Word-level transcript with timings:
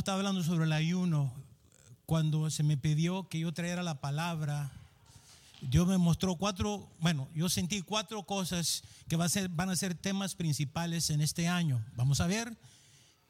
estado 0.00 0.18
hablando 0.18 0.42
sobre 0.42 0.64
el 0.64 0.72
ayuno, 0.72 1.32
cuando 2.06 2.50
se 2.50 2.62
me 2.62 2.76
pidió 2.76 3.28
que 3.28 3.38
yo 3.38 3.52
trajera 3.52 3.82
la 3.82 4.00
palabra, 4.00 4.72
Dios 5.60 5.86
me 5.86 5.98
mostró 5.98 6.36
cuatro, 6.36 6.88
bueno, 7.00 7.28
yo 7.34 7.50
sentí 7.50 7.82
cuatro 7.82 8.22
cosas 8.22 8.82
que 9.08 9.16
va 9.16 9.26
a 9.26 9.28
ser, 9.28 9.50
van 9.50 9.68
a 9.68 9.76
ser 9.76 9.94
temas 9.94 10.34
principales 10.34 11.10
en 11.10 11.20
este 11.20 11.48
año. 11.48 11.84
Vamos 11.96 12.20
a 12.20 12.26
ver 12.26 12.56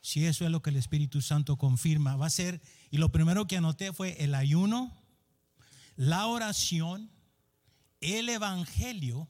si 0.00 0.24
eso 0.26 0.44
es 0.44 0.50
lo 0.50 0.62
que 0.62 0.70
el 0.70 0.76
Espíritu 0.76 1.20
Santo 1.20 1.56
confirma. 1.56 2.16
Va 2.16 2.26
a 2.26 2.30
ser, 2.30 2.60
y 2.90 2.98
lo 2.98 3.10
primero 3.10 3.46
que 3.48 3.56
anoté 3.56 3.92
fue 3.92 4.22
el 4.22 4.34
ayuno, 4.36 4.96
la 5.96 6.26
oración, 6.26 7.10
el 8.00 8.28
Evangelio 8.28 9.28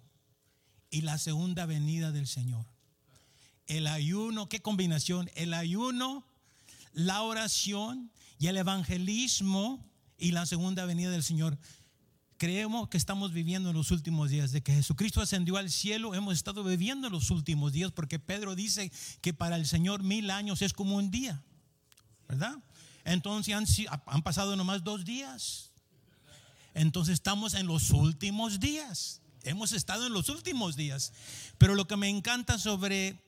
y 0.91 1.01
la 1.01 1.17
segunda 1.17 1.65
venida 1.65 2.13
del 2.13 2.27
Señor. 2.27 2.67
El 3.67 3.87
ayuno, 3.87 4.49
qué 4.49 4.61
combinación, 4.61 5.31
el 5.37 5.55
ayuno, 5.55 6.27
la 6.93 7.23
oración 7.23 8.11
y 8.39 8.49
el 8.49 8.57
evangelismo 8.57 9.87
y 10.19 10.33
la 10.33 10.47
segunda 10.47 10.85
venida 10.85 11.11
del 11.11 11.23
Señor. 11.23 11.59
Creemos 12.37 12.89
que 12.89 12.97
estamos 12.97 13.33
viviendo 13.33 13.71
en 13.71 13.77
los 13.77 13.91
últimos 13.91 14.31
días, 14.31 14.51
de 14.51 14.63
que 14.63 14.73
Jesucristo 14.73 15.21
ascendió 15.21 15.59
al 15.59 15.71
cielo, 15.71 16.15
hemos 16.15 16.35
estado 16.35 16.65
viviendo 16.65 17.07
en 17.07 17.13
los 17.13 17.31
últimos 17.31 17.73
días, 17.73 17.93
porque 17.93 18.19
Pedro 18.19 18.55
dice 18.55 18.91
que 19.21 19.35
para 19.35 19.57
el 19.57 19.67
Señor 19.67 20.03
mil 20.03 20.31
años 20.31 20.63
es 20.63 20.73
como 20.73 20.97
un 20.97 21.11
día, 21.11 21.43
¿verdad? 22.29 22.57
Entonces 23.05 23.55
han, 23.55 23.67
han 24.07 24.23
pasado 24.23 24.57
nomás 24.57 24.85
dos 24.85 25.05
días. 25.05 25.71
Entonces 26.73 27.15
estamos 27.15 27.55
en 27.55 27.67
los 27.67 27.91
últimos 27.91 28.61
días. 28.61 29.21
Hemos 29.43 29.73
estado 29.73 30.07
en 30.07 30.13
los 30.13 30.29
últimos 30.29 30.77
días. 30.77 31.13
Pero 31.59 31.75
lo 31.75 31.87
que 31.87 31.97
me 31.97 32.09
encanta 32.09 32.59
sobre 32.59 33.21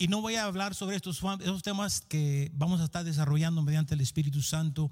y 0.00 0.08
no 0.08 0.22
voy 0.22 0.36
a 0.36 0.44
hablar 0.44 0.74
sobre 0.74 0.96
estos, 0.96 1.20
temas 1.62 2.00
que 2.00 2.50
vamos 2.54 2.80
a 2.80 2.84
estar 2.84 3.04
desarrollando 3.04 3.60
mediante 3.60 3.92
el 3.94 4.00
Espíritu 4.00 4.40
Santo. 4.40 4.90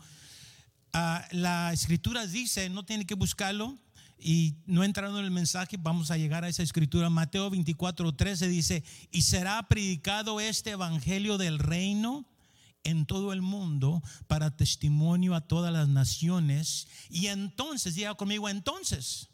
Ah, 0.93 1.27
la 1.31 1.73
escritura 1.73 2.27
dice, 2.27 2.69
no 2.69 2.85
tiene 2.85 3.07
que 3.07 3.15
buscarlo, 3.15 3.75
y 4.19 4.57
no 4.67 4.85
entrando 4.85 5.19
en 5.19 5.25
el 5.25 5.31
mensaje, 5.31 5.79
vamos 5.79 6.11
a 6.11 6.19
llegar 6.19 6.45
a 6.45 6.49
esa 6.49 6.63
escritura. 6.63 7.09
Mateo 7.09 7.49
24, 7.49 8.17
13 8.17 8.49
dice, 8.49 8.85
y 9.11 9.23
será 9.23 9.63
predicado 9.67 10.41
este 10.41 10.73
evangelio 10.73 11.39
del 11.39 11.59
reino 11.59 12.29
en 12.85 13.07
todo 13.07 13.33
el 13.33 13.41
mundo 13.41 14.03
para 14.27 14.59
testimonio 14.59 15.35
a 15.35 15.41
todas 15.41 15.73
las 15.73 15.89
naciones. 15.89 16.87
Y 17.09 17.29
entonces, 17.29 17.95
diga 17.95 18.15
conmigo, 18.15 18.47
entonces, 18.51 19.31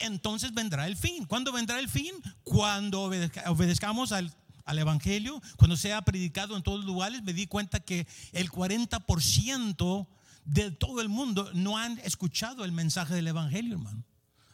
entonces 0.00 0.52
vendrá 0.52 0.88
el 0.88 0.96
fin. 0.96 1.26
¿Cuándo 1.26 1.52
vendrá 1.52 1.78
el 1.78 1.88
fin? 1.88 2.12
Cuando 2.42 3.02
obedezcamos 3.02 4.10
al 4.10 4.34
al 4.64 4.78
Evangelio, 4.78 5.40
cuando 5.56 5.76
se 5.76 5.92
ha 5.92 6.02
predicado 6.02 6.56
en 6.56 6.62
todos 6.62 6.78
los 6.78 6.86
lugares, 6.86 7.22
me 7.22 7.32
di 7.32 7.46
cuenta 7.46 7.80
que 7.80 8.06
el 8.32 8.50
40% 8.50 10.06
de 10.44 10.70
todo 10.70 11.00
el 11.00 11.08
mundo 11.08 11.50
no 11.54 11.78
han 11.78 11.98
escuchado 12.00 12.64
el 12.64 12.72
mensaje 12.72 13.14
del 13.14 13.28
Evangelio, 13.28 13.74
hermano. 13.74 14.04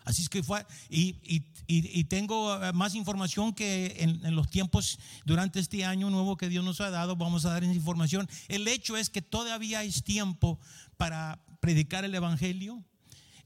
Así 0.09 0.23
es 0.23 0.31
que 0.31 0.43
fue, 0.43 0.65
y, 0.89 2.05
tengo 2.05 2.65
eh, 2.65 2.73
más 2.73 2.95
información 2.95 3.53
que 3.53 3.95
en, 3.99 4.35
los 4.35 4.49
tiempos 4.49 4.99
durante 5.27 5.61
este 5.61 5.85
año 5.85 6.09
nuevo 6.09 6.39
que 6.39 6.49
Dios 6.49 6.65
nos 6.65 6.81
ha 6.81 6.89
dado, 6.89 7.15
vamos 7.15 7.45
a 7.45 7.51
dar 7.51 7.63
esa 7.63 7.75
información. 7.75 8.27
El 8.49 8.67
hecho 8.69 8.97
es 8.97 9.11
que 9.11 9.21
todavía 9.21 9.81
hay 9.81 9.93
tiempo 9.93 10.59
para 10.97 11.45
predicar 11.61 12.07
el 12.07 12.15
Evangelio 12.15 12.83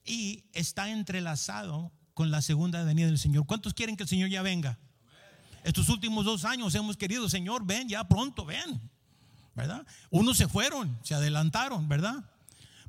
y 0.05 0.45
está 0.53 0.89
entrelazado 0.91 1.91
con 2.15 2.31
la 2.31 2.43
segunda 2.43 2.85
venida 2.85 3.07
del 3.07 3.19
Señor. 3.19 3.45
¿Cuántos 3.47 3.75
quieren 3.75 3.97
que 3.97 4.05
el 4.05 4.09
Señor 4.09 4.31
ya 4.31 4.43
venga? 4.43 4.79
Estos 5.65 5.89
últimos 5.89 6.25
dos 6.25 6.45
años 6.45 6.75
hemos 6.75 6.97
querido, 6.97 7.28
Señor, 7.28 7.65
ven, 7.65 7.89
ya 7.89 8.05
pronto, 8.09 8.45
ven. 8.45 8.81
¿Verdad? 9.55 9.87
Unos 10.11 10.39
se 10.39 10.49
fueron, 10.49 10.99
se 11.03 11.15
adelantaron, 11.15 11.89
¿verdad? 11.89 12.25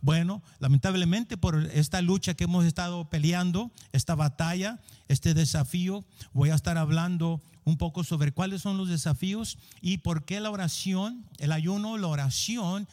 Bueno, 0.04 0.42
lamentablemente 0.60 1.38
por 1.38 1.56
esta 1.74 2.02
lucha 2.02 2.34
que 2.34 2.44
hemos 2.44 2.66
estado 2.66 3.10
peleando, 3.10 3.72
esta 3.94 4.16
batalla, 4.16 4.82
este 5.08 5.34
desafío, 5.34 6.04
voy 6.34 6.50
a 6.50 6.56
estar 6.56 6.78
hablando 6.78 7.42
un 7.64 7.78
poco 7.78 8.04
sobre 8.04 8.34
cuáles 8.34 8.62
son 8.62 8.78
los 8.78 8.90
desafíos 8.90 9.58
y 9.80 10.00
por 10.00 10.26
qué 10.26 10.42
la 10.42 10.52
oración, 10.52 11.26
el 11.40 11.54
ayuno, 11.54 11.98
la 11.98 12.08
oración 12.08 12.88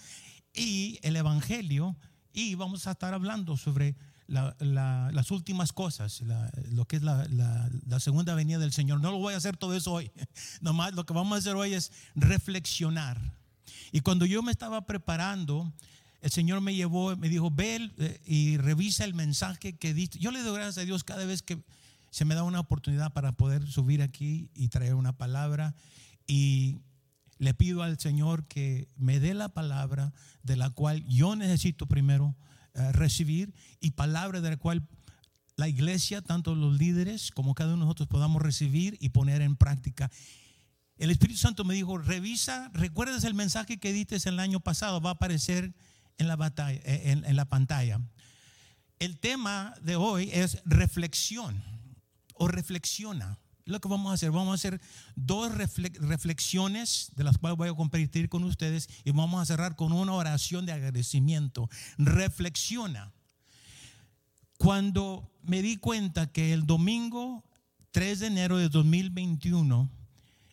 y 0.54 0.98
el 1.02 1.16
evangelio. 1.16 1.96
Y 2.32 2.54
vamos 2.54 2.86
a 2.86 2.92
estar 2.92 3.12
hablando 3.12 3.56
sobre 3.56 3.96
las 4.30 5.30
últimas 5.30 5.72
cosas, 5.72 6.22
lo 6.70 6.86
que 6.86 6.96
es 6.96 7.02
la, 7.02 7.98
segunda 7.98 8.34
venida 8.34 8.58
del 8.58 8.72
Señor. 8.72 9.00
No 9.00 9.10
lo 9.10 9.18
voy 9.18 9.34
a 9.34 9.36
hacer 9.36 9.56
todo 9.56 9.74
eso 9.74 9.92
hoy. 9.92 10.10
Nomás 10.60 10.94
lo 10.94 11.04
que 11.04 11.12
vamos 11.12 11.34
a 11.34 11.38
hacer 11.38 11.56
hoy 11.56 11.74
es 11.74 11.92
reflexionar. 12.14 13.20
Y 13.92 14.00
cuando 14.00 14.24
yo 14.26 14.42
me 14.42 14.52
estaba 14.52 14.86
preparando, 14.86 15.72
el 16.20 16.30
Señor 16.30 16.60
me 16.60 16.74
llevó, 16.74 17.16
me 17.16 17.28
dijo, 17.28 17.50
ve 17.50 17.90
eh, 17.98 18.20
y 18.24 18.56
revisa 18.56 19.04
el 19.04 19.14
mensaje 19.14 19.76
que 19.76 19.94
diste. 19.94 20.18
Yo 20.18 20.30
le 20.30 20.42
doy 20.42 20.54
gracias 20.54 20.78
a 20.78 20.86
Dios 20.86 21.02
cada 21.02 21.24
vez 21.24 21.42
que 21.42 21.62
se 22.10 22.24
me 22.24 22.34
da 22.34 22.44
una 22.44 22.60
oportunidad 22.60 23.12
para 23.12 23.32
poder 23.32 23.66
subir 23.66 24.02
aquí 24.02 24.50
y 24.54 24.68
traer 24.68 24.94
una 24.94 25.16
palabra. 25.16 25.74
Y 26.26 26.78
le 27.38 27.54
pido 27.54 27.82
al 27.82 27.98
Señor 27.98 28.46
que 28.46 28.88
me 28.96 29.18
dé 29.18 29.34
la 29.34 29.48
palabra 29.48 30.12
de 30.42 30.56
la 30.56 30.70
cual 30.70 31.04
yo 31.06 31.34
necesito 31.34 31.86
primero 31.86 32.36
recibir 32.92 33.54
y 33.80 33.92
palabra 33.92 34.40
de 34.40 34.50
la 34.50 34.56
cual 34.56 34.86
la 35.56 35.68
iglesia, 35.68 36.22
tanto 36.22 36.54
los 36.54 36.78
líderes 36.78 37.30
como 37.30 37.54
cada 37.54 37.74
uno 37.74 37.82
de 37.82 37.86
nosotros 37.86 38.08
podamos 38.08 38.42
recibir 38.42 38.96
y 39.00 39.10
poner 39.10 39.42
en 39.42 39.56
práctica. 39.56 40.10
El 40.96 41.10
Espíritu 41.10 41.38
Santo 41.38 41.64
me 41.64 41.74
dijo, 41.74 41.98
revisa, 41.98 42.70
recuerdas 42.74 43.24
el 43.24 43.34
mensaje 43.34 43.78
que 43.78 43.92
dices 43.92 44.26
el 44.26 44.38
año 44.38 44.60
pasado, 44.60 45.00
va 45.00 45.10
a 45.10 45.14
aparecer 45.14 45.74
en 46.18 46.28
la, 46.28 46.36
batalla, 46.36 46.80
eh, 46.84 47.22
en 47.24 47.36
la 47.36 47.46
pantalla. 47.46 48.00
El 48.98 49.18
tema 49.18 49.74
de 49.82 49.96
hoy 49.96 50.30
es 50.32 50.62
reflexión 50.64 51.62
o 52.34 52.48
reflexiona 52.48 53.38
lo 53.64 53.80
que 53.80 53.88
vamos 53.88 54.10
a 54.10 54.14
hacer. 54.14 54.30
Vamos 54.30 54.52
a 54.52 54.54
hacer 54.54 54.80
dos 55.16 55.52
reflexiones 55.54 57.12
de 57.16 57.24
las 57.24 57.38
cuales 57.38 57.56
voy 57.56 57.68
a 57.68 57.74
compartir 57.74 58.28
con 58.28 58.44
ustedes 58.44 58.88
y 59.04 59.10
vamos 59.10 59.40
a 59.40 59.46
cerrar 59.46 59.76
con 59.76 59.92
una 59.92 60.12
oración 60.12 60.66
de 60.66 60.72
agradecimiento. 60.72 61.68
Reflexiona. 61.98 63.12
Cuando 64.58 65.30
me 65.42 65.62
di 65.62 65.76
cuenta 65.76 66.30
que 66.30 66.52
el 66.52 66.66
domingo 66.66 67.44
3 67.92 68.20
de 68.20 68.26
enero 68.26 68.58
de 68.58 68.68
2021, 68.68 69.90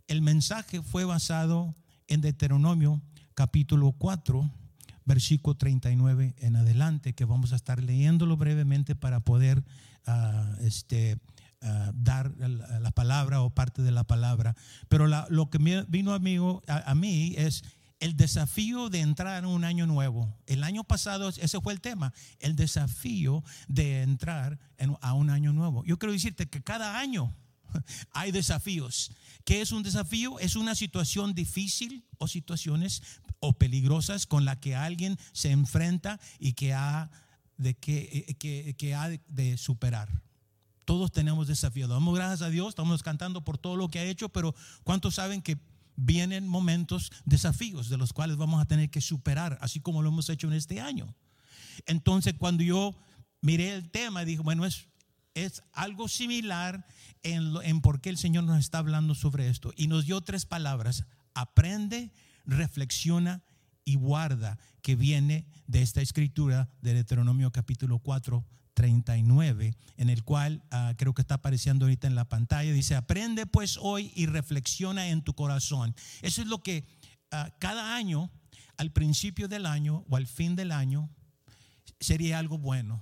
el 0.07 0.21
mensaje 0.21 0.81
fue 0.81 1.03
basado 1.03 1.75
en 2.07 2.21
Deuteronomio 2.21 3.01
capítulo 3.37 3.91
4, 3.91 4.49
versículo 5.05 5.55
39 5.55 6.33
en 6.39 6.55
adelante, 6.55 7.13
que 7.13 7.25
vamos 7.25 7.53
a 7.53 7.55
estar 7.55 7.83
leyéndolo 7.83 8.35
brevemente 8.35 8.95
para 8.95 9.19
poder 9.19 9.63
uh, 10.07 10.65
este, 10.65 11.19
eh, 11.61 11.91
dar 11.95 12.31
la, 12.37 12.91
palabra 12.91 13.41
o 13.41 13.49
parte 13.49 13.81
de 13.81 13.91
la 13.91 14.03
palabra. 14.03 14.55
Pero 14.89 15.07
lo 15.07 15.49
que 15.49 15.57
me 15.57 15.83
vino 15.83 16.13
amigo, 16.13 16.61
a, 16.67 16.93
mí 16.93 17.33
es 17.35 17.63
el 17.99 18.15
desafío 18.15 18.89
de 18.89 18.99
entrar 18.99 19.43
en 19.43 19.49
un 19.49 19.63
año 19.63 19.87
nuevo. 19.87 20.31
El 20.45 20.63
año 20.63 20.83
pasado 20.83 21.29
ese 21.29 21.59
fue 21.59 21.73
el 21.73 21.81
tema, 21.81 22.13
el 22.39 22.55
desafío 22.55 23.43
de 23.67 24.03
entrar 24.03 24.59
a 25.01 25.13
un 25.13 25.31
año 25.31 25.51
nuevo. 25.51 25.83
Yo 25.83 25.97
quiero 25.97 26.13
decirte 26.13 26.47
que 26.47 26.61
cada 26.61 26.99
año 26.99 27.33
hay 28.11 28.31
desafíos. 28.31 29.11
¿Qué 29.43 29.61
es 29.61 29.71
un 29.71 29.81
desafío? 29.81 30.39
Es 30.39 30.55
una 30.55 30.75
situación 30.75 31.33
difícil 31.33 32.05
o 32.19 32.27
situaciones 32.27 33.01
o 33.39 33.53
peligrosas 33.53 34.27
con 34.27 34.45
la 34.45 34.59
que 34.59 34.75
alguien 34.75 35.17
se 35.31 35.49
enfrenta 35.49 36.19
y 36.37 36.53
que 36.53 36.73
ha 36.73 37.09
de, 37.57 37.73
que, 37.75 38.25
eh, 38.27 38.35
que, 38.35 38.75
que 38.77 38.93
ha 38.93 39.09
de 39.09 39.57
superar. 39.57 40.26
Todos 40.87 41.11
tenemos 41.11 41.49
desafíos. 41.49 41.89
Damos 41.89 42.15
gracias 42.15 42.41
a 42.41 42.49
Dios, 42.49 42.69
estamos 42.69 43.03
cantando 43.03 43.43
por 43.43 43.57
todo 43.57 43.75
lo 43.75 43.89
que 43.89 43.99
ha 43.99 44.05
hecho, 44.05 44.29
pero 44.29 44.55
¿cuántos 44.85 45.15
saben 45.15 45.41
que 45.41 45.57
vienen 45.97 46.47
momentos, 46.47 47.11
desafíos 47.25 47.89
de 47.89 47.97
los 47.97 48.13
cuales 48.13 48.37
vamos 48.37 48.61
a 48.61 48.65
tener 48.65 48.89
que 48.89 49.01
superar, 49.01 49.57
así 49.59 49.81
como 49.81 50.01
lo 50.01 50.07
hemos 50.07 50.29
hecho 50.29 50.47
en 50.47 50.53
este 50.53 50.79
año? 50.79 51.13
Entonces, 51.87 52.35
cuando 52.37 52.63
yo 52.63 52.95
miré 53.41 53.73
el 53.73 53.91
tema, 53.91 54.23
dije, 54.23 54.41
bueno, 54.41 54.65
es, 54.65 54.87
es 55.33 55.61
algo 55.73 56.07
similar 56.07 56.87
en, 57.21 57.51
en 57.63 57.81
por 57.81 57.99
qué 57.99 58.09
el 58.09 58.17
Señor 58.17 58.45
nos 58.45 58.57
está 58.57 58.77
hablando 58.77 59.13
sobre 59.13 59.49
esto. 59.49 59.73
Y 59.75 59.87
nos 59.87 60.05
dio 60.05 60.21
tres 60.21 60.45
palabras, 60.45 61.03
aprende, 61.33 62.13
reflexiona 62.45 63.43
y 63.83 63.95
guarda, 63.95 64.57
que 64.81 64.95
viene 64.95 65.47
de 65.65 65.81
esta 65.81 65.99
escritura 65.99 66.69
de 66.81 66.93
Deuteronomio 66.93 67.51
capítulo 67.51 67.99
4, 67.99 68.45
39, 68.77 69.75
en 69.97 70.09
el 70.11 70.23
cual 70.23 70.63
ah, 70.69 70.93
creo 70.97 71.15
que 71.15 71.23
está 71.23 71.35
apareciendo 71.35 71.85
ahorita 71.85 72.05
en 72.05 72.13
la 72.13 72.29
pantalla. 72.29 72.71
Dice, 72.71 72.93
aprende 72.93 73.47
pues 73.47 73.79
hoy 73.81 74.11
y 74.15 74.27
reflexiona 74.27 75.07
en 75.07 75.23
tu 75.23 75.33
corazón. 75.33 75.95
Eso 76.21 76.43
es 76.43 76.47
lo 76.47 76.61
que 76.61 76.85
ah, 77.31 77.49
cada 77.57 77.95
año, 77.95 78.29
al 78.77 78.91
principio 78.91 79.47
del 79.47 79.65
año 79.65 80.05
o 80.07 80.15
al 80.15 80.27
fin 80.27 80.55
del 80.55 80.71
año, 80.71 81.09
sería 81.99 82.37
algo 82.37 82.59
bueno. 82.59 83.01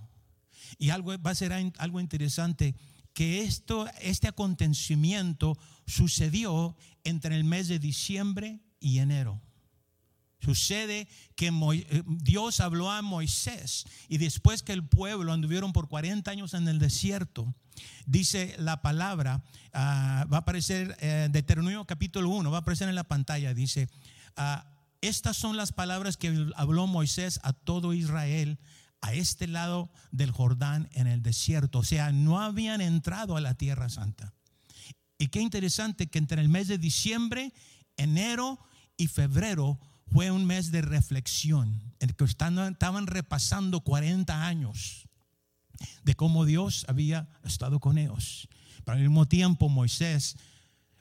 Y 0.77 0.91
algo 0.91 1.11
va 1.21 1.31
a 1.31 1.35
ser 1.35 1.51
algo 1.51 1.99
interesante 1.99 2.73
que 3.13 3.41
esto, 3.41 3.85
este 3.99 4.29
acontecimiento 4.29 5.57
sucedió 5.85 6.77
entre 7.03 7.35
el 7.35 7.43
mes 7.43 7.67
de 7.67 7.79
diciembre 7.79 8.61
y 8.79 8.99
enero. 8.99 9.41
Sucede 10.45 11.07
que 11.35 11.47
eh, 11.47 12.03
Dios 12.05 12.59
habló 12.59 12.91
a 12.91 13.01
Moisés 13.01 13.87
y 14.07 14.19
después 14.19 14.61
que 14.61 14.73
el 14.73 14.87
pueblo 14.87 15.33
anduvieron 15.33 15.73
por 15.73 15.87
40 15.87 16.29
años 16.29 16.53
en 16.53 16.67
el 16.67 16.77
desierto, 16.77 17.51
dice 18.05 18.53
la 18.59 18.83
palabra, 18.83 19.43
ah, 19.73 20.27
va 20.31 20.37
a 20.37 20.39
aparecer 20.41 20.95
en 20.99 21.09
eh, 21.09 21.29
Deuteronomio 21.31 21.85
capítulo 21.85 22.29
1, 22.29 22.51
va 22.51 22.57
a 22.57 22.61
aparecer 22.61 22.87
en 22.87 22.93
la 22.93 23.05
pantalla, 23.05 23.55
dice, 23.55 23.89
ah, 24.35 24.67
estas 25.01 25.35
son 25.35 25.57
las 25.57 25.71
palabras 25.71 26.15
que 26.15 26.47
habló 26.55 26.85
Moisés 26.85 27.39
a 27.41 27.53
todo 27.53 27.95
Israel 27.95 28.59
a 29.01 29.13
este 29.13 29.47
lado 29.47 29.89
del 30.11 30.29
Jordán 30.29 30.89
en 30.91 31.07
el 31.07 31.23
desierto. 31.23 31.79
O 31.79 31.83
sea, 31.83 32.11
no 32.11 32.39
habían 32.39 32.81
entrado 32.81 33.35
a 33.35 33.41
la 33.41 33.55
tierra 33.55 33.89
santa. 33.89 34.35
Y 35.17 35.29
qué 35.29 35.41
interesante 35.41 36.05
que 36.05 36.19
entre 36.19 36.39
el 36.39 36.49
mes 36.49 36.67
de 36.67 36.77
diciembre, 36.77 37.51
enero 37.97 38.59
y 38.95 39.07
febrero 39.07 39.79
fue 40.11 40.31
un 40.31 40.45
mes 40.45 40.71
de 40.71 40.81
reflexión, 40.81 41.81
en 41.99 42.09
que 42.09 42.23
estaban 42.23 43.07
repasando 43.07 43.81
40 43.81 44.45
años 44.45 45.07
de 46.03 46.15
cómo 46.15 46.45
Dios 46.45 46.85
había 46.87 47.27
estado 47.43 47.79
con 47.79 47.97
ellos. 47.97 48.47
Pero 48.83 48.97
al 48.97 49.03
mismo 49.03 49.27
tiempo 49.27 49.69
Moisés, 49.69 50.37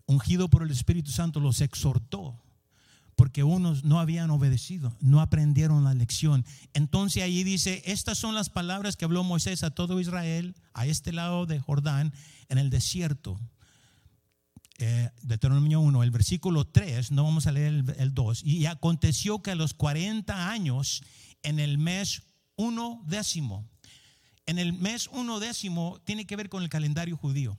ungido 0.07 0.49
por 0.49 0.63
el 0.63 0.71
Espíritu 0.71 1.11
Santo, 1.11 1.41
los 1.41 1.61
exhortó 1.61 2.41
porque 3.17 3.45
unos 3.45 3.85
no 3.85 4.01
habían 4.01 4.31
obedecido, 4.31 4.93
no 5.01 5.21
aprendieron 5.21 5.85
la 5.85 5.95
lección. 5.95 6.45
Entonces 6.73 7.23
allí 7.23 7.45
dice, 7.45 7.83
estas 7.87 8.19
son 8.19 8.35
las 8.35 8.51
palabras 8.51 8.97
que 8.97 9.05
habló 9.05 9.23
Moisés 9.25 9.63
a 9.63 9.71
todo 9.71 10.01
Israel, 10.01 10.57
a 10.73 10.87
este 10.87 11.13
lado 11.13 11.47
de 11.47 11.61
Jordán, 11.61 12.13
en 12.49 12.59
el 12.59 12.71
desierto. 12.71 13.39
Eh, 14.79 15.09
Deuteronomio 15.23 15.81
1, 15.81 16.03
el 16.03 16.11
versículo 16.11 16.67
3, 16.67 17.13
no 17.13 17.23
vamos 17.23 17.47
a 17.47 17.53
leer 17.53 17.85
el, 17.97 18.15
2. 18.15 18.43
Y 18.45 18.67
aconteció 18.67 19.41
que 19.41 19.53
a 19.53 19.55
los 19.55 19.73
40 19.73 20.51
años, 20.51 21.03
en 21.43 21.61
el 21.61 21.79
mes 21.79 22.23
uno 22.57 23.03
décimo, 23.07 23.69
en 24.47 24.59
el 24.59 24.73
mes 24.73 25.09
uno 25.13 25.39
décimo 25.39 26.01
tiene 26.05 26.27
que 26.27 26.37
ver 26.37 26.49
con 26.49 26.63
el 26.63 26.69
calendario 26.69 27.17
judío. 27.17 27.57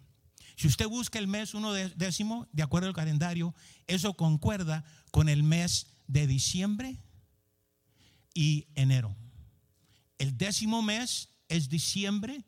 Si 0.57 0.67
usted 0.67 0.88
busca 0.88 1.19
el 1.19 1.27
mes 1.27 1.53
uno 1.53 1.73
décimo, 1.73 2.47
de 2.51 2.63
acuerdo 2.63 2.88
al 2.88 2.94
calendario, 2.94 3.56
eso 3.88 4.13
concuerda 4.15 4.83
con 5.12 5.29
el 5.29 5.44
mes 5.44 5.88
de 6.07 6.27
diciembre 6.27 6.97
y 8.33 8.67
enero. 8.75 9.15
El 10.17 10.38
décimo 10.38 10.81
mes 10.81 11.29
es 11.47 11.69
diciembre, 11.69 12.45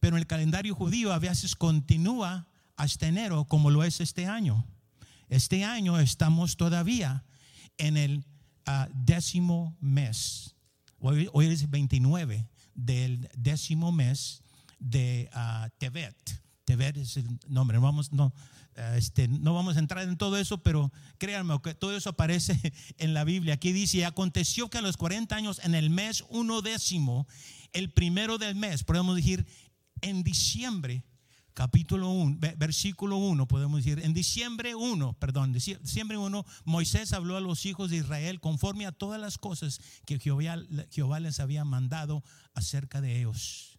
pero 0.00 0.16
el 0.16 0.26
calendario 0.26 0.74
judío 0.74 1.12
a 1.12 1.18
veces 1.18 1.56
continúa 1.56 2.49
hasta 2.80 3.08
enero, 3.08 3.44
como 3.44 3.70
lo 3.70 3.84
es 3.84 4.00
este 4.00 4.26
año. 4.26 4.66
Este 5.28 5.64
año 5.64 6.00
estamos 6.00 6.56
todavía 6.56 7.24
en 7.76 7.98
el 7.98 8.24
ah, 8.64 8.88
décimo 8.94 9.76
mes. 9.80 10.56
Hoy, 10.98 11.28
es 11.42 11.68
29 11.68 12.48
del 12.74 13.28
décimo 13.36 13.92
mes 13.92 14.42
de 14.78 15.28
uh, 15.34 15.68
Tevet. 15.76 16.42
Tevet 16.64 16.96
es 16.96 17.18
el 17.18 17.28
nombre. 17.48 17.76
Vamos, 17.76 18.12
no, 18.14 18.32
ah, 18.76 18.96
este, 18.96 19.28
no 19.28 19.52
vamos 19.52 19.76
a 19.76 19.80
entrar 19.80 20.08
en 20.08 20.16
todo 20.16 20.38
eso, 20.38 20.62
pero 20.62 20.90
créanme 21.18 21.60
que 21.62 21.74
todo 21.74 21.94
eso 21.94 22.08
aparece 22.08 22.58
en 22.96 23.12
la 23.12 23.24
Biblia. 23.24 23.54
Aquí 23.54 23.72
dice, 23.72 24.06
aconteció 24.06 24.70
que 24.70 24.78
a 24.78 24.82
los 24.82 24.96
40 24.96 25.36
años, 25.36 25.60
en 25.64 25.74
el 25.74 25.90
mes 25.90 26.24
uno 26.30 26.62
décimo, 26.62 27.28
el 27.74 27.92
primero 27.92 28.38
del 28.38 28.54
mes, 28.54 28.84
podemos 28.84 29.16
decir, 29.16 29.46
en 30.00 30.22
diciembre, 30.22 31.04
capítulo 31.54 32.10
1, 32.10 32.38
versículo 32.56 33.16
1, 33.16 33.46
podemos 33.46 33.84
decir, 33.84 34.00
en 34.04 34.12
diciembre 34.12 34.74
1, 34.74 35.14
perdón, 35.14 35.52
diciembre 35.52 36.16
1, 36.16 36.44
Moisés 36.64 37.12
habló 37.12 37.36
a 37.36 37.40
los 37.40 37.66
hijos 37.66 37.90
de 37.90 37.96
Israel 37.96 38.40
conforme 38.40 38.86
a 38.86 38.92
todas 38.92 39.20
las 39.20 39.38
cosas 39.38 39.80
que 40.06 40.18
Jehová, 40.18 40.56
Jehová 40.90 41.20
les 41.20 41.40
había 41.40 41.64
mandado 41.64 42.24
acerca 42.54 43.00
de 43.00 43.18
ellos. 43.18 43.78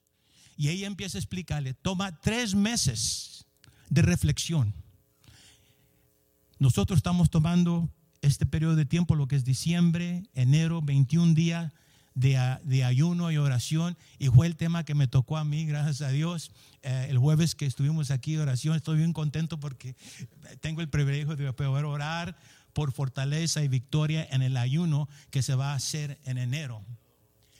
Y 0.58 0.70
ella 0.70 0.88
empieza 0.88 1.18
a 1.18 1.22
explicarle, 1.22 1.74
toma 1.74 2.20
tres 2.20 2.56
meses 2.56 3.46
de 3.90 4.02
reflexión. 4.02 4.74
Nosotros 6.60 6.98
estamos 6.98 7.30
tomando 7.30 7.90
este 8.22 8.46
periodo 8.46 8.76
de 8.76 8.86
tiempo, 8.86 9.16
lo 9.16 9.28
que 9.28 9.36
es 9.36 9.44
diciembre, 9.44 10.24
enero, 10.34 10.82
21 10.82 11.34
días 11.34 11.74
de, 12.14 12.84
ayuno 12.84 13.32
y 13.32 13.38
oración 13.38 13.98
y 14.20 14.28
fue 14.28 14.48
el 14.48 14.56
tema 14.56 14.84
que 14.84 14.96
me 14.96 15.08
tocó 15.08 15.38
a 15.38 15.44
mí, 15.44 15.66
gracias 15.66 16.02
a 16.02 16.10
Dios. 16.10 16.52
Eh, 16.84 17.08
el 17.10 17.18
jueves 17.18 17.56
que 17.56 17.66
estuvimos 17.66 18.12
aquí 18.12 18.36
de 18.36 18.42
oración, 18.42 18.76
estoy 18.76 18.98
bien 18.98 19.14
contento 19.14 19.60
porque 19.60 19.96
tengo 20.60 20.82
el 20.82 20.90
privilegio 20.90 21.36
de 21.36 21.54
poder 21.54 21.86
orar 21.86 22.38
por 22.74 22.92
fortaleza 22.92 23.64
y 23.64 23.68
victoria 23.68 24.28
en 24.32 24.42
el 24.42 24.58
ayuno 24.58 25.10
que 25.30 25.42
se 25.42 25.56
va 25.56 25.74
a 25.74 25.76
hacer 25.76 26.20
en 26.26 26.38
enero. 26.38 26.84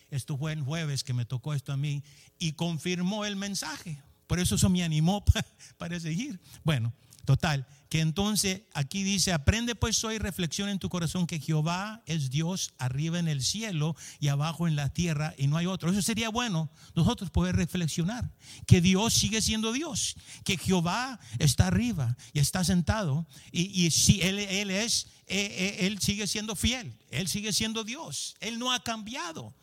Esto 0.10 0.38
fue 0.38 0.52
el 0.54 0.62
jueves 0.62 1.04
que 1.04 1.14
me 1.14 1.26
tocó 1.26 1.54
esto 1.54 1.72
a 1.72 1.78
mí 1.78 2.04
y 2.38 2.54
confirmó 2.54 3.26
el 3.26 3.36
mensaje. 3.36 4.02
Por 4.28 4.40
eso 4.40 4.56
eso 4.56 4.70
me 4.70 4.84
animó 4.84 5.24
para 5.78 6.00
seguir. 6.00 6.40
Bueno, 6.64 6.94
Total, 7.26 7.68
que 7.90 8.00
entonces 8.00 8.62
aquí 8.74 9.04
dice, 9.04 9.34
aprende 9.34 9.76
pues 9.76 10.04
hoy, 10.04 10.18
reflexión 10.18 10.70
en 10.70 10.80
tu 10.80 10.90
corazón 10.90 11.28
que 11.28 11.40
Jehová 11.40 12.02
es 12.06 12.30
Dios 12.30 12.74
arriba 12.78 13.20
en 13.20 13.28
el 13.28 13.44
cielo 13.44 13.96
y 14.20 14.30
abajo 14.30 14.68
en 14.68 14.76
la 14.76 14.90
tierra 14.90 15.34
y 15.38 15.48
no 15.48 15.58
hay 15.58 15.66
otro. 15.66 15.92
Eso 15.92 16.02
sería 16.02 16.30
bueno 16.30 16.72
nosotros 16.96 17.30
poder 17.30 17.56
reflexionar, 17.56 18.32
que 18.66 18.82
Dios 18.82 19.14
sigue 19.14 19.42
siendo 19.42 19.72
Dios, 19.72 20.16
que 20.46 20.58
Jehová 20.58 21.20
está 21.38 21.68
arriba 21.68 22.16
y 22.34 22.40
está 22.40 22.64
sentado 22.64 23.28
y, 23.52 23.92
si 23.92 24.22
él, 24.22 24.40
él 24.40 24.72
es, 24.72 25.08
eh, 25.28 25.78
eh, 25.82 25.86
Él 25.88 26.00
sigue 26.00 26.28
siendo 26.28 26.56
fiel, 26.56 26.98
Él 27.10 27.28
sigue 27.28 27.54
siendo 27.54 27.84
Dios, 27.84 28.36
Él 28.40 28.60
no 28.60 28.72
ha 28.72 28.84
cambiado. 28.84 29.54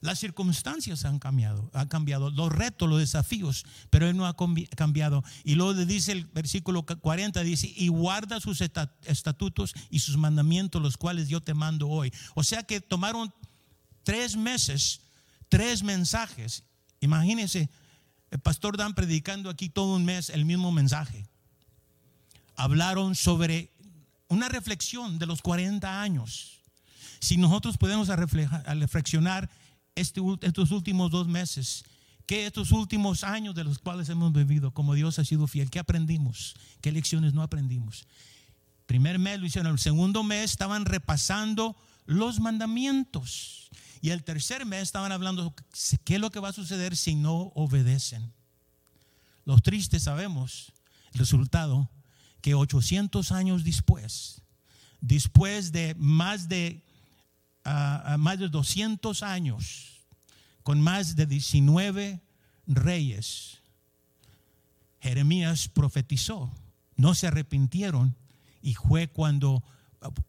Las 0.00 0.20
circunstancias 0.20 1.04
han 1.04 1.18
cambiado, 1.18 1.70
han 1.74 1.88
cambiado, 1.88 2.30
los 2.30 2.52
retos, 2.52 2.88
los 2.88 3.00
desafíos, 3.00 3.66
pero 3.90 4.08
Él 4.08 4.16
no 4.16 4.26
ha 4.26 4.36
cambiado. 4.76 5.24
Y 5.42 5.56
luego 5.56 5.74
dice 5.74 6.12
el 6.12 6.26
versículo 6.26 6.84
40, 6.86 7.42
dice, 7.42 7.72
y 7.74 7.88
guarda 7.88 8.40
sus 8.40 8.60
estatutos 8.60 9.74
y 9.90 9.98
sus 9.98 10.16
mandamientos, 10.16 10.80
los 10.80 10.96
cuales 10.96 11.28
yo 11.28 11.40
te 11.40 11.52
mando 11.52 11.88
hoy. 11.88 12.12
O 12.34 12.44
sea 12.44 12.62
que 12.62 12.80
tomaron 12.80 13.34
tres 14.04 14.36
meses, 14.36 15.00
tres 15.48 15.82
mensajes. 15.82 16.62
Imagínense, 17.00 17.68
el 18.30 18.38
pastor 18.38 18.76
Dan 18.76 18.94
predicando 18.94 19.50
aquí 19.50 19.68
todo 19.68 19.96
un 19.96 20.04
mes 20.04 20.30
el 20.30 20.44
mismo 20.44 20.70
mensaje. 20.70 21.26
Hablaron 22.54 23.14
sobre 23.16 23.72
una 24.28 24.48
reflexión 24.48 25.18
de 25.18 25.26
los 25.26 25.42
40 25.42 26.00
años. 26.00 26.60
Si 27.20 27.36
nosotros 27.36 27.78
podemos 27.78 28.08
reflexionar 28.08 29.50
este 30.00 30.20
estos 30.42 30.70
últimos 30.70 31.10
dos 31.10 31.28
meses, 31.28 31.84
que 32.26 32.46
estos 32.46 32.72
últimos 32.72 33.24
años 33.24 33.54
de 33.54 33.64
los 33.64 33.78
cuales 33.78 34.08
hemos 34.08 34.32
vivido, 34.32 34.72
como 34.72 34.94
Dios 34.94 35.18
ha 35.18 35.24
sido 35.24 35.46
fiel, 35.46 35.70
¿qué 35.70 35.78
aprendimos? 35.78 36.54
¿Qué 36.80 36.92
lecciones 36.92 37.32
no 37.32 37.42
aprendimos? 37.42 38.06
Primer 38.86 39.18
mes 39.18 39.40
lo 39.40 39.46
hicieron, 39.46 39.72
el 39.72 39.78
segundo 39.78 40.22
mes 40.22 40.50
estaban 40.50 40.84
repasando 40.84 41.76
los 42.06 42.40
mandamientos 42.40 43.70
y 44.00 44.10
el 44.10 44.24
tercer 44.24 44.64
mes 44.64 44.82
estaban 44.82 45.12
hablando 45.12 45.54
qué 46.04 46.14
es 46.14 46.20
lo 46.20 46.30
que 46.30 46.40
va 46.40 46.48
a 46.48 46.52
suceder 46.52 46.96
si 46.96 47.14
no 47.14 47.52
obedecen. 47.54 48.32
Los 49.44 49.62
tristes 49.62 50.04
sabemos 50.04 50.72
el 51.12 51.20
resultado 51.20 51.90
que 52.40 52.54
800 52.54 53.32
años 53.32 53.64
después, 53.64 54.42
después 55.00 55.72
de 55.72 55.94
más 55.98 56.48
de 56.48 56.84
más 58.18 58.38
de 58.38 58.48
200 58.48 59.22
años, 59.22 60.04
con 60.62 60.80
más 60.80 61.16
de 61.16 61.26
19 61.26 62.20
reyes, 62.66 63.58
Jeremías 65.00 65.68
profetizó, 65.68 66.52
no 66.96 67.14
se 67.14 67.28
arrepintieron 67.28 68.16
y 68.62 68.74
fue 68.74 69.08
cuando 69.08 69.62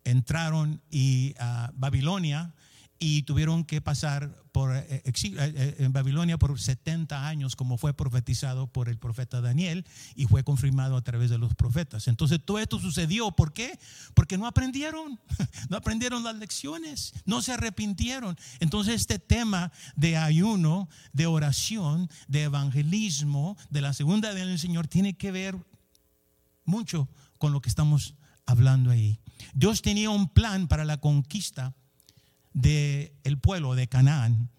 entraron 0.03 0.81
y 0.89 1.35
a 1.39 1.71
Babilonia 1.75 2.53
y 2.99 3.23
tuvieron 3.23 3.63
que 3.63 3.79
pasar 3.79 4.43
por 4.51 4.75
eh, 4.75 4.85
eh, 4.89 5.13
eh, 5.15 5.75
en 5.79 5.93
Babilonia 5.93 6.37
por 6.37 6.59
70 6.59 7.27
años, 7.27 7.55
como 7.55 7.77
fue 7.77 7.93
profetizado 7.93 8.67
por 8.67 8.89
el 8.89 8.97
profeta 8.97 9.39
Daniel 9.39 9.85
y 10.15 10.25
fue 10.25 10.43
confirmado 10.43 10.97
a 10.97 11.01
través 11.01 11.29
de 11.29 11.37
los 11.37 11.55
profetas. 11.55 12.09
Entonces 12.09 12.41
todo 12.43 12.59
esto 12.59 12.77
sucedió, 12.77 13.31
¿por 13.31 13.53
qué? 13.53 13.79
Porque 14.13 14.37
no 14.37 14.47
aprendieron, 14.47 15.17
no 15.69 15.77
aprendieron 15.77 16.23
las 16.23 16.35
lecciones, 16.35 17.13
no 17.25 17.41
se 17.41 17.53
arrepintieron. 17.53 18.37
Entonces 18.59 18.95
este 18.95 19.17
tema 19.17 19.71
de 19.95 20.17
ayuno, 20.17 20.89
de 21.13 21.25
oración, 21.25 22.09
de 22.27 22.43
evangelismo, 22.43 23.55
de 23.69 23.81
la 23.81 23.93
segunda 23.93 24.33
del 24.33 24.59
Señor, 24.59 24.87
tiene 24.87 25.15
que 25.15 25.31
ver 25.31 25.57
mucho 26.65 27.07
con 27.37 27.53
lo 27.53 27.61
que 27.61 27.69
estamos 27.69 28.15
hablando 28.45 28.91
ahí. 28.91 29.21
Dios 29.53 29.81
tenía 29.81 30.09
un 30.09 30.27
plan 30.27 30.67
para 30.67 30.83
la 30.83 30.97
conquista 30.97 31.75
del 32.53 33.11
el 33.23 33.37
pueblo 33.37 33.75
de 33.75 33.87
Canaán 33.87 34.49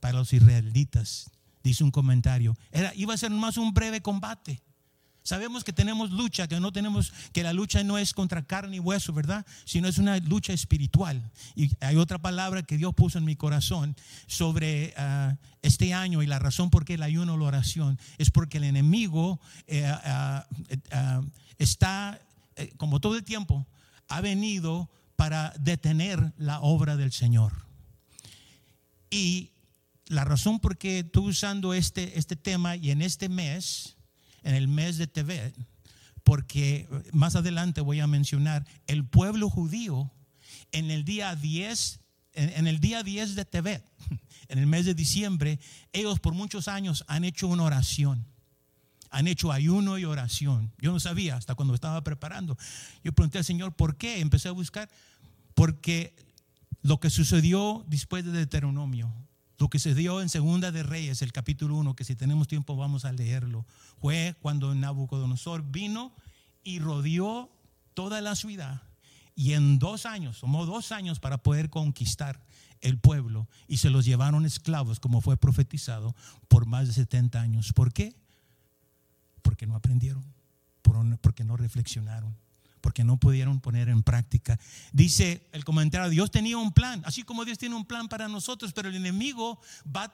para 0.00 0.18
los 0.18 0.32
israelitas. 0.32 1.30
Dice 1.62 1.84
un 1.84 1.90
comentario. 1.90 2.56
Era, 2.72 2.94
iba 2.94 3.12
a 3.12 3.18
ser 3.18 3.30
más 3.30 3.56
un 3.56 3.74
breve 3.74 4.00
combate. 4.00 4.62
Sabemos 5.22 5.64
que 5.64 5.72
tenemos 5.72 6.10
lucha, 6.10 6.48
que 6.48 6.58
no 6.60 6.72
tenemos, 6.72 7.12
que 7.32 7.42
la 7.42 7.52
lucha 7.52 7.84
no 7.84 7.98
es 7.98 8.14
contra 8.14 8.46
carne 8.46 8.76
y 8.76 8.80
hueso, 8.80 9.12
¿verdad? 9.12 9.44
Sino 9.66 9.86
es 9.86 9.98
una 9.98 10.16
lucha 10.18 10.54
espiritual. 10.54 11.30
Y 11.54 11.70
hay 11.80 11.96
otra 11.96 12.18
palabra 12.18 12.62
que 12.62 12.78
Dios 12.78 12.94
puso 12.94 13.18
en 13.18 13.26
mi 13.26 13.36
corazón 13.36 13.94
sobre 14.26 14.94
ah, 14.96 15.36
este 15.60 15.92
año 15.92 16.22
y 16.22 16.26
la 16.26 16.38
razón 16.38 16.70
por 16.70 16.86
qué 16.86 16.94
el 16.94 17.02
ayuno 17.02 17.36
la 17.36 17.44
oración 17.44 17.98
es 18.16 18.30
porque 18.30 18.58
el 18.58 18.64
enemigo 18.64 19.40
eh, 19.66 19.84
ah, 19.86 20.46
ah, 20.92 21.22
está, 21.58 22.18
eh, 22.56 22.72
como 22.78 22.98
todo 23.00 23.16
el 23.16 23.22
tiempo, 23.22 23.66
ha 24.08 24.22
venido 24.22 24.90
para 25.20 25.52
detener 25.60 26.32
la 26.38 26.60
obra 26.60 26.96
del 26.96 27.12
Señor. 27.12 27.66
Y 29.10 29.50
la 30.06 30.24
razón 30.24 30.60
por 30.60 30.78
qué 30.78 31.00
estoy 31.00 31.28
usando 31.28 31.74
este, 31.74 32.18
este 32.18 32.36
tema 32.36 32.74
y 32.74 32.90
en 32.90 33.02
este 33.02 33.28
mes, 33.28 33.98
en 34.42 34.54
el 34.54 34.66
mes 34.66 34.96
de 34.96 35.06
Tevet, 35.06 35.54
porque 36.24 36.88
más 37.12 37.36
adelante 37.36 37.82
voy 37.82 38.00
a 38.00 38.06
mencionar 38.06 38.66
el 38.86 39.04
pueblo 39.04 39.50
judío 39.50 40.10
en 40.72 40.90
el 40.90 41.04
día 41.04 41.36
10, 41.36 42.00
en, 42.32 42.66
el 42.66 42.80
día 42.80 43.02
10 43.02 43.34
de 43.34 43.44
Tevet, 43.44 43.84
en 44.48 44.58
el 44.58 44.66
mes 44.66 44.86
de 44.86 44.94
diciembre, 44.94 45.60
ellos 45.92 46.18
por 46.18 46.32
muchos 46.32 46.66
años 46.66 47.04
han 47.08 47.24
hecho 47.24 47.46
una 47.46 47.64
oración. 47.64 48.24
Han 49.10 49.28
hecho 49.28 49.52
ayuno 49.52 49.98
y 49.98 50.04
oración. 50.04 50.72
Yo 50.78 50.92
no 50.92 51.00
sabía 51.00 51.36
hasta 51.36 51.54
cuando 51.54 51.74
estaba 51.74 52.02
preparando. 52.02 52.56
Yo 53.02 53.12
pregunté 53.12 53.38
al 53.38 53.44
Señor, 53.44 53.72
¿por 53.72 53.96
qué? 53.96 54.20
Empecé 54.20 54.48
a 54.48 54.52
buscar. 54.52 54.88
Porque 55.54 56.14
lo 56.82 57.00
que 57.00 57.10
sucedió 57.10 57.84
después 57.88 58.24
de 58.24 58.32
Deuteronomio, 58.32 59.12
lo 59.58 59.68
que 59.68 59.78
se 59.78 59.94
dio 59.94 60.22
en 60.22 60.28
Segunda 60.28 60.72
de 60.72 60.82
Reyes, 60.82 61.20
el 61.20 61.32
capítulo 61.32 61.76
1, 61.76 61.94
que 61.94 62.04
si 62.04 62.16
tenemos 62.16 62.48
tiempo 62.48 62.76
vamos 62.76 63.04
a 63.04 63.12
leerlo, 63.12 63.66
fue 64.00 64.34
cuando 64.40 64.74
Nabucodonosor 64.74 65.62
vino 65.70 66.14
y 66.64 66.78
rodeó 66.78 67.50
toda 67.94 68.20
la 68.20 68.36
ciudad. 68.36 68.82
Y 69.34 69.52
en 69.52 69.78
dos 69.78 70.06
años, 70.06 70.40
tomó 70.40 70.66
dos 70.66 70.92
años 70.92 71.20
para 71.20 71.38
poder 71.38 71.68
conquistar 71.68 72.42
el 72.80 72.98
pueblo 72.98 73.48
y 73.68 73.78
se 73.78 73.90
los 73.90 74.04
llevaron 74.04 74.46
esclavos, 74.46 75.00
como 75.00 75.20
fue 75.20 75.36
profetizado, 75.36 76.14
por 76.48 76.66
más 76.66 76.88
de 76.88 76.94
70 76.94 77.40
años. 77.40 77.72
¿Por 77.72 77.92
qué? 77.92 78.14
Porque 79.50 79.66
no 79.66 79.74
aprendieron, 79.74 80.24
porque 81.20 81.42
no 81.42 81.56
reflexionaron 81.56 82.36
porque 82.80 83.02
no 83.02 83.18
pudieron 83.18 83.60
poner 83.60 83.88
en 83.88 84.02
práctica. 84.02 84.58
Dice 84.92 85.48
el 85.52 85.64
comentario, 85.64 86.08
Dios 86.08 86.30
tenía 86.30 86.56
un 86.56 86.72
plan, 86.72 87.02
así 87.04 87.24
como 87.24 87.44
Dios 87.44 87.58
tiene 87.58 87.74
un 87.74 87.84
plan 87.84 88.08
para 88.08 88.28
nosotros, 88.28 88.72
pero 88.72 88.88
el 88.88 88.94
enemigo 88.94 89.60
va 89.84 90.04
a, 90.04 90.12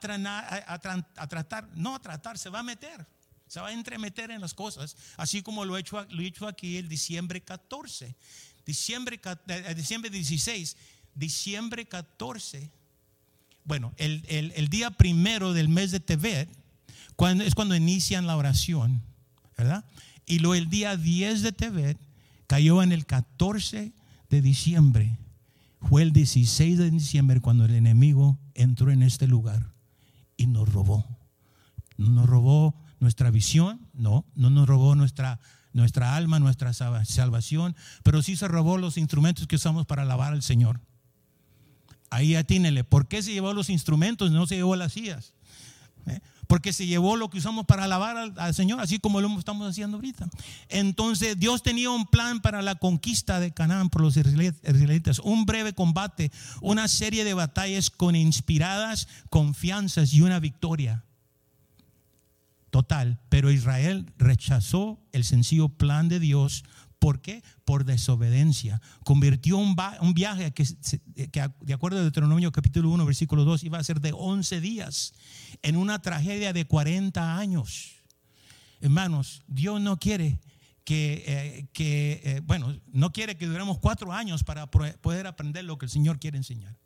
tratar, 1.29 1.69
no 1.75 1.95
a 1.95 2.01
tratar, 2.01 2.37
se 2.37 2.49
va 2.49 2.59
a 2.59 2.63
meter, 2.63 3.07
se 3.47 3.61
va 3.61 3.67
a 3.67 3.71
entremeter 3.71 4.31
en 4.31 4.41
las 4.41 4.53
cosas, 4.53 4.97
así 5.15 5.41
como 5.41 5.63
lo 5.63 5.77
he 5.77 5.79
hecho, 5.79 6.05
lo 6.09 6.21
he 6.21 6.25
hecho 6.25 6.45
aquí 6.45 6.75
el 6.75 6.89
diciembre 6.89 7.39
14, 7.39 8.17
diciembre, 8.65 9.21
eh, 9.47 9.73
diciembre 9.73 10.09
16, 10.09 10.75
diciembre 11.15 11.85
14. 11.85 12.69
Bueno, 13.63 13.93
el, 13.95 14.67
día 14.67 14.91
primero 14.91 15.53
del 15.53 15.69
mes 15.69 15.91
de 15.91 16.01
Tevet 16.01 16.49
cuando, 17.15 17.45
es 17.45 17.55
cuando 17.55 17.77
inician 17.77 18.27
la 18.27 18.35
oración, 18.35 19.01
¿verdad? 19.57 19.83
Y 20.25 20.39
luego 20.39 20.55
el 20.55 20.69
día 20.69 20.95
10 20.95 21.41
de 21.41 21.51
Tevet 21.51 21.97
cayó 22.45 22.83
en 22.83 22.91
el 22.91 23.05
14 23.05 23.91
de 24.29 24.41
diciembre. 24.41 25.17
Fue 25.81 26.01
el 26.01 26.13
16 26.13 26.77
de 26.77 26.91
diciembre 26.91 27.41
cuando 27.41 27.65
el 27.65 27.75
enemigo 27.75 28.37
entró 28.53 28.91
en 28.91 29.03
este 29.03 29.27
lugar 29.27 29.73
y 30.35 30.47
nos 30.47 30.71
robó. 30.71 31.05
No 31.97 32.09
nos 32.09 32.27
robó 32.27 32.75
nuestra 32.99 33.31
visión, 33.31 33.79
no, 33.93 34.25
no 34.35 34.49
nos 34.49 34.67
robó 34.67 34.95
nuestra, 34.95 35.39
nuestra 35.73 36.15
alma, 36.15 36.39
nuestra 36.39 36.73
salvación, 36.73 37.75
pero 38.03 38.21
sí 38.21 38.35
se 38.35 38.47
robó 38.47 38.77
los 38.77 38.97
instrumentos 38.97 39.47
que 39.47 39.55
usamos 39.55 39.85
para 39.85 40.03
alabar 40.03 40.33
al 40.33 40.43
Señor. 40.43 40.79
Ahí 42.09 42.35
atínele, 42.35 42.83
¿por 42.83 43.07
qué 43.07 43.21
se 43.21 43.33
llevó 43.33 43.53
los 43.53 43.69
instrumentos? 43.69 44.31
No 44.31 44.47
se 44.47 44.55
llevó 44.55 44.75
las 44.75 44.93
sillas. 44.93 45.33
¿Eh? 46.05 46.19
Porque 46.47 46.73
se 46.73 46.87
llevó 46.87 47.15
lo 47.15 47.29
que 47.29 47.37
usamos 47.37 47.65
para 47.65 47.83
alabar 47.83 48.33
al, 48.35 48.53
Señor, 48.53 48.79
así 48.79 48.99
como 48.99 49.21
lo 49.21 49.37
estamos 49.37 49.69
haciendo 49.69 49.97
ahorita. 49.97 50.27
Entonces 50.69 51.37
Dios 51.39 51.61
tenía 51.61 51.89
un 51.89 52.07
plan 52.07 52.41
para 52.41 52.61
la 52.61 52.75
conquista 52.75 53.39
de 53.39 53.51
Canaán 53.51 53.89
por 53.89 54.01
los 54.01 54.17
israelitas, 54.17 55.19
un 55.19 55.45
breve 55.45 55.73
combate, 55.73 56.31
una 56.61 56.87
serie 56.87 57.23
de 57.23 57.33
batallas 57.33 57.89
con 57.89 58.15
inspiradas 58.15 59.07
confianzas 59.29 60.13
y 60.13 60.21
una 60.21 60.39
victoria 60.39 61.03
total. 62.69 63.19
Pero 63.29 63.51
Israel 63.51 64.11
rechazó 64.17 64.99
el 65.11 65.23
sencillo 65.23 65.69
plan 65.69 66.09
de 66.09 66.19
Dios 66.19 66.63
¿Por 66.99 67.21
qué? 67.21 67.43
Por 67.63 67.85
desobediencia. 67.85 68.81
Convirtió 69.03 69.57
un, 69.57 69.75
viaje 70.13 70.51
que, 70.51 70.65
de 71.61 71.73
acuerdo 71.73 71.99
a 71.99 72.01
Deuteronomio 72.01 72.51
capítulo 72.51 72.89
1, 72.89 73.05
versículo 73.05 73.43
2, 73.45 73.63
iba 73.63 73.77
a 73.77 73.83
ser 73.83 74.01
de 74.01 74.11
11 74.13 74.61
días 74.61 75.13
en 75.61 75.75
una 75.75 76.01
tragedia 76.01 76.53
de 76.53 76.65
40 76.65 77.37
años. 77.37 77.97
Hermanos, 78.81 79.43
Dios 79.47 79.79
no 79.81 79.97
quiere 79.97 80.39
que, 80.83 81.23
eh, 81.27 81.69
eh, 81.77 82.41
bueno, 82.45 82.79
no 82.93 83.11
quiere 83.11 83.35
que 83.37 83.45
duremos 83.45 83.77
cuatro 83.79 84.13
años 84.13 84.43
para 84.43 84.71
poder 84.71 85.27
aprender 85.27 85.65
lo 85.65 85.77
que 85.77 85.85
el 85.85 85.91
Señor 85.91 86.19
quiere 86.19 86.37
enseñar. 86.37 86.77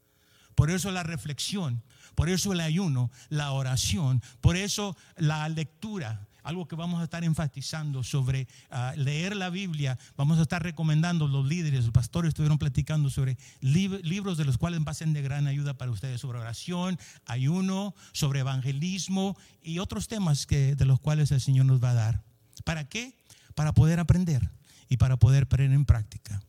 Por 0.56 0.72
eso 0.72 0.92
la 0.92 1.04
reflexión, 1.04 1.84
por 2.16 2.30
eso 2.30 2.52
el 2.52 2.60
ayuno, 2.60 3.12
la 3.30 3.52
oración, 3.52 4.22
por 4.42 4.58
eso 4.58 4.98
la 5.16 5.48
lectura 5.50 6.28
algo 6.44 6.68
que 6.68 6.76
vamos 6.76 7.02
a 7.02 7.04
estar 7.04 7.24
enfatizando 7.24 8.04
sobre 8.04 8.48
ah, 8.70 8.94
leer 8.96 9.36
la 9.36 9.50
Biblia. 9.50 9.98
Vamos 10.18 10.40
a 10.40 10.44
estar 10.44 10.62
recomendando, 10.62 11.28
los 11.28 11.46
líderes, 11.46 11.86
los 11.86 11.94
pastores 11.94 12.30
estuvieron 12.30 12.58
platicando 12.58 13.10
sobre 13.10 13.38
libros 13.62 14.38
de 14.38 14.46
los 14.46 14.58
cuales 14.58 14.82
va 14.82 14.92
a 14.92 14.96
ser 14.96 15.10
de 15.10 15.22
gran 15.22 15.48
ayuda 15.48 15.78
para 15.78 15.92
ustedes, 15.92 16.22
sobre 16.22 16.40
oración, 16.40 17.00
ayuno, 17.26 17.96
sobre 18.12 18.42
evangelismo 18.42 19.38
y 19.64 19.80
otros 19.80 20.08
temas 20.08 20.46
que, 20.46 20.76
de 20.76 20.86
los 20.86 21.00
cuales 21.00 21.32
el 21.32 21.42
Señor 21.42 21.66
nos 21.66 21.84
va 21.84 21.92
a 21.92 21.96
dar. 21.96 22.24
¿Para 22.64 22.88
qué? 22.88 23.16
Para 23.56 23.74
poder 23.74 24.00
aprender 24.00 24.50
y 24.90 24.98
para 24.98 25.18
poder 25.18 25.48
poner 25.48 25.72
en 25.72 25.86
práctica. 25.86 26.42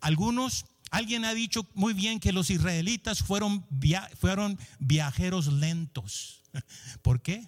Algunos 0.00 0.66
Alguien 0.90 1.24
ha 1.24 1.34
dicho 1.34 1.66
muy 1.74 1.94
bien 1.94 2.20
que 2.20 2.32
los 2.32 2.50
israelitas 2.50 3.22
fueron, 3.22 3.66
fueron 4.18 4.58
viajeros 4.78 5.48
lentos. 5.48 6.42
¿Por 7.02 7.20
qué? 7.20 7.46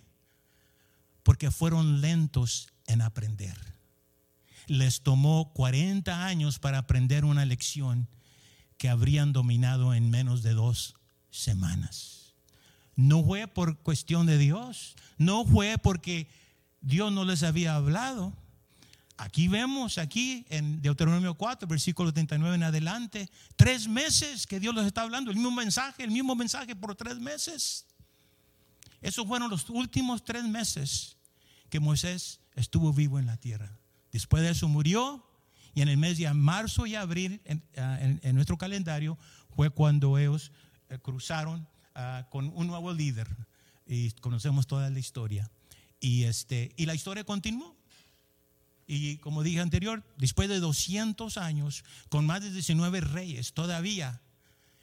Porque 1.28 1.50
fueron 1.50 2.00
lentos 2.00 2.68
en 2.86 3.02
aprender. 3.02 3.54
Les 4.66 5.02
tomó 5.02 5.52
40 5.52 6.24
años 6.24 6.58
para 6.58 6.78
aprender 6.78 7.26
una 7.26 7.44
lección 7.44 8.08
que 8.78 8.88
habrían 8.88 9.34
dominado 9.34 9.92
en 9.92 10.08
menos 10.08 10.42
de 10.42 10.54
dos 10.54 10.94
semanas. 11.30 12.32
No 12.96 13.22
fue 13.22 13.46
por 13.46 13.76
cuestión 13.80 14.24
de 14.24 14.38
Dios, 14.38 14.96
no 15.18 15.44
fue 15.44 15.76
porque 15.76 16.30
Dios 16.80 17.12
no 17.12 17.26
les 17.26 17.42
había 17.42 17.74
hablado. 17.74 18.32
Aquí 19.18 19.48
vemos, 19.48 19.98
aquí 19.98 20.46
en 20.48 20.80
Deuteronomio 20.80 21.34
4, 21.34 21.68
versículo 21.68 22.10
39 22.10 22.54
en 22.54 22.62
adelante, 22.62 23.30
tres 23.54 23.86
meses 23.86 24.46
que 24.46 24.60
Dios 24.60 24.74
les 24.74 24.86
está 24.86 25.02
hablando, 25.02 25.30
el 25.30 25.36
mismo 25.36 25.50
mensaje, 25.50 26.04
el 26.04 26.10
mismo 26.10 26.34
mensaje 26.34 26.74
por 26.74 26.94
tres 26.94 27.18
meses. 27.18 27.84
Esos 29.02 29.26
fueron 29.26 29.50
los 29.50 29.68
últimos 29.68 30.24
tres 30.24 30.44
meses 30.44 31.17
que 31.68 31.80
Moisés 31.80 32.40
estuvo 32.54 32.92
vivo 32.92 33.18
en 33.18 33.26
la 33.26 33.36
tierra. 33.36 33.78
Después 34.12 34.42
de 34.42 34.50
eso 34.50 34.68
murió 34.68 35.24
y 35.74 35.82
en 35.82 35.88
el 35.88 35.96
mes 35.96 36.18
de 36.18 36.32
marzo 36.32 36.86
y 36.86 36.94
abril 36.94 37.40
ah, 37.76 37.98
en, 38.00 38.34
nuestro 38.34 38.56
calendario 38.56 39.18
fue 39.54 39.70
cuando 39.70 40.18
ellos 40.18 40.52
eh, 40.88 40.98
cruzaron 40.98 41.68
ah, 41.94 42.26
con 42.30 42.50
un 42.54 42.66
nuevo 42.66 42.92
líder 42.92 43.28
y 43.86 44.10
conocemos 44.12 44.66
toda 44.66 44.90
la 44.90 44.98
historia. 44.98 45.50
Y, 46.00 46.24
este, 46.24 46.72
y 46.76 46.86
la 46.86 46.94
historia 46.94 47.24
continuó. 47.24 47.76
Y 48.86 49.18
como 49.18 49.42
dije 49.42 49.60
anterior, 49.60 50.02
después 50.16 50.48
de 50.48 50.60
200 50.60 51.36
años, 51.36 51.84
con 52.08 52.24
más 52.24 52.42
de 52.42 52.50
19 52.50 53.02
reyes, 53.02 53.52
todavía, 53.52 54.22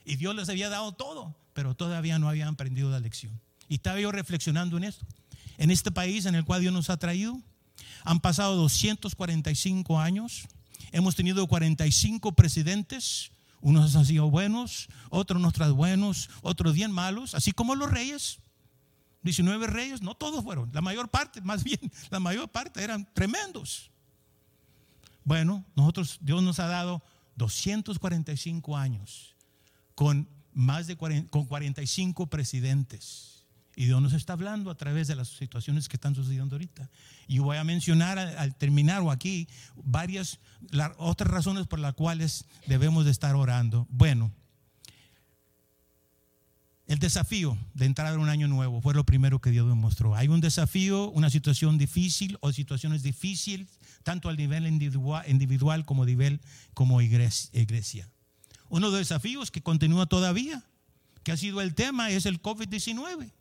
y 0.04 0.18
Dios 0.18 0.36
les 0.36 0.48
había 0.50 0.70
dado 0.70 0.92
todo, 0.92 1.36
pero 1.54 1.74
todavía 1.74 2.20
no 2.20 2.30
habían 2.30 2.50
aprendido 2.50 2.92
la 2.92 3.00
lección. 3.00 3.42
Y 3.68 3.76
estaba 3.76 4.00
yo 4.00 4.12
reflexionando 4.12 4.78
en 4.78 4.84
esto 4.84 5.08
en 5.58 5.72
este 5.72 5.92
país 5.92 6.26
en 6.26 6.36
el 6.36 6.46
cual 6.46 6.62
Dios 6.62 6.74
nos 6.74 6.90
ha 6.90 6.98
traído. 6.98 7.40
Han 8.04 8.20
pasado 8.20 8.56
245 8.56 10.00
años. 10.00 10.48
Hemos 10.92 11.16
tenido 11.16 11.48
45 11.48 12.34
presidentes. 12.34 13.32
Unos 13.62 13.96
han 13.96 14.06
sido 14.06 14.30
buenos, 14.30 14.90
otros 15.10 15.42
no 15.42 15.52
tan 15.52 15.76
buenos, 15.76 16.30
otros 16.44 16.76
bien 16.76 16.92
malos, 16.92 17.34
así 17.34 17.52
como 17.52 17.74
los 17.74 17.90
reyes. 17.90 18.40
19 19.24 19.66
reyes, 19.66 20.04
no 20.04 20.14
todos 20.14 20.44
fueron, 20.44 20.70
la 20.72 20.82
mayor 20.82 21.10
parte, 21.10 21.42
más 21.42 21.64
bien, 21.64 21.80
la 22.12 22.20
mayor 22.20 22.48
parte 22.48 22.84
eran 22.84 23.12
tremendos. 23.16 23.90
Bueno, 25.24 25.66
nosotros, 25.76 26.20
Dios 26.22 26.44
nos 26.44 26.60
ha 26.60 26.68
dado 26.68 27.02
245 27.38 28.78
años 28.78 29.36
con 29.96 30.30
más 30.54 30.86
de 30.86 30.96
con 30.96 31.46
45 31.48 32.28
presidentes 32.28 33.35
Y 33.76 33.86
Dios 33.86 34.02
nos 34.02 34.14
está 34.14 34.34
hablando 34.34 34.72
a 34.72 34.76
través 34.76 35.08
de 35.08 35.16
las 35.16 35.28
situaciones 35.30 35.90
que 35.90 35.98
están 35.98 36.16
sucediendo 36.16 36.56
ahorita. 36.56 36.90
Y 37.28 37.40
voy 37.40 37.58
a 37.58 37.64
mencionar 37.64 38.18
al, 38.18 38.56
terminar 38.56 39.02
o 39.02 39.12
aquí 39.12 39.48
varias 39.76 40.40
otras 40.98 41.30
razones 41.30 41.68
por 41.68 41.80
las 41.80 41.94
cuales 41.94 42.46
debemos 42.68 43.06
de 43.06 43.12
estar 43.12 43.36
orando. 43.36 43.86
Bueno, 43.90 44.32
el 46.88 47.00
desafío 47.00 47.58
de 47.74 47.86
entrar 47.86 48.14
en 48.14 48.20
un 48.20 48.30
año 48.30 48.48
nuevo 48.48 48.80
fue 48.80 48.94
lo 48.94 49.06
primero 49.06 49.42
que 49.42 49.50
Dios 49.50 49.68
me 49.68 49.74
mostró. 49.74 50.16
Hay 50.16 50.28
un 50.28 50.40
desafío, 50.40 51.10
una 51.10 51.30
situación 51.30 51.78
difícil 51.78 52.38
o 52.42 52.52
situaciones 52.52 53.02
difíciles, 53.02 53.68
tanto 54.04 54.30
al 54.30 54.38
nivel 54.38 54.68
individual, 54.68 55.86
como 55.86 56.04
a 56.04 56.06
nivel 56.06 56.40
como 56.76 57.02
iglesia. 57.02 58.10
Uno 58.70 58.88
de 58.88 59.00
los 59.00 59.00
desafíos 59.00 59.52
que 59.52 59.62
continúa 59.62 60.06
todavía, 60.06 60.64
que 61.24 61.32
ha 61.32 61.38
sido 61.38 61.60
el 61.62 61.74
tema, 61.74 62.12
es 62.12 62.26
el 62.28 62.42
COVID-19. 62.42 63.32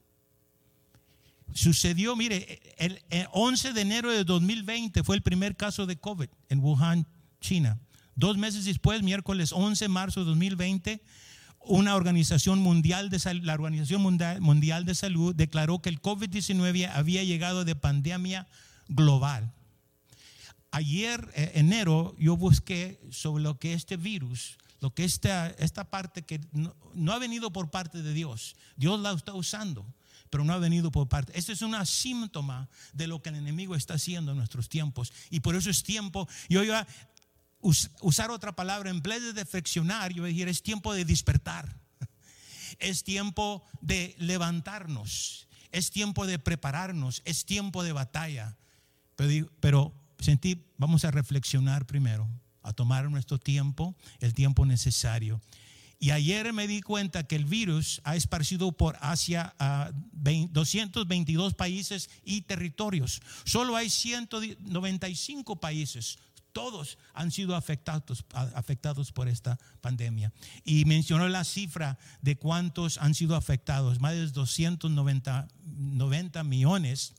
Sucedió, 1.52 2.16
mire, 2.16 2.60
el, 2.78 3.00
11 3.32 3.72
de 3.72 3.80
enero 3.80 4.10
de 4.10 4.24
2020 4.24 5.04
fue 5.04 5.16
el 5.16 5.22
primer 5.22 5.56
caso 5.56 5.86
de 5.86 5.96
COVID 5.96 6.28
en 6.48 6.58
Wuhan, 6.60 7.06
China. 7.40 7.78
Dos 8.16 8.36
meses 8.36 8.64
después, 8.64 9.02
miércoles 9.02 9.52
11 9.52 9.84
de 9.84 9.88
marzo 9.88 10.20
de 10.20 10.26
2020, 10.26 11.02
una 11.66 11.96
organización 11.96 12.58
mundial 12.58 13.10
de 13.10 13.20
la 13.42 13.54
Organización 13.54 14.02
Mundial 14.02 14.84
de 14.84 14.94
Salud 14.94 15.34
declaró 15.34 15.80
que 15.80 15.88
el 15.88 16.00
COVID-19 16.00 16.90
había 16.92 17.24
llegado 17.24 17.64
de 17.64 17.74
pandemia 17.74 18.46
global. 18.88 19.52
Ayer, 20.70 21.30
eh, 21.34 21.52
enero, 21.54 22.16
yo 22.18 22.36
busqué 22.36 23.00
sobre 23.10 23.42
lo 23.42 23.58
que 23.58 23.74
este 23.74 23.96
virus, 23.96 24.58
lo 24.80 24.92
que 24.92 25.04
esta, 25.04 25.48
esta 25.50 25.84
parte 25.84 26.22
que 26.22 26.40
no, 26.52 27.12
ha 27.12 27.18
venido 27.18 27.52
por 27.52 27.70
parte 27.70 28.02
de 28.02 28.12
Dios, 28.12 28.56
Dios 28.76 29.00
la 29.00 29.12
está 29.12 29.34
usando, 29.34 29.86
pero 30.34 30.44
no 30.44 30.52
ha 30.52 30.58
venido 30.58 30.90
por 30.90 31.08
parte. 31.08 31.30
Este 31.38 31.52
es 31.52 31.62
un 31.62 31.76
síntoma 31.86 32.68
de 32.92 33.06
lo 33.06 33.22
que 33.22 33.28
el 33.28 33.36
enemigo 33.36 33.76
está 33.76 33.94
haciendo 33.94 34.32
en 34.32 34.38
nuestros 34.38 34.68
tiempos. 34.68 35.12
Y 35.30 35.38
por 35.38 35.54
eso 35.54 35.70
es 35.70 35.84
tiempo, 35.84 36.28
yo 36.48 36.64
iba 36.64 36.84
usar 37.60 38.32
otra 38.32 38.50
palabra, 38.50 38.90
en 38.90 39.00
vez 39.00 39.22
de 39.22 39.32
reflexionar, 39.32 40.12
yo 40.12 40.22
voy 40.22 40.30
a 40.30 40.32
decir, 40.32 40.48
es 40.48 40.60
tiempo 40.60 40.92
de 40.92 41.04
despertar. 41.04 41.78
Es 42.80 43.04
tiempo 43.04 43.62
de 43.80 44.16
levantarnos. 44.18 45.46
Es 45.70 45.92
tiempo 45.92 46.26
de 46.26 46.40
prepararnos. 46.40 47.22
Es 47.24 47.44
tiempo 47.44 47.84
de 47.84 47.92
batalla. 47.92 48.56
Pero, 49.14 49.48
pero 49.60 49.94
sentí, 50.18 50.66
vamos 50.78 51.04
a 51.04 51.12
reflexionar 51.12 51.86
primero, 51.86 52.28
a 52.60 52.72
tomar 52.72 53.08
nuestro 53.08 53.38
tiempo, 53.38 53.94
el 54.18 54.34
tiempo 54.34 54.66
necesario. 54.66 55.40
Y 56.04 56.10
ayer 56.10 56.52
me 56.52 56.66
di 56.66 56.82
cuenta 56.82 57.22
que 57.22 57.34
el 57.34 57.46
virus 57.46 58.02
ha 58.04 58.14
esparcido 58.14 58.72
por 58.72 58.98
Asia 59.00 59.54
a 59.58 59.90
222 60.12 61.54
países 61.54 62.10
y 62.26 62.42
territorios. 62.42 63.22
Solo 63.46 63.74
hay 63.74 63.88
195 63.88 65.56
países 65.60 66.18
todos 66.52 66.98
han 67.14 67.32
sido 67.32 67.56
afectados, 67.56 68.22
por 69.12 69.28
esta 69.28 69.58
pandemia. 69.80 70.30
Y 70.64 70.84
mencionó 70.84 71.26
la 71.28 71.42
cifra 71.42 71.98
de 72.20 72.36
cuántos 72.36 72.98
han 72.98 73.14
sido 73.14 73.34
afectados, 73.34 73.98
más 73.98 74.12
de 74.12 74.28
290 74.28 75.48
90 75.64 76.44
millones, 76.44 77.14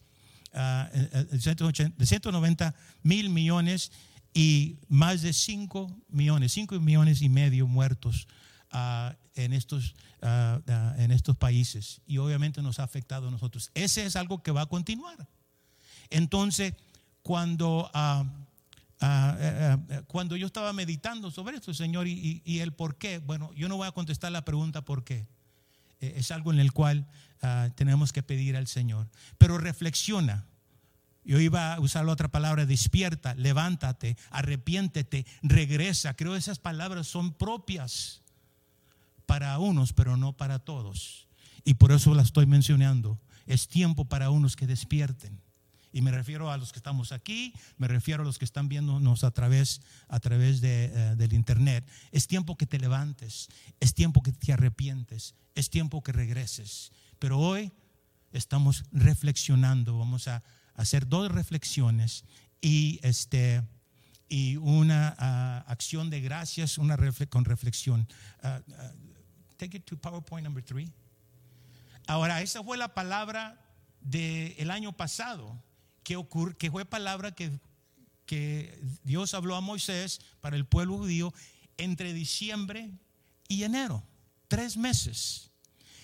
uh, 0.54 1.36
de 1.36 2.06
190 2.06 2.76
mil 3.02 3.30
millones 3.30 3.92
y 4.34 4.78
más 4.88 5.22
de 5.22 5.34
5 5.34 6.04
millones, 6.08 6.54
5 6.54 6.80
millones 6.80 7.22
y 7.22 7.28
medio 7.28 7.68
muertos 7.68 8.28
ah, 8.76 9.16
en, 9.36 9.54
estos, 9.54 9.96
en 10.22 11.12
estos 11.12 11.38
países. 11.38 12.02
Y 12.06 12.18
obviamente 12.18 12.62
nos 12.62 12.80
ha 12.80 12.84
afectado 12.84 13.28
a 13.28 13.32
nosotros. 13.32 13.72
Ese 13.74 14.06
es 14.06 14.16
algo 14.16 14.44
que 14.44 14.52
va 14.52 14.62
a 14.62 14.66
continuar. 14.68 15.28
Entonces, 16.10 16.74
cuando... 17.22 17.90
Ah, 17.94 18.26
eh, 19.40 19.78
eh, 19.90 20.02
cuando 20.08 20.36
yo 20.36 20.48
estaba 20.48 20.72
meditando 20.74 21.30
sobre 21.30 21.58
esto, 21.58 21.74
Señor, 21.74 22.08
y, 22.08 22.60
el 22.60 22.74
por 22.74 22.98
qué, 22.98 23.20
bueno, 23.20 23.52
yo 23.54 23.68
no 23.68 23.78
voy 23.78 23.88
a 23.88 23.92
contestar 23.92 24.32
la 24.32 24.46
pregunta 24.46 24.84
por 24.84 25.04
qué. 25.04 25.28
Eh, 26.00 26.16
es 26.18 26.32
algo 26.32 26.52
en 26.52 26.60
el 26.60 26.72
cual 26.72 27.06
ah, 27.42 27.70
tenemos 27.76 28.14
que 28.14 28.24
pedir 28.24 28.56
al 28.56 28.68
Señor. 28.68 29.10
Pero 29.38 29.58
reflexiona. 29.58 30.46
Yo 31.24 31.40
iba 31.40 31.74
a 31.74 31.80
usar 31.80 32.06
la 32.06 32.12
otra 32.12 32.30
palabra, 32.30 32.66
despierta, 32.66 33.34
levántate, 33.36 34.16
arrepiéntete, 34.30 35.26
regresa. 35.42 36.16
Creo 36.16 36.34
que 36.34 36.40
esas 36.40 36.60
palabras 36.60 37.08
son 37.08 37.34
propias 37.34 38.22
para 39.36 39.60
unos, 39.60 39.92
pero 39.92 40.16
no 40.16 40.32
para 40.32 40.60
todos. 40.60 41.28
Y 41.66 41.74
por 41.74 41.92
eso 41.92 42.16
las 42.16 42.28
estoy 42.28 42.46
mencionando. 42.46 43.20
Es 43.46 43.68
tiempo 43.68 44.06
para 44.06 44.30
unos 44.30 44.56
que 44.56 44.66
despierten. 44.66 45.42
Y 45.92 46.02
me 46.02 46.12
refiero 46.12 46.50
a 46.50 46.58
los 46.58 46.72
que 46.72 46.80
estamos 46.80 47.12
aquí, 47.12 47.54
me 47.78 47.90
refiero 47.90 48.24
a 48.24 48.26
los 48.26 48.38
que 48.38 48.46
están 48.46 48.70
viéndonos 48.70 49.26
a 49.26 49.32
través, 49.32 49.82
a 50.08 50.22
través 50.22 50.62
de, 50.62 50.86
eh, 50.86 51.16
del 51.18 51.34
internet. 51.34 51.86
Es 52.14 52.28
tiempo 52.28 52.56
que 52.56 52.66
te 52.66 52.80
levantes, 52.80 53.50
es 53.82 53.94
tiempo 53.94 54.24
que 54.24 54.32
te 54.32 54.54
arrepientes, 54.54 55.36
es 55.54 55.70
tiempo 55.70 56.02
que 56.02 56.14
regreses. 56.14 56.94
Pero 57.20 57.38
hoy 57.38 57.74
estamos 58.32 58.86
reflexionando, 58.94 60.00
vamos 60.00 60.30
a 60.30 60.44
hacer 60.76 61.10
dos 61.10 61.30
reflexiones 61.30 62.24
y, 62.62 63.02
este, 63.04 63.64
y 64.30 64.56
una 64.56 65.14
ah, 65.20 65.66
acción 65.68 66.10
de 66.10 66.22
gracias 66.22 66.78
una 66.78 66.98
con 67.30 67.44
reflexión. 67.44 68.08
Ah, 68.42 68.62
take 69.58 69.78
it 69.78 69.86
to 69.86 69.96
PowerPoint 69.96 70.44
number 70.44 70.64
three. 70.64 70.92
Ahora, 72.08 72.42
esa 72.42 72.64
fue 72.64 72.78
la 72.78 72.94
palabra 72.94 73.60
del 74.02 74.70
año 74.70 74.94
pasado 74.94 75.62
que, 76.04 76.16
ocurre, 76.16 76.56
que 76.56 76.70
fue 76.70 76.86
palabra 76.86 77.32
que, 77.32 77.60
que 78.26 78.80
Dios 79.04 79.34
habló 79.34 79.56
a 79.56 79.62
Moisés 79.62 80.22
para 80.42 80.56
el 80.56 80.66
pueblo 80.66 80.98
judío 80.98 81.34
entre 81.78 82.14
diciembre 82.14 82.92
y 83.48 83.64
enero, 83.64 84.04
tres 84.48 84.78
meses. 84.78 85.52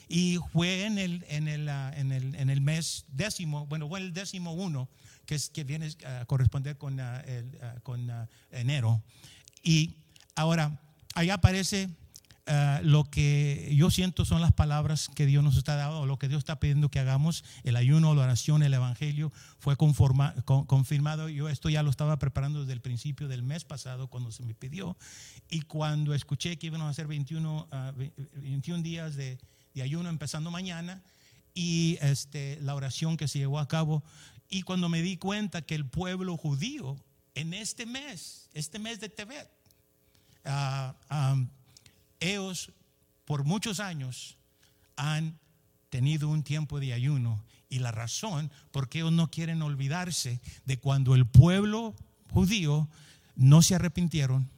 Y 0.08 0.40
fue 0.52 0.86
en 0.86 0.98
el, 0.98 1.24
en 1.30 1.48
el, 1.48 1.70
ah, 1.70 1.94
en 1.96 2.12
el, 2.12 2.36
en 2.36 2.50
el 2.50 2.60
mes 2.60 3.06
décimo, 3.08 3.66
bueno, 3.68 3.88
fue 3.88 4.00
el 4.00 4.12
décimo 4.12 4.54
uno, 4.54 4.90
que, 5.26 5.36
es, 5.36 5.50
que 5.50 5.64
viene 5.64 5.90
a 6.06 6.26
corresponder 6.26 6.78
con, 6.78 7.00
ah, 7.00 7.24
ah, 7.62 7.76
con 7.84 8.10
enero. 8.50 9.02
Y 9.64 9.96
ahora, 10.36 10.82
ahí 11.14 11.30
aparece 11.30 11.90
eh, 12.48 12.80
lo 12.84 13.04
que 13.04 13.72
yo 13.76 13.92
siento 13.92 14.26
son 14.26 14.42
las 14.42 14.52
palabras 14.52 15.10
que 15.14 15.26
Dios 15.26 15.44
nos 15.44 15.58
está 15.58 15.76
dando, 15.76 16.02
o 16.02 16.06
lo 16.06 16.18
que 16.18 16.28
Dios 16.28 16.40
está 16.40 16.60
pidiendo 16.60 16.90
que 16.90 17.00
hagamos, 17.00 17.44
el 17.64 17.76
ayuno, 17.76 18.16
la 18.16 18.24
oración, 18.24 18.64
el 18.64 18.74
evangelio, 18.74 19.32
fue 19.60 19.76
confirmado. 19.78 21.30
Yo 21.30 21.50
esto 21.50 21.70
ya 21.70 21.84
lo 21.84 21.90
estaba 21.90 22.18
preparando 22.18 22.62
desde 22.62 22.74
el 22.74 22.82
principio 22.82 23.28
del 23.28 23.44
mes 23.44 23.64
pasado 23.64 24.08
cuando 24.08 24.32
se 24.32 24.44
me 24.44 24.56
pidió. 24.56 24.98
Y 25.50 25.62
cuando 25.62 26.14
escuché 26.14 26.58
que 26.58 26.68
íbamos 26.68 26.88
a 26.88 26.90
hacer 26.90 27.08
21, 27.08 27.68
21 28.36 28.80
ah, 28.80 28.82
días 28.82 29.16
de, 29.16 29.38
de, 29.74 29.82
ayuno 29.82 30.10
empezando 30.10 30.50
mañana, 30.50 31.04
y 31.54 31.98
este, 32.02 32.60
la 32.62 32.76
oración 32.76 33.18
que 33.18 33.28
se 33.28 33.40
llevó 33.40 33.60
a 33.60 33.68
cabo, 33.68 34.04
y 34.50 34.64
cuando 34.64 34.90
me 34.90 35.02
di 35.02 35.18
cuenta 35.18 35.62
que 35.62 35.76
el 35.76 35.86
pueblo 35.86 36.38
judío 36.38 36.98
en 37.36 37.54
este 37.54 37.86
mes, 37.86 38.50
este 38.54 38.80
mes 38.80 39.00
de 39.00 39.10
Tebet, 39.10 39.50
uh, 40.46 41.46
ellos 42.22 42.72
por 43.26 43.44
muchos 43.44 43.82
años 43.82 44.38
han 44.96 45.38
tenido 45.90 46.30
un 46.30 46.44
tiempo 46.44 46.80
de 46.80 46.94
ayuno. 46.94 47.44
Y 47.70 47.80
la 47.80 47.92
razón 47.92 48.52
por 48.72 48.90
qué 48.90 49.00
ellos 49.00 49.12
no 49.12 49.30
quieren 49.30 49.62
olvidarse 49.62 50.42
de 50.66 50.78
cuando 50.78 51.16
el 51.16 51.26
pueblo 51.26 51.96
judío 52.30 52.88
no 53.36 53.62
se 53.62 53.76
arrepintieron, 53.76 54.50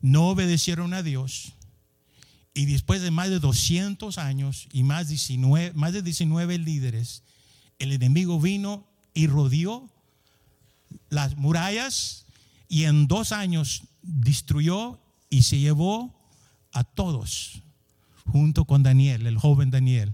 no 0.00 0.28
obedecieron 0.28 0.94
a 0.94 1.02
Dios 1.02 1.56
y 2.56 2.64
después 2.64 3.02
de 3.02 3.10
más 3.10 3.28
de 3.28 3.38
200 3.38 4.16
años 4.16 4.66
y 4.72 4.82
más, 4.82 5.08
19, 5.08 5.74
más 5.74 5.92
de 5.92 6.00
19 6.00 6.56
líderes, 6.56 7.22
el 7.78 7.92
enemigo 7.92 8.40
vino 8.40 8.86
y 9.12 9.26
rodeó 9.26 9.90
las 11.10 11.36
murallas 11.36 12.24
y 12.66 12.84
en 12.84 13.08
dos 13.08 13.32
años 13.32 13.82
destruyó 14.00 14.98
y 15.28 15.42
se 15.42 15.58
llevó 15.58 16.15
a 16.76 16.84
todos, 16.84 17.62
junto 18.26 18.66
con 18.66 18.82
Daniel, 18.82 19.26
el 19.26 19.38
joven 19.38 19.70
Daniel. 19.70 20.12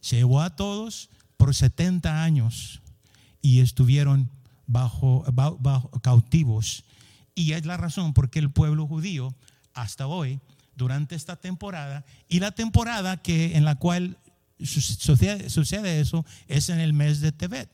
Se 0.00 0.16
llevó 0.16 0.40
a 0.40 0.54
todos 0.54 1.10
por 1.36 1.52
70 1.52 2.22
años 2.22 2.80
y 3.42 3.58
estuvieron 3.58 4.30
bajo, 4.68 5.24
cautivos. 6.02 6.84
Y 7.34 7.52
es 7.52 7.66
la 7.66 7.76
razón 7.76 8.14
por 8.14 8.30
qué 8.30 8.38
el 8.38 8.52
pueblo 8.52 8.86
judío 8.86 9.34
hasta 9.74 10.06
hoy, 10.06 10.40
durante 10.76 11.16
esta 11.16 11.36
temporada, 11.36 12.04
y 12.28 12.38
la 12.38 12.52
temporada 12.52 13.16
que, 13.16 13.56
en 13.56 13.64
la 13.64 13.74
cual 13.74 14.18
sucede, 14.62 15.50
sucede 15.50 16.00
eso 16.00 16.24
es 16.46 16.68
en 16.68 16.78
el 16.78 16.92
mes 16.92 17.20
de 17.20 17.32
Tebet, 17.32 17.68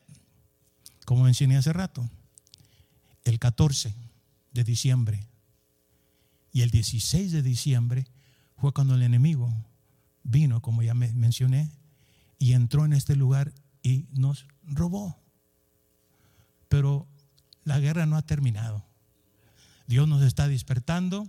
como 1.05 1.25
mencioné 1.25 1.59
hace 1.59 1.73
rato, 1.75 2.09
el 3.25 3.39
14 3.39 3.95
de 4.53 4.65
diciembre. 4.65 5.27
Y 6.51 6.63
el 6.63 6.71
16 6.71 7.33
de 7.33 7.43
diciembre 7.43 8.07
fue 8.63 8.73
cuando 8.73 8.95
el 8.95 9.03
enemigo 9.03 9.53
vino, 10.23 10.63
como 10.63 10.85
ya 10.85 10.95
mencioné, 10.95 11.69
y 12.39 12.53
entró 12.53 12.85
en 12.85 12.93
este 12.93 13.17
lugar 13.17 13.53
y 13.83 14.07
nos 14.13 14.47
robó. 14.63 15.19
Pero 16.69 17.09
la 17.65 17.81
guerra 17.81 18.07
no 18.07 18.17
ha 18.17 18.23
terminado. 18.23 18.85
Dios 19.89 20.07
nos 20.07 20.23
está 20.23 20.47
despertando 20.47 21.29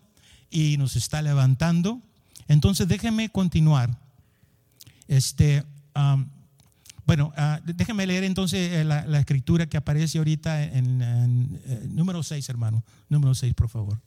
y 0.52 0.78
nos 0.78 0.96
está 0.96 1.24
levantando. 1.24 2.04
Entonces 2.48 2.88
déjenme 2.88 3.30
continuar. 3.30 4.00
Este, 5.08 5.66
bueno, 7.08 7.34
uh, 7.36 7.60
déjenme 7.66 8.06
leer 8.06 8.26
entonces 8.26 8.74
eh, 8.74 8.84
la, 8.84 9.20
escritura 9.20 9.66
que 9.66 9.78
aparece 9.78 10.20
ahorita 10.20 10.64
en, 10.66 11.02
eh, 11.02 11.88
número 11.90 12.22
6, 12.22 12.48
hermano. 12.50 12.84
Número 13.10 13.34
6, 13.34 13.56
por 13.56 13.70
favor. 13.70 14.00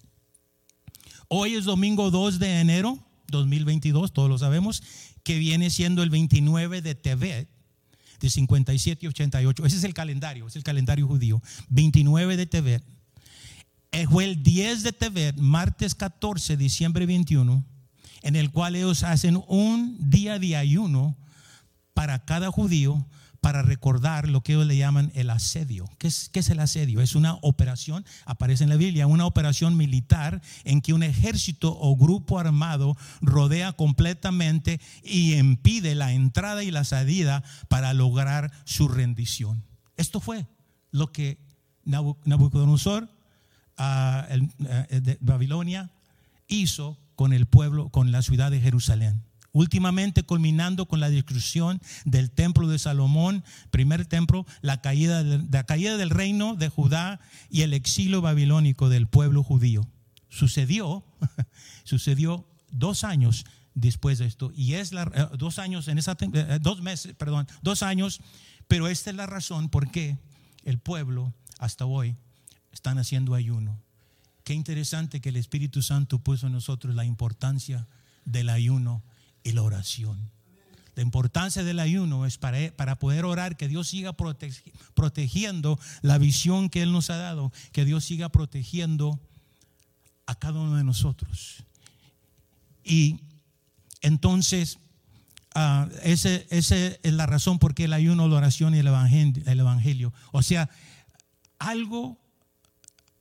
Hoy 1.27 1.57
es 1.57 1.65
domingo 1.65 2.13
2 2.13 2.39
de 2.39 2.61
enero 2.61 3.03
2022, 3.29 4.13
todos 4.13 4.29
lo 4.29 4.39
sabemos, 4.39 4.83
que 5.23 5.39
viene 5.39 5.71
siendo 5.71 6.03
el 6.03 6.11
29 6.11 6.83
de 6.83 6.95
Tevet 6.95 7.49
de 8.21 8.31
57 8.31 9.05
y 9.05 9.09
88. 9.09 9.67
Ese 9.67 9.77
es 9.77 9.85
el 9.85 9.95
calendario, 9.95 10.47
es 10.47 10.57
el 10.57 10.63
calendario 10.63 11.07
judío. 11.07 11.43
29 11.69 12.37
de 12.37 12.47
Tevet. 12.47 12.85
Eh, 13.93 14.07
fue 14.07 14.25
el 14.25 14.43
10 14.43 14.83
de 14.83 14.93
Tevet, 14.93 15.37
martes 15.37 15.95
14, 15.95 16.57
diciembre 16.57 17.07
21, 17.07 17.65
en 18.23 18.37
el 18.37 18.51
cual 18.51 18.77
ellos 18.77 19.03
hacen 19.03 19.43
un 19.49 19.97
día 20.11 20.39
de 20.39 20.57
ayuno 20.57 21.17
para 21.95 22.25
cada 22.25 22.51
judío 22.51 23.07
para 23.47 23.63
recordar 23.63 24.29
lo 24.29 24.41
que 24.41 24.55
ellos 24.55 24.67
le 24.67 24.77
llaman 24.77 25.13
el 25.15 25.31
asedio. 25.31 25.89
¿Qué 25.99 26.09
es, 26.09 26.29
¿Qué 26.31 26.41
es, 26.41 26.51
el 26.51 26.59
asedio? 26.59 27.01
Es 27.01 27.15
una 27.15 27.35
operación, 27.43 28.05
aparece 28.25 28.65
en 28.65 28.71
la 28.71 28.75
Biblia, 28.75 29.07
una 29.07 29.25
operación 29.25 29.77
militar 29.77 30.43
en 30.65 30.81
que 30.81 30.93
un 30.93 31.05
ejército 31.05 31.79
o 31.79 31.97
grupo 31.97 32.41
armado 32.41 32.97
rodea 33.21 33.73
completamente 33.73 34.81
y 35.05 35.35
impide 35.35 35.95
la 35.95 36.13
entrada 36.13 36.65
y 36.65 36.73
la 36.73 36.83
salida 36.83 37.45
para 37.69 37.95
lograr 37.95 38.51
su 38.65 38.89
rendición. 38.89 39.63
Esto 39.97 40.19
fue 40.19 40.49
lo 40.91 41.13
que 41.13 41.39
Nabucodonosor 41.85 43.09
ah, 43.79 44.27
eh, 44.29 45.01
de 45.01 45.19
Babilonia 45.21 45.93
hizo 46.49 46.99
con 47.15 47.33
el 47.33 47.47
pueblo, 47.47 47.91
con 47.91 48.11
la 48.11 48.23
ciudad 48.23 48.51
de 48.51 48.61
Jerusalén 48.61 49.23
últimamente 49.57 50.23
culminando 50.23 50.87
con 50.87 51.01
la 51.01 51.09
destrucción 51.09 51.81
del 52.05 52.31
templo 52.31 52.69
de 52.69 52.79
Salomón, 52.79 53.43
primer 53.71 54.05
templo, 54.05 54.45
la 54.61 54.83
caída, 54.83 55.23
la 55.23 55.65
caída 55.65 55.97
del 55.97 56.11
reino 56.11 56.57
de 56.57 56.69
Judá 56.69 57.21
y 57.49 57.63
el 57.63 57.73
exilio 57.73 58.21
babilónico 58.21 58.91
del 58.91 59.07
pueblo 59.07 59.43
judío. 59.43 59.89
Sucedió, 60.29 61.05
sucedió 61.85 62.47
dos 62.71 63.03
años 63.03 63.47
después 63.75 64.19
de 64.19 64.27
esto 64.27 64.53
y 64.55 64.75
es 64.75 64.93
la, 64.93 65.11
eh, 65.15 65.27
dos 65.39 65.59
años 65.59 65.89
en 65.89 65.97
esa 65.97 66.19
eh, 66.21 66.59
dos 66.61 66.83
meses, 66.83 67.15
perdón, 67.15 67.49
dos 67.63 67.83
años, 67.83 68.21
pero 68.69 68.89
esta 68.89 69.09
es 69.09 69.17
la 69.17 69.25
razón 69.25 69.71
por 69.71 69.91
qué 69.91 70.19
el 70.65 70.79
pueblo 70.79 71.33
hasta 71.59 71.87
hoy 71.87 72.15
están 72.73 72.99
haciendo 72.99 73.35
ayuno. 73.35 73.81
Qué 74.45 74.53
interesante 74.53 75.23
que 75.23 75.31
el 75.31 75.37
Espíritu 75.37 75.81
Santo 75.81 76.19
puso 76.19 76.47
en 76.47 76.53
nosotros 76.53 76.95
la 76.95 77.07
importancia 77.07 77.89
del 78.27 78.51
ayuno 78.51 79.03
y 79.47 79.53
la 79.53 79.63
oración. 79.63 80.19
La 80.97 81.03
importancia 81.03 81.63
del 81.63 81.79
ayuno 81.79 82.27
es 82.27 82.37
para, 82.37 82.59
para 82.73 82.99
poder 82.99 83.25
orar, 83.25 83.57
que 83.57 83.69
Dios 83.69 83.87
siga 83.87 84.15
protegiendo 84.95 85.79
la 86.03 86.19
visión 86.19 86.69
que 86.69 86.83
Él 86.83 86.91
nos 86.91 87.11
ha 87.11 87.17
dado, 87.17 87.53
que 87.73 87.85
Dios 87.85 88.05
siga 88.05 88.29
protegiendo 88.29 89.21
a 90.27 90.35
cada 90.35 90.59
uno 90.59 90.77
de 90.77 90.85
nosotros. 90.85 91.63
Y 92.83 93.21
entonces, 94.01 94.79
uh, 95.55 95.87
esa 96.03 96.31
es 96.51 97.13
la 97.13 97.27
razón 97.27 97.61
por 97.61 97.75
qué 97.75 97.85
el 97.85 97.93
ayuno, 97.93 98.27
la 98.27 98.37
oración 98.37 98.75
y 98.75 98.79
el 98.79 98.89
evangelio. 98.89 99.45
El 99.47 99.61
evangelio. 99.61 100.13
O 100.33 100.43
sea, 100.43 100.69
algo, 101.61 102.19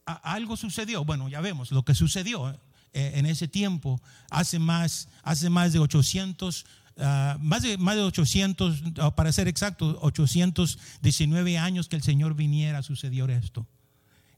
algo 0.06 0.58
sucedió. 0.58 1.06
Bueno, 1.06 1.30
ya 1.30 1.42
vemos 1.42 1.72
lo 1.72 1.84
que 1.84 1.94
sucedió. 1.94 2.58
Eh, 2.98 3.20
en 3.20 3.26
ese 3.26 3.50
tiempo, 3.50 4.02
hace 4.30 4.58
más, 4.58 5.10
hace 5.22 5.50
más 5.50 5.74
de 5.74 5.80
800, 5.80 6.66
ah, 6.98 7.38
más, 7.42 7.62
de, 7.62 7.78
más 7.78 7.98
de 7.98 8.04
800, 8.04 8.84
para 9.18 9.34
ser 9.34 9.50
exacto, 9.50 10.00
819 10.02 11.58
años 11.58 11.90
que 11.90 11.98
el 11.98 12.04
Señor 12.04 12.36
viniera, 12.36 12.82
sucedió 12.84 13.28
esto. 13.28 13.68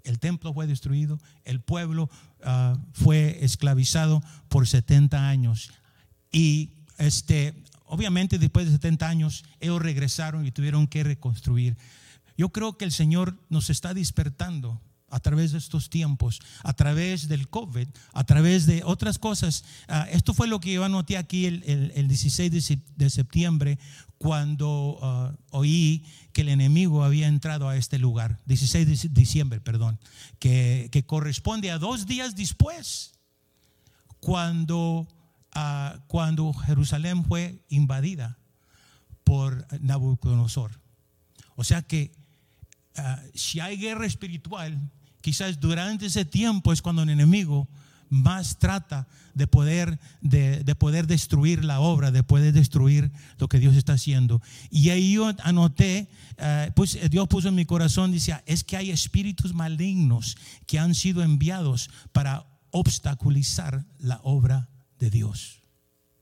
El 0.03 0.17
templo 0.17 0.55
fue 0.55 0.65
destruido, 0.65 1.19
el 1.43 1.61
pueblo 1.61 2.09
ah, 2.43 2.75
fue 2.93 3.37
esclavizado 3.45 4.23
por 4.49 4.67
70 4.67 5.29
años. 5.29 5.69
Y 6.31 6.71
este, 6.97 7.53
obviamente 7.85 8.39
después 8.39 8.65
de 8.65 8.71
70 8.71 9.07
años, 9.07 9.45
ellos 9.59 9.79
regresaron 9.79 10.47
y 10.47 10.51
tuvieron 10.51 10.87
que 10.87 11.03
reconstruir. 11.03 11.77
Yo 12.37 12.49
creo 12.49 12.75
que 12.75 12.85
el 12.85 12.91
Señor 12.91 13.37
nos 13.49 13.69
está 13.69 13.93
despertando 13.93 14.81
a 15.09 15.19
través 15.19 15.51
de 15.51 15.57
estos 15.57 15.89
tiempos, 15.89 16.39
a 16.63 16.73
través 16.73 17.27
del 17.27 17.47
COVID, 17.47 17.87
a 18.13 18.23
través 18.25 18.65
de 18.65 18.83
otras 18.83 19.17
cosas. 19.17 19.63
Ah, 19.87 20.07
esto 20.11 20.33
fue 20.33 20.47
lo 20.47 20.59
que 20.59 20.73
yo 20.73 20.83
anoté 20.83 21.17
aquí 21.17 21.45
el, 21.45 22.07
16 22.07 22.51
de, 22.95 23.09
septiembre 23.09 23.79
cuando 24.17 24.99
ah, 25.01 25.33
oí 25.51 26.05
que 26.33 26.41
el 26.41 26.49
enemigo 26.49 27.03
había 27.03 27.27
entrado 27.27 27.69
a 27.69 27.77
este 27.77 27.99
lugar. 27.99 28.39
16 28.45 28.87
de 29.03 29.09
diciembre, 29.09 29.61
perdón, 29.61 29.99
que, 30.39 31.03
corresponde 31.07 31.71
a 31.71 31.79
dos 31.79 32.05
días 32.05 32.35
después, 32.35 33.13
cuando, 34.19 35.07
ah, 35.53 36.03
cuando 36.07 36.51
Jerusalén 36.53 37.23
fue 37.23 37.63
invadida 37.69 38.37
por 39.23 39.67
Nabucodonosor. 39.81 40.81
O 41.55 41.63
sea 41.63 41.81
que 41.81 42.11
si 43.35 43.59
hay 43.59 43.77
guerra 43.77 44.07
espiritual, 44.07 44.89
quizás 45.27 45.59
durante 45.59 46.05
ese 46.05 46.23
tiempo 46.23 46.71
es 46.71 46.81
cuando 46.81 47.03
el 47.03 47.09
enemigo 47.09 47.67
más 48.07 48.59
trata 48.59 49.09
de 49.33 49.45
poder, 49.45 49.99
de, 50.21 50.63
poder 50.75 51.05
destruir 51.05 51.65
la 51.65 51.81
obra, 51.81 52.11
de 52.11 52.23
poder 52.23 52.53
destruir 52.53 53.11
lo 53.37 53.49
que 53.49 53.59
Dios 53.59 53.75
está 53.75 53.91
haciendo. 53.91 54.41
Y 54.71 54.89
ahí 54.89 55.11
yo 55.11 55.29
anoté, 55.43 56.07
eh, 56.37 56.71
pues 56.77 56.97
Dios 57.09 57.27
puso 57.27 57.49
en 57.49 57.55
mi 57.55 57.65
corazón, 57.65 58.13
dice, 58.13 58.41
es 58.45 58.63
que 58.63 58.77
hay 58.77 58.89
espíritus 58.89 59.53
malignos 59.53 60.37
que 60.65 60.79
han 60.79 60.95
sido 60.95 61.21
enviados 61.21 61.89
para 62.13 62.45
obstaculizar 62.71 63.85
la 63.99 64.21
obra 64.23 64.69
de 64.97 65.09
Dios. 65.09 65.59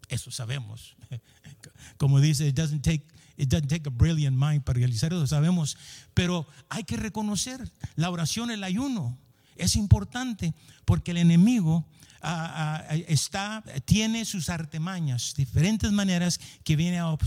Eso 0.10 0.32
sabemos. 0.32 0.96
Como 1.98 2.20
dice, 2.20 2.48
it 2.48 2.56
doesn't 2.56 2.82
take 2.82 3.06
It 3.38 3.50
doesn't 3.50 3.68
take 3.68 3.88
a 3.88 3.92
brilliant 3.92 4.38
mind 4.38 4.64
para 4.64 4.78
realizar 4.78 5.12
eso, 5.12 5.28
sabemos. 5.28 5.78
Pero 6.14 6.48
hay 6.70 6.84
que 6.84 6.98
reconocer 6.98 7.72
la 7.96 8.10
oración, 8.10 8.52
el 8.52 8.64
ayuno. 8.64 9.18
Es 9.56 9.76
importante 9.76 10.54
porque 10.86 11.12
el 11.12 11.18
enemigo 11.18 11.86
ah, 12.22 12.84
ah, 12.90 12.96
está, 13.08 13.64
tiene 13.86 14.26
sus 14.26 14.50
artemañas, 14.50 15.34
diferentes 15.36 15.92
maneras 15.92 16.40
que 16.64 16.76
viene 16.76 17.00
a 17.00 17.18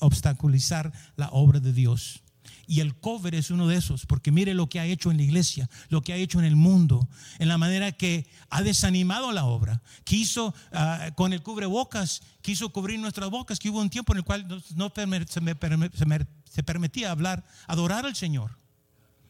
obstaculizar 0.00 0.92
la 1.16 1.28
obra 1.30 1.60
de 1.60 1.72
Dios. 1.72 2.23
Y 2.66 2.80
el 2.80 2.94
cover 2.94 3.34
es 3.34 3.50
uno 3.50 3.68
de 3.68 3.76
esos, 3.76 4.06
porque 4.06 4.30
mire 4.30 4.54
lo 4.54 4.68
que 4.68 4.80
ha 4.80 4.86
hecho 4.86 5.10
en 5.10 5.16
la 5.16 5.22
iglesia, 5.22 5.68
lo 5.88 6.02
que 6.02 6.12
ha 6.12 6.16
hecho 6.16 6.38
en 6.38 6.44
el 6.44 6.56
mundo, 6.56 7.08
en 7.38 7.48
la 7.48 7.58
manera 7.58 7.92
que 7.92 8.26
ha 8.50 8.62
desanimado 8.62 9.32
la 9.32 9.44
obra. 9.44 9.82
Quiso, 10.04 10.54
ah, 10.72 11.10
con 11.14 11.32
el 11.32 11.42
cubrebocas, 11.42 12.22
quiso 12.42 12.70
cubrir 12.70 12.98
nuestras 12.98 13.30
bocas, 13.30 13.58
que 13.58 13.70
hubo 13.70 13.80
un 13.80 13.90
tiempo 13.90 14.12
en 14.12 14.18
el 14.18 14.24
cual 14.24 14.46
no 14.76 14.92
se, 14.94 16.62
permitía 16.62 17.10
hablar, 17.10 17.44
adorar 17.66 18.06
al 18.06 18.16
Señor. 18.16 18.58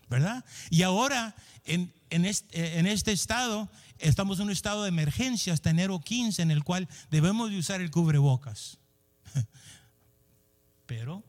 ¿Verdad? 0.08 0.44
Y 0.70 0.82
ahora, 0.82 1.34
en, 1.64 1.90
este, 2.10 2.78
en 2.78 2.86
este 2.86 3.10
estado, 3.10 3.70
estamos 3.98 4.38
en 4.38 4.44
un 4.44 4.50
estado 4.50 4.82
de 4.82 4.90
emergencia 4.90 5.52
hasta 5.52 5.70
enero 5.70 5.98
15, 5.98 6.42
en 6.42 6.50
el 6.50 6.62
cual 6.62 6.88
debemos 7.10 7.50
de 7.50 7.58
usar 7.58 7.80
el 7.80 7.90
cubrebocas. 7.90 8.78
Pero 10.86 11.24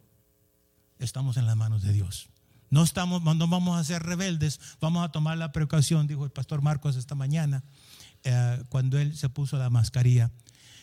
estamos 1.06 1.38
en 1.38 1.46
las 1.46 1.56
manos 1.56 1.82
de 1.84 1.94
Dios. 1.94 2.30
No, 2.70 2.84
estamos, 2.84 3.24
no 3.24 3.48
vamos 3.48 3.80
a 3.80 3.84
ser 3.84 4.04
rebeldes, 4.04 4.60
vamos 4.82 5.06
a 5.06 5.12
tomar 5.12 5.38
la 5.38 5.52
precaución, 5.52 6.08
dijo 6.08 6.26
el 6.26 6.32
pastor 6.32 6.62
Marcos 6.62 6.96
esta 6.96 7.16
mañana, 7.16 7.64
eh, 8.24 8.64
cuando 8.70 8.98
él 8.98 9.16
se 9.16 9.30
puso 9.30 9.58
la 9.58 9.70
mascarilla. 9.70 10.32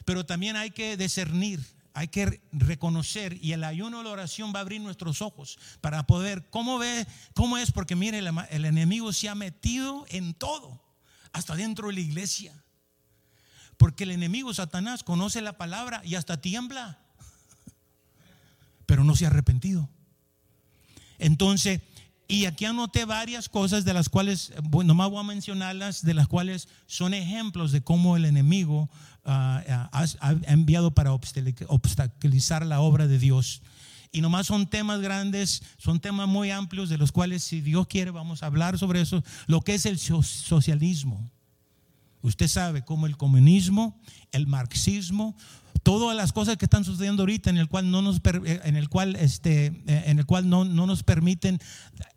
Pero 0.04 0.24
también 0.24 0.56
hay 0.56 0.70
que 0.70 0.96
discernir, 0.96 1.60
hay 1.92 2.08
que 2.08 2.40
reconocer 2.52 3.36
y 3.42 3.52
el 3.52 3.64
ayuno 3.64 3.98
de 3.98 4.04
la 4.04 4.10
oración 4.10 4.52
va 4.54 4.60
a 4.60 4.62
abrir 4.62 4.80
nuestros 4.80 5.20
ojos 5.22 5.58
para 5.80 6.06
poder, 6.06 6.48
¿cómo 6.50 6.78
ve? 6.78 7.06
¿Cómo 7.34 7.58
es? 7.58 7.72
Porque 7.72 7.96
mire, 7.96 8.18
el, 8.18 8.30
el 8.50 8.64
enemigo 8.64 9.12
se 9.12 9.28
ha 9.28 9.34
metido 9.34 10.06
en 10.08 10.34
todo, 10.34 10.82
hasta 11.32 11.56
dentro 11.56 11.88
de 11.88 11.94
la 11.94 12.00
iglesia. 12.00 12.54
Porque 13.76 14.04
el 14.04 14.12
enemigo 14.12 14.54
Satanás 14.54 15.02
conoce 15.02 15.42
la 15.42 15.58
palabra 15.58 16.00
y 16.04 16.14
hasta 16.14 16.40
tiembla, 16.40 17.00
pero 18.86 19.02
no 19.02 19.16
se 19.16 19.24
ha 19.24 19.28
arrepentido. 19.28 19.90
Entonces, 21.22 21.80
y 22.26 22.46
aquí 22.46 22.64
anoté 22.64 23.04
varias 23.04 23.48
cosas 23.48 23.84
de 23.84 23.94
las 23.94 24.08
cuales, 24.08 24.52
bueno, 24.64 24.88
nomás 24.88 25.10
voy 25.10 25.20
a 25.20 25.22
mencionarlas, 25.22 26.02
de 26.02 26.14
las 26.14 26.26
cuales 26.26 26.68
son 26.86 27.14
ejemplos 27.14 27.70
de 27.72 27.82
cómo 27.82 28.16
el 28.16 28.24
enemigo 28.24 28.90
ah, 29.24 29.88
ah, 29.92 30.06
ha, 30.20 30.32
enviado 30.50 30.94
para 30.94 31.12
obstaculizar 31.12 32.66
la 32.66 32.80
obra 32.80 33.06
de 33.06 33.18
Dios. 33.18 33.62
Y 34.10 34.20
nomás 34.20 34.48
son 34.48 34.66
temas 34.66 35.00
grandes, 35.00 35.62
son 35.78 36.00
temas 36.00 36.26
muy 36.26 36.50
amplios 36.50 36.88
de 36.88 36.98
los 36.98 37.12
cuales 37.12 37.44
si 37.44 37.60
Dios 37.60 37.86
quiere 37.86 38.10
vamos 38.10 38.42
a 38.42 38.46
hablar 38.46 38.78
sobre 38.78 39.00
eso, 39.00 39.22
lo 39.46 39.60
que 39.60 39.74
es 39.74 39.86
el 39.86 39.98
socialismo. 39.98 41.30
Usted 42.22 42.48
sabe 42.48 42.84
cómo 42.84 43.06
el 43.06 43.16
comunismo, 43.16 44.00
el 44.32 44.46
marxismo, 44.46 45.36
todas 45.82 46.16
las 46.16 46.32
cosas 46.32 46.56
que 46.56 46.66
están 46.66 46.84
sucediendo 46.84 47.22
ahorita 47.22 47.50
en 47.50 47.58
el 47.58 47.68
cual 47.68 47.90
no 47.90 48.02
nos 48.02 48.18
eh, 48.18 48.60
en 48.64 48.76
el 48.76 48.88
cual 48.88 49.16
este 49.16 49.66
eh, 49.86 50.04
en 50.06 50.18
el 50.18 50.26
cual 50.26 50.48
no, 50.48 50.64
nos 50.64 51.02
permiten 51.02 51.60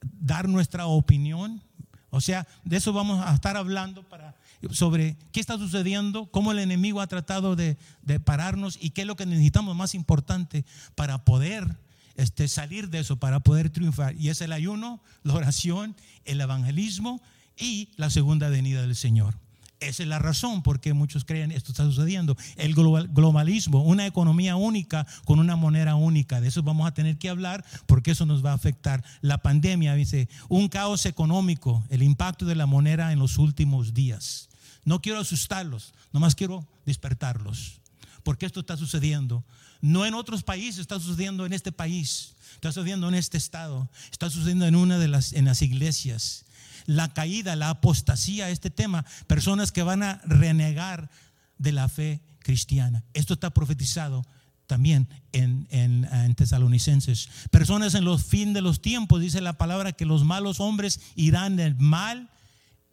dar 0.01 0.47
nuestra 0.47 0.87
opinión. 0.87 1.63
O 2.09 2.21
sea 2.21 2.47
de 2.63 2.77
eso 2.77 2.93
vamos 2.93 3.25
a 3.25 3.33
estar 3.33 3.57
hablando 3.57 4.03
para 4.03 4.35
sobre 4.71 5.17
qué 5.31 5.39
está 5.39 5.57
sucediendo 5.57 6.27
cómo 6.27 6.51
el 6.51 6.59
enemigo 6.59 7.01
ha 7.01 7.07
tratado 7.07 7.55
de, 7.55 7.77
pararnos 8.23 8.77
y 8.81 8.91
qué 8.91 9.01
es 9.01 9.07
lo 9.07 9.15
que 9.15 9.25
necesitamos 9.25 9.75
más 9.75 9.93
importante 9.93 10.65
para 10.95 11.23
poder 11.23 11.77
este, 12.15 12.47
salir 12.47 12.89
de 12.89 12.99
eso 12.99 13.17
para 13.17 13.41
poder 13.41 13.69
triunfar. 13.69 14.15
Y 14.15 14.29
es 14.29 14.41
el 14.41 14.53
ayuno 14.53 15.01
la 15.23 15.33
oración 15.33 15.95
el 16.23 16.41
evangelismo 16.41 17.21
y 17.57 17.89
la 17.97 18.09
segunda 18.09 18.49
venida 18.49 18.81
del 18.81 18.95
Señor 18.95 19.35
esa 19.79 20.03
es 20.03 20.09
la 20.09 20.19
razón 20.19 20.63
por 20.63 20.79
qué 20.79 20.93
muchos 20.93 21.25
creen 21.25 21.51
esto 21.51 21.71
está 21.71 21.83
sucediendo. 21.83 22.37
El 22.55 22.73
globalismo, 22.73 23.83
una 23.83 24.05
economía 24.05 24.55
única 24.55 25.05
con 25.25 25.39
una 25.39 25.55
moneda 25.55 25.95
única. 25.95 26.41
De 26.41 26.47
eso 26.47 26.63
vamos 26.63 26.87
a 26.87 26.93
tener 26.93 27.17
que 27.17 27.29
hablar 27.29 27.65
porque 27.85 28.11
eso 28.11 28.25
nos 28.25 28.43
va 28.43 28.51
a 28.51 28.55
afectar. 28.55 29.03
La 29.21 29.39
pandemia, 29.39 29.95
dice, 29.95 30.29
un 30.49 30.69
caos 30.69 31.05
económico, 31.05 31.83
el 31.89 32.03
impacto 32.03 32.45
de 32.45 32.55
la 32.55 32.65
moneda 32.65 33.11
en 33.11 33.19
los 33.19 33.37
últimos 33.37 33.93
días. 33.93 34.49
No 34.85 35.01
quiero 35.01 35.19
asustarlos, 35.19 35.93
nomás 36.13 36.35
quiero 36.35 36.67
despertarlos. 36.85 37.81
Porque 38.23 38.45
esto 38.45 38.61
está 38.61 38.77
sucediendo. 38.77 39.43
No 39.81 40.05
en 40.05 40.15
otros 40.15 40.41
países, 40.41 40.79
está 40.79 40.99
sucediendo 40.99 41.45
en 41.45 41.53
este 41.53 41.71
país. 41.71 42.33
Está 42.53 42.71
sucediendo 42.71 43.07
en 43.07 43.13
este 43.13 43.37
estado. 43.37 43.89
Está 44.11 44.29
sucediendo 44.29 44.65
en 44.65 44.75
una 44.75 44.97
de 44.97 45.07
las 45.07 45.33
en 45.33 45.45
las 45.45 45.61
iglesias 45.61 46.45
la 46.85 47.13
caída, 47.13 47.55
la 47.55 47.69
apostasía, 47.69 48.49
este 48.49 48.69
tema, 48.69 49.05
personas 49.27 49.71
que 49.71 49.83
van 49.83 50.03
a 50.03 50.21
renegar 50.25 51.09
de 51.57 51.71
la 51.71 51.89
fe 51.89 52.21
cristiana. 52.39 53.03
Esto 53.13 53.33
está 53.33 53.49
profetizado 53.49 54.25
también 54.67 55.07
en, 55.31 55.67
en, 55.69 56.35
tesalonicenses. 56.35 57.29
Personas 57.51 57.93
en 57.95 58.05
los 58.05 58.25
fin 58.25 58.53
de 58.53 58.61
los 58.61 58.81
tiempos, 58.81 59.21
dice 59.21 59.41
la 59.41 59.53
palabra, 59.53 59.93
que 59.93 60.05
los 60.05 60.23
malos 60.23 60.59
hombres 60.59 60.99
irán 61.15 61.55
del 61.55 61.75
mal 61.75 62.29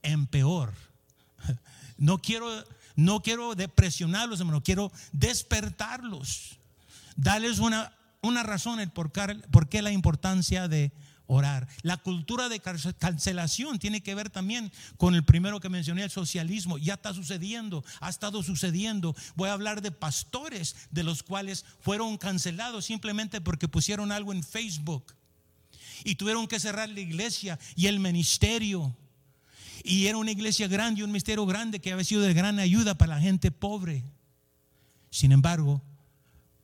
en 0.02 0.26
peor. 0.26 0.72
No 1.98 2.18
quiero, 2.18 2.48
no 2.96 3.22
quiero 3.22 3.54
depresionarlos, 3.54 4.40
hermano, 4.40 4.60
quiero 4.64 4.90
despertarlos. 5.12 6.58
Darles 7.14 7.60
una, 7.60 7.92
una 8.22 8.42
razón 8.42 8.80
por 8.90 9.68
qué 9.68 9.82
la 9.82 9.92
importancia 9.92 10.66
de 10.66 10.90
orar. 11.26 11.68
La 11.82 11.96
cultura 11.96 12.48
de 12.48 12.60
cancelación 12.60 13.78
tiene 13.78 14.02
que 14.02 14.14
ver 14.14 14.30
también 14.30 14.72
con 14.96 15.14
el 15.14 15.24
primero 15.24 15.60
que 15.60 15.68
mencioné, 15.68 16.04
el 16.04 16.10
socialismo. 16.10 16.78
Ya 16.78 16.94
está 16.94 17.14
sucediendo, 17.14 17.84
ha 18.00 18.08
estado 18.08 18.42
sucediendo. 18.42 19.14
Voy 19.34 19.48
a 19.48 19.54
hablar 19.54 19.82
de 19.82 19.90
pastores 19.90 20.76
de 20.90 21.02
los 21.02 21.22
cuales 21.22 21.64
fueron 21.80 22.16
cancelados 22.18 22.84
simplemente 22.84 23.40
porque 23.40 23.68
pusieron 23.68 24.12
algo 24.12 24.32
en 24.32 24.42
Facebook 24.42 25.14
y 26.04 26.16
tuvieron 26.16 26.46
que 26.46 26.60
cerrar 26.60 26.88
la 26.88 27.00
iglesia 27.00 27.58
y 27.76 27.86
el 27.86 28.00
ministerio. 28.00 28.96
Y 29.84 30.06
era 30.06 30.16
una 30.16 30.30
iglesia 30.30 30.68
grande 30.68 31.02
un 31.02 31.10
ministerio 31.10 31.44
grande 31.46 31.80
que 31.80 31.92
había 31.92 32.04
sido 32.04 32.22
de 32.22 32.34
gran 32.34 32.58
ayuda 32.58 32.94
para 32.94 33.16
la 33.16 33.20
gente 33.20 33.50
pobre. 33.50 34.04
Sin 35.10 35.32
embargo, 35.32 35.82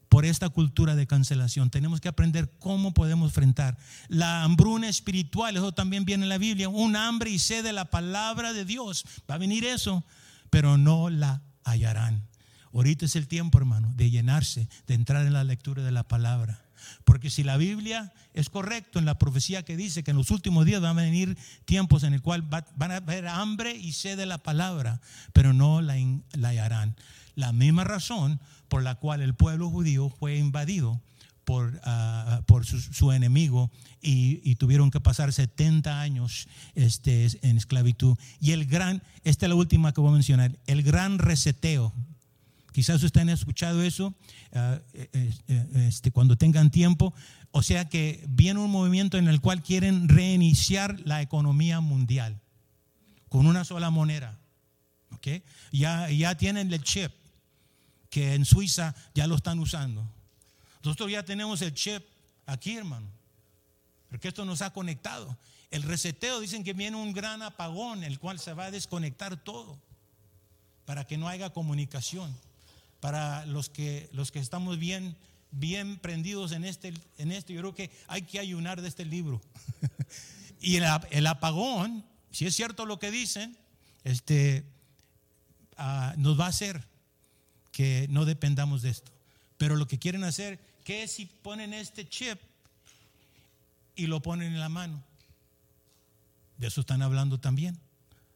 por 0.09 0.25
esta 0.25 0.49
cultura 0.49 0.97
de 0.97 1.07
cancelación. 1.07 1.71
Tenemos 1.71 2.01
que 2.01 2.09
aprender 2.09 2.51
cómo 2.59 2.95
podemos 2.95 3.31
enfrentar 3.31 3.77
la 4.09 4.43
hambruna 4.43 4.89
espiritual. 4.89 5.57
Eso 5.57 5.73
también 5.73 6.05
viene 6.05 6.25
en 6.25 6.29
la 6.29 6.39
Biblia. 6.39 6.69
Un 6.69 6.97
hambre 6.97 7.31
y 7.31 7.39
sed 7.39 7.65
de 7.65 7.73
la 7.73 7.87
palabra 7.87 8.53
de 8.53 8.65
Dios. 8.65 9.05
Va 9.31 9.35
a 9.35 9.39
venir 9.39 9.65
eso, 9.65 10.05
pero 10.51 10.79
no 10.79 11.11
la 11.11 11.43
hallarán. 11.65 12.27
Ahorita 12.73 13.07
es 13.07 13.17
el 13.17 13.29
tiempo, 13.29 13.59
hermano, 13.59 13.93
de 13.97 14.11
llenarse, 14.11 14.69
de 14.87 14.95
entrar 14.95 15.27
en 15.27 15.33
la 15.33 15.45
lectura 15.45 15.83
de 15.83 15.93
la 15.93 16.07
palabra. 16.07 16.63
Porque 17.05 17.31
si 17.31 17.43
la 17.43 17.57
Biblia 17.57 18.13
es 18.35 18.51
correcto 18.51 18.99
en 18.99 19.05
la 19.05 19.19
profecía 19.19 19.65
que 19.65 19.77
dice 19.77 20.03
que 20.03 20.13
en 20.13 20.17
los 20.17 20.31
últimos 20.31 20.65
días 20.65 20.81
van 20.81 20.99
a 20.99 21.03
venir 21.03 21.37
tiempos 21.65 22.03
en 22.03 22.15
el 22.15 22.23
cual 22.23 22.43
van 22.43 22.91
a 22.93 22.97
haber 22.97 23.27
hambre 23.27 23.75
y 23.75 23.93
sed 23.93 24.17
de 24.17 24.27
la 24.27 24.39
palabra, 24.39 25.01
pero 25.33 25.53
no 25.53 25.81
la, 25.81 25.97
la 26.33 26.49
hallarán. 26.49 26.97
La 27.35 27.53
misma 27.53 27.85
razón 27.85 28.41
por 28.69 28.83
la 28.83 28.95
cual 28.95 29.23
el 29.23 29.35
pueblo 29.35 29.71
judío 29.71 30.11
fue 30.11 30.37
invadido 30.37 31.01
por, 31.49 31.81
ah, 31.85 32.43
por 32.47 32.67
su, 32.67 33.11
enemigo 33.11 33.71
y, 34.03 34.55
tuvieron 34.57 34.91
que 34.91 35.01
pasar 35.01 35.33
70 35.33 35.99
años 35.99 36.47
este, 36.75 37.27
en 37.41 37.57
esclavitud. 37.57 38.19
Y 38.39 38.53
el 38.53 38.67
gran, 38.67 39.03
esta 39.25 39.47
es 39.47 39.49
la 39.49 39.55
última 39.55 39.95
que 39.95 40.03
voy 40.03 40.11
a 40.11 40.13
mencionar, 40.13 40.59
el 40.67 40.83
gran 40.83 41.19
reseteo. 41.19 41.95
Quizás 42.73 43.03
ustedes 43.03 43.23
han 43.23 43.31
escuchado 43.31 43.83
eso 43.83 44.15
ah, 44.53 44.79
eh, 44.93 45.09
eh, 45.15 45.33
eh, 45.49 45.87
este, 45.89 46.11
cuando 46.11 46.37
tengan 46.37 46.71
tiempo. 46.71 47.15
O 47.51 47.63
sea 47.63 47.89
que 47.89 48.23
viene 48.29 48.61
un 48.61 48.71
movimiento 48.71 49.17
en 49.17 49.27
el 49.27 49.41
cual 49.41 49.63
quieren 49.63 50.07
reiniciar 50.11 51.01
la 51.07 51.23
economía 51.23 51.81
mundial 51.81 52.43
con 53.31 53.47
una 53.47 53.65
sola 53.65 53.89
moneda. 53.89 54.39
¿okay? 55.13 55.43
Ya, 55.73 56.11
ya 56.11 56.37
tienen 56.37 56.71
el 56.71 56.83
chip 56.83 57.11
que 58.11 58.35
en 58.35 58.45
Suiza 58.45 58.95
ya 59.15 59.27
lo 59.27 59.37
están 59.37 59.59
usando. 59.59 60.09
Nosotros 60.83 61.11
ya 61.11 61.25
tenemos 61.25 61.61
el 61.63 61.75
chip 61.75 62.03
aquí, 62.47 62.77
hermano, 62.77 63.07
porque 64.09 64.29
esto 64.29 64.45
nos 64.45 64.63
ha 64.63 64.73
conectado. 64.73 65.37
El 65.71 65.83
reseteo 65.83 66.41
dicen 66.41 66.65
que 66.65 66.73
viene 66.73 66.97
un 66.97 67.13
gran 67.13 67.43
apagón, 67.43 68.05
el 68.05 68.19
cual 68.19 68.39
se 68.39 68.55
va 68.55 68.67
a 68.67 68.71
desconectar 68.71 69.37
todo 69.37 69.79
para 70.87 71.05
que 71.05 71.19
no 71.19 71.29
haya 71.29 71.51
comunicación. 71.51 72.35
Para 73.01 73.47
los 73.47 73.69
que, 73.69 74.09
los 74.13 74.33
que 74.33 74.39
estamos 74.39 74.79
bien, 74.79 75.17
bien 75.51 75.99
prendidos 75.99 76.53
en 76.53 76.65
este, 76.65 76.95
en 77.19 77.31
esto, 77.31 77.53
yo 77.53 77.61
creo 77.61 77.75
que 77.75 77.91
hay 78.09 78.23
que 78.23 78.41
ayunar 78.41 78.81
de 78.81 78.89
este 78.89 79.05
libro. 79.05 79.41
y 80.61 80.77
el, 80.77 80.85
el, 81.11 81.27
apagón, 81.27 82.05
si 82.33 82.47
es 82.47 82.57
cierto 82.57 82.87
lo 82.87 82.99
que 82.99 83.11
dicen, 83.11 83.57
este, 84.05 84.65
ah, 85.77 86.15
nos 86.17 86.41
va 86.41 86.47
a 86.47 86.49
hacer 86.49 86.89
que 87.79 88.09
no 88.11 88.25
dependamos 88.25 88.83
de 88.83 88.91
esto. 88.91 89.13
Pero 89.57 89.77
lo 89.77 89.87
que 89.87 90.01
quieren 90.01 90.25
hacer, 90.25 90.59
¿qué 90.83 91.05
es 91.05 91.13
si 91.13 91.27
ponen 91.27 91.73
este 91.73 92.09
chip 92.09 92.37
y 93.95 94.09
lo 94.09 94.21
ponen 94.21 94.53
en 94.53 94.59
la 94.59 94.69
mano? 94.69 95.01
De 96.57 96.67
eso 96.67 96.81
están 96.81 97.03
hablando 97.03 97.39
también, 97.39 97.79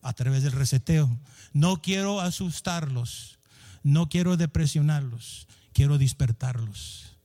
a 0.00 0.12
través 0.12 0.44
del 0.44 0.52
reseteo. 0.52 1.10
No 1.52 1.82
quiero 1.82 2.20
asustarlos, 2.20 3.40
no 3.82 4.08
quiero 4.08 4.36
depresionarlos, 4.36 5.48
quiero 5.72 5.98
despertarlos 5.98 7.16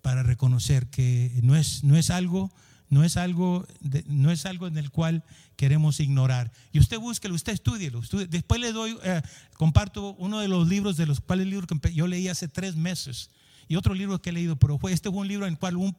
para 0.00 0.22
reconocer 0.22 0.86
que 0.86 1.38
no 1.42 1.54
es, 1.54 1.84
no 1.84 1.98
es 1.98 2.08
algo 2.08 2.50
no 2.90 3.04
es 3.04 3.16
algo, 3.16 3.66
no 4.06 4.30
es 4.30 4.46
algo 4.46 4.66
en 4.66 4.78
el 4.78 4.90
cual 4.90 5.22
queremos 5.58 5.98
ignorar. 5.98 6.52
Y 6.70 6.78
usted 6.78 7.00
búsquelo, 7.00 7.34
usted 7.34 7.52
estudielo. 7.52 8.00
Después 8.28 8.60
le 8.60 8.72
doy, 8.72 8.96
eh, 9.02 9.20
comparto 9.54 10.14
uno 10.14 10.38
de 10.38 10.46
los 10.46 10.68
libros 10.68 10.96
de 10.96 11.04
los 11.04 11.20
cuales 11.20 11.48
libro 11.48 11.66
que 11.66 11.92
yo 11.92 12.06
leí 12.06 12.28
hace 12.28 12.46
tres 12.46 12.76
meses 12.76 13.30
y 13.66 13.74
otro 13.74 13.92
libro 13.92 14.22
que 14.22 14.30
he 14.30 14.32
leído, 14.32 14.56
pero 14.56 14.78
fue, 14.78 14.92
este 14.92 15.10
fue 15.10 15.18
un 15.18 15.26
libro 15.26 15.46
en 15.46 15.54
el 15.54 15.58
cual 15.58 15.76
un, 15.76 15.96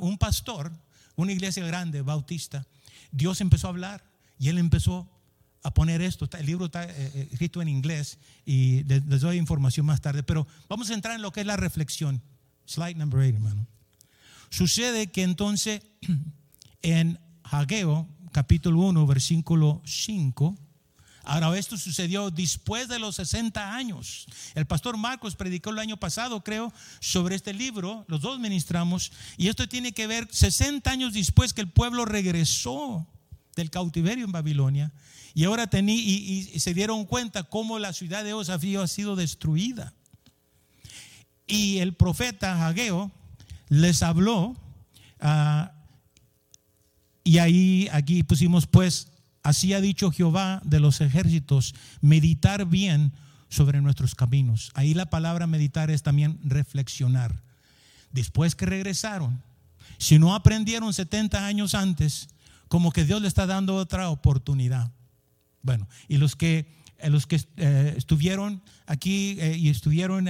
un 0.00 0.18
pastor, 0.18 0.70
una 1.16 1.32
iglesia 1.32 1.66
grande, 1.66 2.02
bautista, 2.02 2.66
Dios 3.10 3.40
empezó 3.40 3.68
a 3.68 3.70
hablar 3.70 4.04
y 4.38 4.50
él 4.50 4.58
empezó 4.58 5.08
a 5.62 5.72
poner 5.72 6.02
esto. 6.02 6.28
El 6.38 6.44
libro 6.44 6.66
está 6.66 6.84
eh, 6.84 6.92
eh, 6.96 7.28
escrito 7.32 7.62
en 7.62 7.68
inglés 7.68 8.18
y 8.44 8.84
les, 8.84 9.20
doy 9.22 9.38
información 9.38 9.86
más 9.86 10.02
tarde, 10.02 10.22
pero 10.22 10.46
vamos 10.68 10.90
a 10.90 10.94
entrar 10.94 11.16
en 11.16 11.22
lo 11.22 11.32
que 11.32 11.40
es 11.40 11.46
la 11.46 11.56
reflexión. 11.56 12.20
Slide 12.66 12.96
number 12.96 13.22
eight, 13.22 13.36
hermano. 13.36 13.66
Sucede 14.50 15.10
que 15.10 15.22
entonces 15.22 15.80
en 16.82 17.18
Hageo, 17.42 18.06
capítulo 18.32 18.80
1, 18.80 19.06
versículo 19.06 19.82
5, 19.84 20.56
Ahora, 21.24 21.56
esto 21.56 21.78
sucedió 21.78 22.30
después 22.30 22.88
de 22.88 22.98
los 22.98 23.16
60 23.16 23.74
años. 23.74 24.26
El 24.54 24.66
pastor 24.66 24.96
Marcos 24.96 25.36
predicó 25.36 25.70
el 25.70 25.78
año 25.78 25.96
pasado, 25.96 26.42
creo, 26.42 26.72
sobre 27.00 27.36
este 27.36 27.54
libro. 27.54 28.04
Los 28.08 28.22
dos 28.22 28.40
ministramos. 28.40 29.12
Y 29.36 29.48
esto 29.48 29.68
tiene 29.68 29.92
que 29.92 30.08
ver 30.08 30.26
60 30.30 30.90
años 30.90 31.12
después 31.12 31.52
que 31.52 31.60
el 31.60 31.70
pueblo 31.70 32.04
regresó 32.04 33.06
del 33.54 33.70
cautiverio 33.70 34.24
en 34.24 34.32
Babilonia. 34.32 34.92
Y 35.34 35.44
ahora 35.44 35.68
tení, 35.68 35.94
y, 35.94 36.58
se 36.58 36.74
dieron 36.74 37.04
cuenta 37.04 37.44
cómo 37.44 37.78
la 37.78 37.92
ciudad 37.92 38.24
de 38.24 38.34
Osafío 38.34 38.82
ha 38.82 38.88
sido 38.88 39.14
destruida. 39.14 39.94
Y 41.46 41.78
el 41.78 41.94
profeta 41.94 42.66
Hageo 42.66 43.12
les 43.68 44.02
habló 44.02 44.56
Y 47.24 47.38
ahí, 47.38 47.88
aquí 47.92 48.22
pusimos, 48.22 48.66
pues, 48.66 49.08
así 49.42 49.72
ha 49.72 49.80
dicho 49.80 50.10
Jehová 50.10 50.60
de 50.64 50.80
los 50.80 51.00
ejércitos, 51.00 51.74
meditar 52.00 52.66
bien 52.66 53.12
sobre 53.48 53.80
nuestros 53.80 54.14
caminos. 54.14 54.70
Ahí 54.74 54.94
la 54.94 55.06
palabra 55.06 55.46
meditar 55.46 55.90
es 55.90 56.02
también 56.02 56.38
reflexionar. 56.42 57.42
Después 58.10 58.54
que 58.54 58.66
regresaron, 58.66 59.42
si 59.98 60.18
no 60.18 60.34
aprendieron 60.34 60.92
70 60.92 61.46
años 61.46 61.74
antes, 61.74 62.28
como 62.68 62.90
que 62.90 63.04
Dios 63.04 63.20
le 63.22 63.28
está 63.28 63.46
dando 63.46 63.76
otra 63.76 64.08
oportunidad. 64.08 64.90
Bueno, 65.62 65.86
y 66.08 66.16
los 66.16 66.34
que, 66.34 66.66
eh, 66.98 67.10
los 67.10 67.26
que 67.26 67.40
eh, 67.56 67.94
estuvieron 67.96 68.62
aquí 68.86 69.36
eh, 69.38 69.56
y 69.56 69.68
estuvieron 69.68 70.26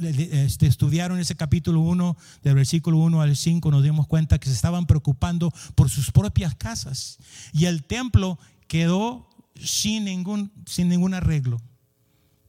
este, 0.00 0.66
estudiaron 0.66 1.18
ese 1.18 1.34
capítulo 1.36 1.80
1, 1.80 2.16
del 2.42 2.54
versículo 2.54 2.98
1 2.98 3.20
al 3.20 3.36
5, 3.36 3.70
nos 3.70 3.82
dimos 3.82 4.06
cuenta 4.06 4.38
que 4.38 4.48
se 4.48 4.54
estaban 4.54 4.86
preocupando 4.86 5.52
por 5.74 5.90
sus 5.90 6.10
propias 6.10 6.54
casas. 6.54 7.18
Y 7.52 7.66
el 7.66 7.84
templo 7.84 8.38
quedó 8.68 9.28
sin 9.54 10.04
ningún, 10.04 10.52
sin 10.66 10.88
ningún 10.88 11.14
arreglo 11.14 11.60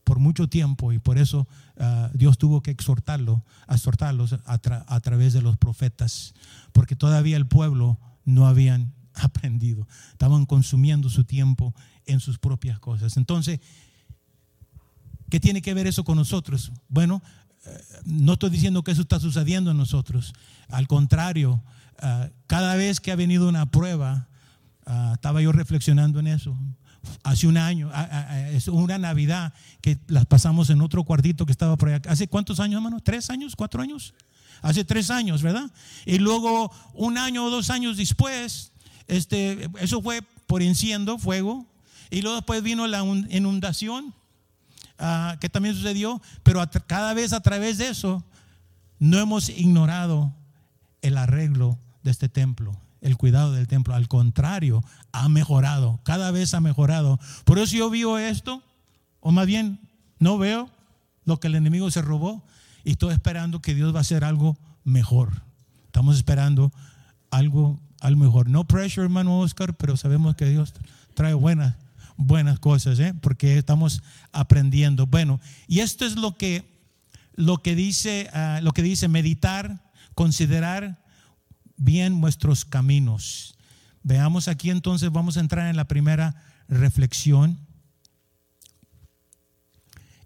por 0.03 0.19
mucho 0.19 0.49
tiempo 0.49 0.91
y 0.91 0.99
por 0.99 1.17
eso 1.17 1.47
ah, 1.77 2.09
Dios 2.13 2.37
tuvo 2.37 2.61
que 2.61 2.71
exhortarlo, 2.71 3.43
exhortarlos 3.69 4.33
a, 4.33 4.59
a 4.87 4.99
través 4.99 5.33
de 5.33 5.41
los 5.41 5.57
profetas, 5.57 6.33
porque 6.71 6.95
todavía 6.95 7.37
el 7.37 7.47
pueblo 7.47 7.99
no 8.25 8.47
habían 8.47 8.93
aprendido, 9.13 9.87
estaban 10.11 10.45
consumiendo 10.45 11.09
su 11.09 11.23
tiempo 11.23 11.73
en 12.05 12.19
sus 12.19 12.37
propias 12.37 12.79
cosas. 12.79 13.17
Entonces, 13.17 13.59
¿Qué 15.29 15.39
tiene 15.39 15.61
que 15.61 15.73
ver 15.73 15.87
eso 15.87 16.03
con 16.03 16.17
nosotros? 16.17 16.71
Bueno, 16.89 17.21
eh, 17.65 17.83
no 18.05 18.33
estoy 18.33 18.49
diciendo 18.49 18.83
que 18.83 18.91
eso 18.91 19.01
está 19.01 19.19
sucediendo 19.19 19.71
en 19.71 19.77
nosotros. 19.77 20.33
Al 20.67 20.87
contrario, 20.87 21.63
eh, 22.01 22.31
cada 22.47 22.75
vez 22.75 22.99
que 22.99 23.11
ha 23.11 23.15
venido 23.15 23.47
una 23.47 23.69
prueba, 23.71 24.27
eh, 24.85 25.11
estaba 25.13 25.41
yo 25.41 25.51
reflexionando 25.51 26.19
en 26.19 26.27
eso. 26.27 26.57
Hace 27.23 27.47
un 27.47 27.57
año, 27.57 27.91
es 28.53 28.69
una 28.69 28.97
Navidad 28.97 29.53
que 29.81 29.99
las 30.07 30.25
pasamos 30.25 30.69
en 30.69 30.81
otro 30.81 31.03
cuartito 31.03 31.45
que 31.45 31.51
estaba 31.51 31.75
por 31.75 31.89
allá. 31.89 32.01
¿Hace 32.09 32.29
cuántos 32.29 32.61
años, 32.61 32.77
hermano? 32.77 33.01
¿Tres 33.01 33.29
años? 33.29 33.57
¿Cuatro 33.57 33.81
años? 33.81 34.13
Hace 34.61 34.85
tres 34.85 35.11
años, 35.11 35.41
¿verdad? 35.41 35.69
Y 36.05 36.19
luego, 36.19 36.71
un 36.93 37.17
año 37.17 37.43
o 37.43 37.49
dos 37.49 37.69
años 37.69 37.97
después, 37.97 38.71
este, 39.07 39.69
eso 39.81 40.01
fue 40.01 40.21
por 40.47 40.61
enciendo, 40.61 41.17
fuego. 41.17 41.67
Y 42.09 42.21
luego 42.21 42.37
después 42.37 42.63
vino 42.63 42.87
la 42.87 43.03
inundación 43.29 44.13
Ah, 44.99 45.37
que 45.39 45.49
también 45.49 45.75
sucedió, 45.75 46.21
pero 46.43 46.63
cada 46.85 47.13
vez 47.13 47.33
a 47.33 47.41
través 47.41 47.77
de 47.77 47.89
eso 47.89 48.23
no 48.99 49.17
hemos 49.17 49.49
ignorado 49.49 50.33
el 51.01 51.17
arreglo 51.17 51.79
de 52.03 52.11
este 52.11 52.29
templo, 52.29 52.79
el 53.01 53.17
cuidado 53.17 53.51
del 53.51 53.67
templo. 53.67 53.95
Al 53.95 54.07
contrario, 54.07 54.83
ha 55.11 55.27
mejorado, 55.29 55.99
cada 56.03 56.31
vez 56.31 56.53
ha 56.53 56.61
mejorado. 56.61 57.19
Por 57.43 57.59
eso 57.59 57.75
yo 57.75 57.89
veo 57.89 58.17
esto, 58.17 58.63
o 59.19 59.31
más 59.31 59.47
bien 59.47 59.79
no 60.19 60.37
veo 60.37 60.69
lo 61.25 61.39
que 61.39 61.47
el 61.47 61.55
enemigo 61.55 61.89
se 61.91 62.01
robó 62.01 62.43
y 62.83 62.91
estoy 62.91 63.13
esperando 63.13 63.61
que 63.61 63.73
Dios 63.73 63.93
va 63.93 63.99
a 63.99 64.01
hacer 64.01 64.23
algo 64.23 64.57
mejor. 64.83 65.43
Estamos 65.87 66.17
esperando 66.17 66.71
algo, 67.31 67.79
algo 67.99 68.23
mejor. 68.23 68.49
No 68.49 68.65
pressure, 68.65 69.05
hermano 69.05 69.39
Oscar, 69.39 69.75
pero 69.75 69.97
sabemos 69.97 70.35
que 70.35 70.45
Dios 70.45 70.73
trae 71.15 71.33
buenas 71.33 71.75
buenas 72.17 72.59
cosas, 72.59 72.99
¿eh? 72.99 73.13
porque 73.21 73.57
estamos 73.57 74.01
aprendiendo. 74.31 75.07
Bueno, 75.07 75.39
y 75.67 75.79
esto 75.79 76.05
es 76.05 76.15
lo 76.15 76.37
que, 76.37 76.63
lo 77.33 77.61
que, 77.61 77.75
dice, 77.75 78.29
ah, 78.33 78.59
lo 78.61 78.71
que 78.71 78.81
dice 78.81 79.07
meditar, 79.07 79.91
considerar 80.15 81.03
bien 81.77 82.19
nuestros 82.21 82.65
caminos. 82.65 83.55
Veamos 84.03 84.47
aquí 84.47 84.69
entonces, 84.69 85.11
vamos 85.11 85.37
a 85.37 85.39
entrar 85.39 85.69
en 85.69 85.75
la 85.75 85.87
primera 85.87 86.35
reflexión 86.67 87.59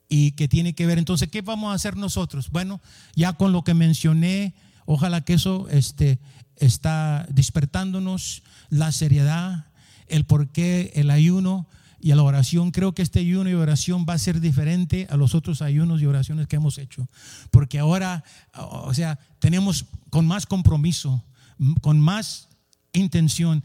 y 0.10 0.32
que 0.32 0.48
tiene 0.48 0.74
que 0.74 0.86
ver 0.86 0.98
entonces, 0.98 1.30
¿qué 1.30 1.42
vamos 1.42 1.72
a 1.72 1.76
hacer 1.76 1.98
nosotros? 1.98 2.50
Bueno, 2.50 2.82
ya 3.16 3.34
con 3.34 3.52
lo 3.52 3.64
que 3.64 3.74
mencioné, 3.74 4.56
ojalá 4.86 5.22
que 5.22 5.34
eso 5.34 5.68
este, 5.70 6.20
está 6.56 7.28
despertándonos 7.30 8.44
la 8.70 8.92
seriedad, 8.92 9.67
el 10.08 10.26
por 10.26 10.50
qué 10.50 10.92
el 10.96 11.10
ayuno 11.10 11.68
y 12.00 12.14
la 12.14 12.24
oración. 12.24 12.72
Creo 12.72 12.94
que 12.94 13.02
este 13.02 13.20
ayuno 13.20 13.50
y 13.50 13.54
oración 13.54 14.06
va 14.08 14.14
a 14.14 14.20
ser 14.20 14.40
diferente 14.40 15.08
a 15.10 15.18
los 15.18 15.36
otros 15.36 15.62
ayunos 15.62 16.02
y 16.02 16.06
oraciones 16.06 16.48
que 16.48 16.58
hemos 16.58 16.78
hecho. 16.78 17.08
Porque 17.52 17.80
ahora, 17.80 18.24
o 18.54 18.94
sea, 18.94 19.20
tenemos 19.40 19.86
con 20.10 20.28
más 20.28 20.46
compromiso, 20.46 21.24
con 21.82 22.00
más 22.00 22.50
intención. 22.94 23.64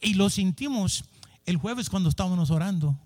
Y 0.00 0.14
lo 0.14 0.30
sentimos 0.30 1.04
el 1.46 1.56
jueves 1.56 1.90
cuando 1.90 2.08
estábamos 2.08 2.50
orando. 2.50 2.98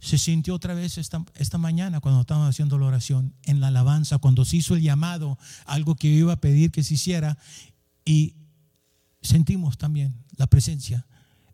Se 0.00 0.16
sintió 0.16 0.54
otra 0.54 0.72
vez 0.72 0.96
esta, 0.96 1.24
esta 1.34 1.58
mañana 1.58 2.00
cuando 2.00 2.22
estábamos 2.22 2.48
haciendo 2.48 2.78
la 2.78 2.86
oración, 2.86 3.34
en 3.44 3.60
la 3.60 3.68
alabanza, 3.68 4.18
cuando 4.18 4.46
se 4.46 4.56
hizo 4.56 4.74
el 4.74 4.82
llamado, 4.82 5.38
algo 5.66 5.94
que 5.94 6.10
yo 6.10 6.20
iba 6.20 6.32
a 6.34 6.40
pedir 6.40 6.70
que 6.70 6.82
se 6.82 6.94
hiciera. 6.94 7.36
Y 8.04 8.36
sentimos 9.20 9.76
también 9.76 10.14
la 10.36 10.46
presencia 10.46 11.06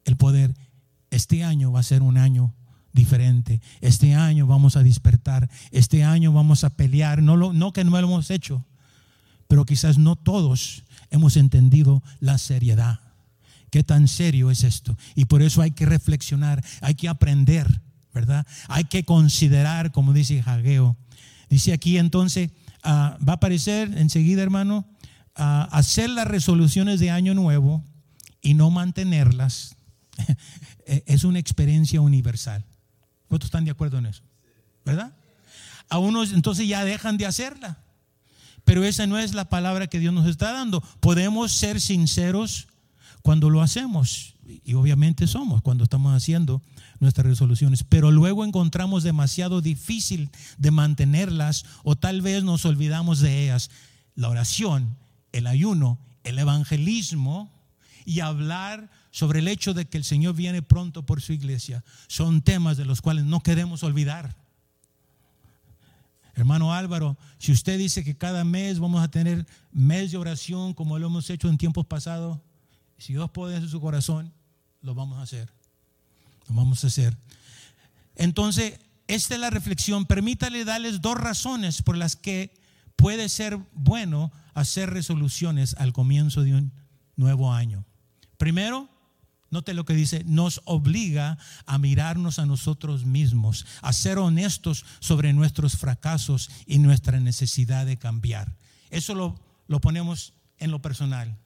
el 0.07 0.17
poder. 0.17 0.55
Este 1.11 1.45
año 1.45 1.71
va 1.71 1.81
a 1.81 1.85
ser 1.85 2.03
un 2.03 2.17
año 2.17 2.55
diferente. 2.93 3.61
Este 3.81 4.15
año 4.15 4.47
vamos 4.47 4.77
a 4.77 4.83
despertar. 4.83 5.51
Este 5.71 6.03
año 6.03 6.33
vamos 6.33 6.65
a 6.65 6.71
pelear. 6.71 7.23
No, 7.23 7.37
lo, 7.37 7.53
no 7.53 7.73
que 7.73 7.85
no 7.85 7.91
lo 7.91 7.99
hemos 7.99 8.31
hecho, 8.31 8.65
pero 9.47 9.67
quizás 9.67 9.99
no 9.99 10.17
todos 10.17 10.85
hemos 11.11 11.37
entendido 11.37 12.03
la 12.21 12.39
seriedad. 12.39 13.01
¿Qué 13.71 13.85
tan 13.85 14.09
serio 14.09 14.51
es 14.51 14.65
esto? 14.65 14.97
Y 15.15 15.27
por 15.27 15.43
eso 15.43 15.61
hay 15.61 15.73
que 15.73 15.87
reflexionar, 15.87 16.65
hay 16.81 16.95
que 16.95 17.09
aprender, 17.09 17.83
¿verdad? 18.15 18.47
Hay 18.69 18.85
que 18.85 19.05
considerar, 19.05 19.93
como 19.93 20.13
dice 20.13 20.43
Hageo. 20.45 20.97
Dice 21.51 21.73
aquí 21.73 21.99
entonces, 21.99 22.51
ah, 22.83 23.19
va 23.27 23.35
a 23.35 23.37
aparecer 23.37 23.97
enseguida, 23.99 24.43
hermano, 24.43 24.87
ah, 25.35 25.69
hacer 25.73 26.11
las 26.11 26.27
resoluciones 26.27 27.01
de 27.01 27.11
año 27.11 27.35
nuevo 27.35 27.85
y 28.41 28.55
no 28.55 28.71
mantenerlas 28.71 29.76
es 30.87 31.25
una 31.25 31.39
experiencia 31.39 32.01
universal. 32.01 32.65
¿Cuántos 33.29 33.49
están 33.49 33.65
de 33.65 33.71
acuerdo 33.71 33.99
en 33.99 34.07
eso? 34.07 34.23
¿Verdad? 34.85 35.15
A 35.89 35.99
unos 35.99 36.33
entonces 36.33 36.69
ya 36.69 36.85
dejan 36.85 37.17
de 37.17 37.27
hacerla. 37.27 37.79
Pero 38.65 38.85
esa 38.85 39.07
no 39.07 39.19
es 39.19 39.35
la 39.35 39.49
palabra 39.49 39.87
que 39.87 40.01
Dios 40.01 40.13
nos 40.13 40.27
está 40.27 40.53
dando. 40.53 40.81
Podemos 41.01 41.53
ser 41.53 41.81
sinceros 41.81 42.67
cuando 43.23 43.49
lo 43.49 43.63
hacemos. 43.63 44.35
Y 44.65 44.75
obviamente 44.75 45.27
somos 45.27 45.63
cuando 45.63 45.85
estamos 45.85 46.15
haciendo 46.15 46.63
nuestras 46.99 47.27
resoluciones. 47.27 47.85
Pero 47.85 48.11
luego 48.11 48.45
encontramos 48.45 49.05
demasiado 49.05 49.61
difícil 49.61 50.31
de 50.59 50.71
mantenerlas 50.71 51.65
o 51.85 51.97
tal 51.97 52.23
vez 52.23 52.43
nos 52.43 52.65
olvidamos 52.65 53.21
de 53.21 53.45
ellas. 53.45 53.71
La 54.17 54.29
oración, 54.29 54.97
el 55.33 55.47
ayuno, 55.47 55.99
el 56.25 56.39
evangelismo 56.39 57.53
y 58.05 58.21
hablar 58.21 58.91
sobre 59.17 59.39
el 59.39 59.49
hecho 59.49 59.73
de 59.73 59.87
que 59.87 59.97
el 59.97 60.05
Señor 60.05 60.35
viene 60.35 60.61
pronto 60.61 61.07
por 61.07 61.23
su 61.23 61.33
iglesia 61.33 61.83
son 62.07 62.43
temas 62.43 62.77
de 62.77 62.85
los 62.85 63.01
cuales 63.01 63.25
no 63.25 63.41
queremos 63.41 63.83
olvidar. 63.83 64.37
Hermano 66.35 66.75
Álvaro, 66.75 67.17
si 67.39 67.51
usted 67.51 67.79
dice 67.79 68.05
que 68.05 68.19
cada 68.19 68.45
mes 68.45 68.79
vamos 68.79 69.03
a 69.03 69.11
tener 69.11 69.47
mes 69.73 70.11
de 70.11 70.19
oración 70.19 70.75
como 70.75 70.99
lo 70.99 71.07
hemos 71.07 71.31
hecho 71.31 71.49
en 71.49 71.57
tiempos 71.57 71.87
pasados, 71.87 72.41
si 72.99 73.15
Dios 73.15 73.31
puede 73.31 73.57
en 73.57 73.67
su 73.67 73.81
corazón, 73.81 74.35
lo 74.83 74.95
vamos 74.95 75.19
a 75.19 75.23
hacer. 75.23 75.51
Lo 76.47 76.55
vamos 76.55 76.85
a 76.85 76.89
hacer. 76.89 77.17
Entonces, 78.17 78.79
esta 79.09 79.33
es 79.33 79.41
la 79.41 79.49
reflexión. 79.49 80.05
Permítale 80.05 80.67
darles 80.67 81.01
dos 81.01 81.17
razones 81.17 81.81
por 81.81 81.97
las 81.97 82.17
que 82.17 82.53
puede 82.97 83.31
ser 83.31 83.59
bueno 83.73 84.31
hacer 84.53 84.91
resoluciones 84.91 85.75
al 85.79 85.95
comienzo 85.95 86.43
de 86.43 86.53
un 86.53 86.73
nuevo 87.17 87.55
año. 87.55 87.87
Primero, 88.37 88.91
Note 89.51 89.75
lo 89.75 89.85
que 89.85 89.95
dice, 89.95 90.25
nos 90.25 90.61
obliga 90.65 91.39
a 91.67 91.79
mirarnos 91.79 92.39
a 92.39 92.47
nosotros 92.47 93.05
mismos, 93.05 93.67
a 93.81 93.93
ser 93.93 94.19
honestos 94.19 94.85
sobre 95.01 95.33
nuestros 95.33 95.77
fracasos 95.77 96.51
y 96.67 96.79
nuestra 96.79 97.21
necesidad 97.21 97.87
de 97.87 97.97
cambiar. 97.97 98.57
Eso 98.91 99.15
lo, 99.15 99.41
lo 99.69 99.81
ponemos 99.81 100.35
en 100.59 100.71
lo 100.71 100.83
personal, 100.83 101.39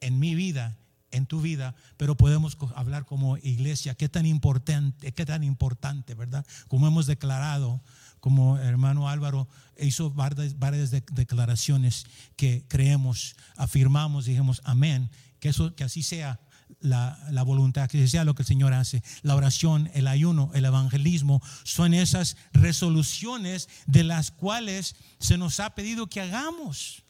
en 0.00 0.18
mi 0.18 0.34
vida, 0.34 0.76
en 1.10 1.26
tu 1.26 1.40
vida, 1.40 1.74
pero 1.96 2.16
podemos 2.16 2.56
hablar 2.74 3.04
como 3.06 3.36
iglesia, 3.38 3.94
qué 3.94 4.08
tan 4.08 4.26
importante, 4.26 5.12
qué 5.12 5.26
tan 5.26 5.44
importante, 5.44 6.14
¿verdad? 6.14 6.46
Como 6.68 6.86
hemos 6.86 7.06
declarado, 7.06 7.82
como 8.20 8.58
hermano 8.58 9.08
Álvaro 9.08 9.48
hizo 9.78 10.10
varias, 10.10 10.58
varias 10.58 10.90
declaraciones 10.90 12.06
que 12.36 12.66
creemos, 12.68 13.36
afirmamos, 13.56 14.26
dijimos, 14.26 14.60
amén, 14.64 15.10
que 15.40 15.48
eso, 15.50 15.74
que 15.74 15.84
así 15.84 16.02
sea 16.02 16.40
la, 16.80 17.42
voluntad, 17.44 17.88
que 17.88 18.06
sea 18.08 18.24
lo 18.24 18.34
que 18.34 18.42
el 18.42 18.46
Señor 18.46 18.72
hace. 18.72 19.02
La 19.22 19.34
oración, 19.34 19.90
el 19.94 20.06
ayuno, 20.06 20.50
el 20.54 20.64
evangelismo, 20.64 21.42
son 21.64 21.94
esas 21.94 22.36
resoluciones 22.52 23.68
de 23.86 24.04
las 24.04 24.30
cuales 24.30 24.96
se 25.18 25.38
nos 25.38 25.60
ha 25.60 25.74
pedido 25.74 26.08
que 26.08 26.20
hagamos. 26.20 27.02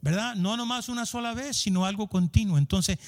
¿verdad? 0.00 0.34
No 0.34 0.58
nomás 0.58 0.90
una 0.90 1.06
sola 1.06 1.32
vez, 1.32 1.56
sino 1.56 1.86
algo 1.86 2.08
continuo. 2.08 2.58
Entonces, 2.58 2.98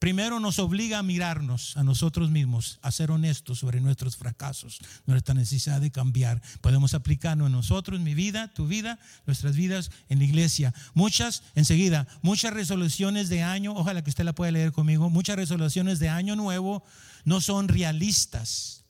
primero 0.00 0.40
nos 0.40 0.58
obliga 0.58 0.98
a 0.98 1.04
mirarnos 1.04 1.76
a 1.76 1.84
nosotros 1.84 2.30
mismos, 2.30 2.80
a 2.82 2.90
ser 2.90 3.12
honestos 3.12 3.60
sobre 3.60 3.80
nuestros 3.80 4.16
fracasos, 4.16 4.80
nuestra 5.06 5.34
necesidad 5.34 5.80
de 5.80 5.92
cambiar. 5.92 6.42
Podemos 6.60 6.94
aplicarlo 6.94 7.46
en 7.46 7.52
nosotros, 7.52 8.00
mi 8.00 8.14
vida, 8.14 8.52
tu 8.52 8.66
vida, 8.66 8.98
nuestras 9.26 9.54
vidas 9.54 9.92
en 10.08 10.18
la 10.18 10.24
iglesia. 10.24 10.74
Muchas, 10.94 11.44
enseguida, 11.54 12.08
muchas 12.22 12.52
resoluciones 12.52 13.28
de 13.28 13.44
año, 13.44 13.72
ojalá 13.76 14.02
que 14.02 14.10
usted 14.10 14.24
la 14.24 14.34
pueda 14.34 14.50
leer 14.50 14.72
conmigo, 14.72 15.08
muchas 15.08 15.36
resoluciones 15.36 16.00
de 16.00 16.08
año 16.08 16.34
nuevo 16.34 16.82
no 17.24 17.40
son 17.40 17.68
realistas 17.68 18.84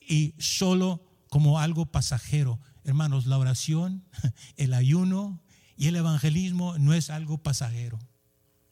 y 0.00 0.34
solo 0.38 1.04
como 1.28 1.58
algo 1.58 1.84
pasajero. 1.84 2.58
Hermanos, 2.84 3.26
la 3.26 3.36
oración, 3.36 4.04
el 4.56 4.72
ayuno, 4.72 5.42
y 5.76 5.88
el 5.88 5.96
evangelismo 5.96 6.78
no 6.78 6.94
es 6.94 7.10
algo 7.10 7.38
pasajero. 7.38 7.98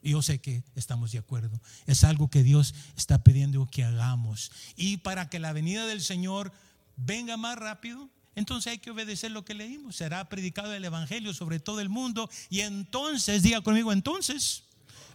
Yo 0.02 0.22
sé 0.22 0.40
que 0.40 0.62
estamos 0.76 1.12
de 1.12 1.18
acuerdo. 1.18 1.60
Es 1.86 2.04
algo 2.04 2.30
que 2.30 2.42
Dios 2.42 2.74
está 2.96 3.22
pidiendo 3.22 3.66
que 3.66 3.84
hagamos. 3.84 4.50
Y 4.76 4.98
para 4.98 5.28
que 5.28 5.38
la 5.38 5.52
venida 5.52 5.86
del 5.86 6.00
Señor 6.00 6.52
venga 6.96 7.36
más 7.36 7.56
rápido, 7.58 8.08
entonces 8.34 8.70
hay 8.70 8.78
que 8.78 8.90
obedecer 8.90 9.30
lo 9.30 9.44
que 9.44 9.54
leímos. 9.54 9.96
Será 9.96 10.28
predicado 10.28 10.72
el 10.72 10.84
Evangelio 10.84 11.34
sobre 11.34 11.60
todo 11.60 11.80
el 11.80 11.88
mundo. 11.88 12.30
Y 12.48 12.60
entonces, 12.60 13.42
diga 13.42 13.60
conmigo, 13.60 13.92
entonces, 13.92 14.64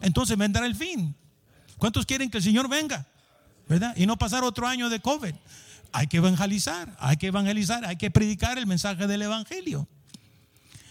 entonces 0.00 0.36
vendrá 0.36 0.66
el 0.66 0.76
fin. 0.76 1.16
¿Cuántos 1.78 2.06
quieren 2.06 2.30
que 2.30 2.38
el 2.38 2.44
Señor 2.44 2.68
venga? 2.68 3.06
¿Verdad? 3.68 3.96
Y 3.96 4.06
no 4.06 4.16
pasar 4.16 4.44
otro 4.44 4.66
año 4.68 4.88
de 4.88 5.00
COVID. 5.00 5.34
Hay 5.92 6.06
que 6.06 6.18
evangelizar, 6.18 6.94
hay 7.00 7.16
que 7.16 7.28
evangelizar, 7.28 7.84
hay 7.84 7.96
que 7.96 8.10
predicar 8.10 8.58
el 8.58 8.66
mensaje 8.66 9.06
del 9.06 9.22
Evangelio. 9.22 9.88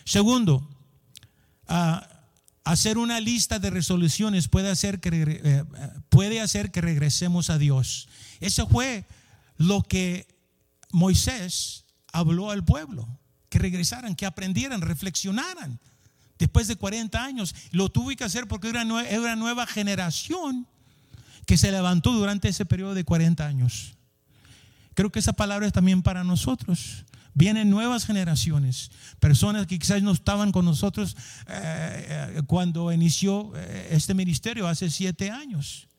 Segundo, 0.04 0.68
hacer 2.66 2.98
una 2.98 3.20
lista 3.20 3.60
de 3.60 3.70
resoluciones 3.70 4.48
puede 4.50 4.70
hacer, 4.70 5.00
que, 5.00 5.10
eh, 5.14 5.64
puede 6.10 6.42
hacer 6.42 6.72
que 6.72 6.82
regresemos 6.82 7.50
a 7.50 7.58
Dios. 7.58 8.10
Eso 8.42 8.68
fue 8.68 9.06
lo 9.58 9.84
que 9.84 10.28
Moisés 10.92 11.86
habló 12.12 12.50
al 12.52 12.66
pueblo, 12.66 13.08
que 13.50 13.60
regresaran, 13.60 14.16
que 14.16 14.26
aprendieran, 14.26 14.82
reflexionaran. 14.82 15.80
Después 16.40 16.68
de 16.68 16.76
40 16.76 17.24
años, 17.24 17.56
lo 17.72 17.90
tuve 17.90 18.16
que 18.16 18.24
hacer 18.24 18.48
porque 18.48 18.70
era 18.70 18.84
una 18.84 19.36
nueva 19.36 19.68
generación 19.68 20.68
que 21.46 21.58
se 21.58 21.72
levantó 21.72 22.12
durante 22.14 22.50
ese 22.50 22.66
periodo 22.66 22.96
de 22.96 23.06
40 23.06 23.46
años. 23.46 23.94
Creo 24.96 25.12
que 25.12 25.20
esa 25.20 25.34
palabra 25.34 25.68
es 25.68 25.74
también 25.74 26.02
para 26.02 26.24
nosotros. 26.24 27.06
Vienen 27.38 27.70
nuevas 27.70 28.06
generaciones, 28.06 28.92
personas 29.20 29.68
que 29.68 29.78
quizás 29.78 30.02
no 30.02 30.14
estaban 30.14 30.54
con 30.54 30.64
nosotros 30.64 31.18
eh, 31.48 32.32
eh, 32.38 32.42
cuando 32.48 32.94
inició 32.94 33.52
eh, 33.58 33.90
este 33.92 34.14
ministerio 34.14 34.70
hace 34.70 34.90
siete 34.90 35.32
años, 35.32 35.90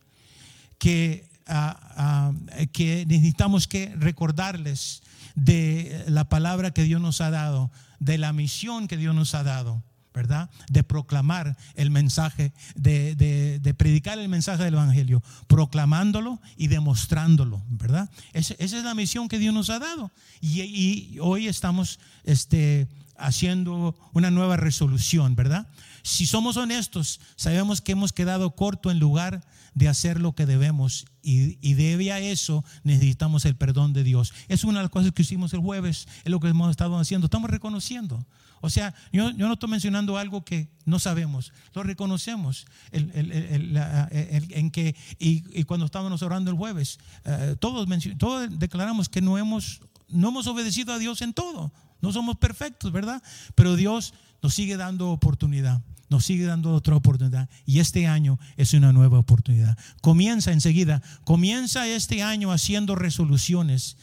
que, 0.78 1.28
ah, 1.46 1.78
ah, 1.94 2.32
que 2.72 3.04
necesitamos 3.06 3.68
que 3.68 3.94
recordarles 3.96 5.02
de 5.34 6.06
la 6.08 6.26
palabra 6.30 6.70
que 6.70 6.84
Dios 6.84 7.02
nos 7.02 7.20
ha 7.20 7.28
dado, 7.30 7.70
de 8.00 8.16
la 8.16 8.32
misión 8.32 8.88
que 8.88 8.96
Dios 8.96 9.14
nos 9.14 9.34
ha 9.34 9.42
dado. 9.42 9.82
¿Verdad? 10.16 10.48
De 10.70 10.82
proclamar 10.82 11.58
el 11.74 11.90
mensaje, 11.90 12.54
de, 12.74 13.74
predicar 13.76 14.18
el 14.18 14.30
mensaje 14.30 14.64
del 14.64 14.72
Evangelio, 14.72 15.22
proclamándolo 15.46 16.40
y 16.56 16.68
demostrándolo, 16.68 17.62
¿verdad? 17.68 18.08
esa 18.32 18.54
es 18.58 18.72
la 18.72 18.94
misión 18.94 19.28
que 19.28 19.38
Dios 19.38 19.52
nos 19.52 19.68
ha 19.68 19.78
dado. 19.78 20.10
Y, 20.40 21.18
hoy 21.20 21.48
estamos 21.48 22.00
este, 22.24 22.88
haciendo 23.18 23.96
una 24.12 24.30
nueva 24.30 24.56
resolución, 24.56 25.34
¿verdad? 25.34 25.68
Si 26.02 26.26
somos 26.26 26.56
honestos, 26.56 27.20
sabemos 27.36 27.80
que 27.80 27.92
hemos 27.92 28.12
quedado 28.12 28.54
corto 28.54 28.90
en 28.90 28.98
lugar 28.98 29.44
de 29.74 29.88
hacer 29.88 30.20
lo 30.20 30.34
que 30.34 30.46
debemos 30.46 31.06
y, 31.22 31.58
y 31.60 31.74
debe 31.74 32.12
a 32.12 32.20
eso 32.20 32.64
necesitamos 32.84 33.44
el 33.44 33.56
perdón 33.56 33.92
de 33.92 34.04
Dios. 34.04 34.32
Es 34.48 34.64
una 34.64 34.78
de 34.78 34.84
las 34.84 34.90
cosas 34.90 35.12
que 35.12 35.22
hicimos 35.22 35.52
el 35.52 35.60
jueves, 35.60 36.06
es 36.24 36.30
lo 36.30 36.40
que 36.40 36.48
hemos 36.48 36.70
estado 36.70 36.98
haciendo, 36.98 37.26
estamos 37.26 37.50
reconociendo. 37.50 38.26
O 38.60 38.70
sea, 38.70 38.94
yo, 39.12 39.32
no 39.32 39.52
estoy 39.52 39.70
mencionando 39.70 40.18
algo 40.18 40.44
que 40.44 40.68
no 40.84 40.98
sabemos, 40.98 41.52
lo 41.74 41.82
reconocemos 41.82 42.66
en 42.90 44.70
que, 44.72 44.96
y, 45.18 45.64
cuando 45.64 45.86
estábamos 45.86 46.22
orando 46.22 46.50
el 46.50 46.56
jueves, 46.56 46.98
eh, 47.24 47.56
todos, 47.60 47.86
todos 48.18 48.58
declaramos 48.58 49.08
que 49.08 49.20
no 49.20 49.38
hemos, 49.38 49.80
no 50.08 50.28
hemos 50.28 50.46
obedecido 50.46 50.92
a 50.92 50.98
Dios 50.98 51.22
en 51.22 51.32
todo, 51.32 51.72
no 52.00 52.12
somos 52.12 52.36
perfectos, 52.36 52.92
¿verdad? 52.92 53.22
Pero 53.54 53.76
Dios 53.76 54.14
nos 54.42 54.54
sigue 54.54 54.76
dando 54.76 55.10
oportunidad 55.10 55.82
nos 56.08 56.24
sigue 56.24 56.44
dando 56.44 56.72
otra 56.72 56.96
oportunidad 56.96 57.48
y 57.64 57.80
este 57.80 58.06
año 58.06 58.38
es 58.56 58.74
una 58.74 58.92
nueva 58.92 59.18
oportunidad. 59.18 59.76
Comienza 60.02 60.52
enseguida, 60.52 61.02
comienza 61.24 61.86
este 61.88 62.22
año 62.22 62.52
haciendo 62.52 62.94
resoluciones, 62.94 63.96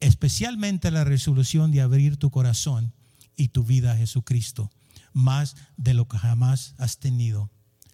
especialmente 0.00 0.90
la 0.90 1.04
resolución 1.04 1.70
de 1.70 1.80
abrir 1.80 2.16
tu 2.16 2.30
corazón 2.30 2.92
y 3.36 3.48
tu 3.48 3.64
vida 3.64 3.92
a 3.92 3.96
Jesucristo, 3.96 4.70
más 5.12 5.56
de 5.76 5.94
lo 5.94 6.08
que 6.08 6.18
jamás 6.18 6.74
has 6.78 6.98
tenido. 6.98 7.50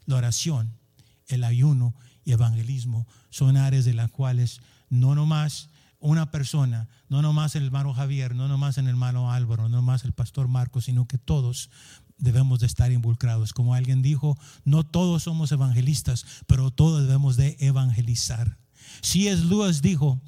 La 0.07 0.17
oración, 0.17 0.79
el 1.27 1.45
ayuno 1.45 1.95
y 2.25 2.33
evangelismo 2.33 3.07
son 3.31 3.57
áreas 3.57 3.85
de 3.85 3.95
las 3.95 4.11
cuales 4.11 4.61
no 4.89 5.15
nomás 5.15 5.69
una 6.03 6.31
persona, 6.31 6.89
no 7.09 7.23
nomás 7.23 7.55
el 7.55 7.65
hermano 7.65 7.95
Javier, 7.95 8.35
no 8.35 8.49
nomás 8.49 8.77
el 8.77 8.89
hermano 8.89 9.33
Álvaro, 9.33 9.69
no 9.69 9.77
nomás 9.77 10.05
el 10.05 10.13
pastor 10.13 10.49
Marcos, 10.49 10.85
sino 10.85 11.07
que 11.07 11.17
todos 11.17 11.71
debemos 12.19 12.61
de 12.61 12.67
estar 12.67 12.93
involucrados. 12.93 13.53
Como 13.53 13.75
alguien 13.75 14.03
dijo, 14.03 14.37
no 14.65 14.85
todos 14.85 15.23
somos 15.23 15.53
evangelistas, 15.53 16.27
pero 16.47 16.71
todos 16.71 17.03
debemos 17.03 17.37
de 17.37 17.57
evangelizar. 17.61 18.59
Si 19.01 19.29
es 19.29 19.45
Lewis 19.45 19.81
dijo, 19.81 20.21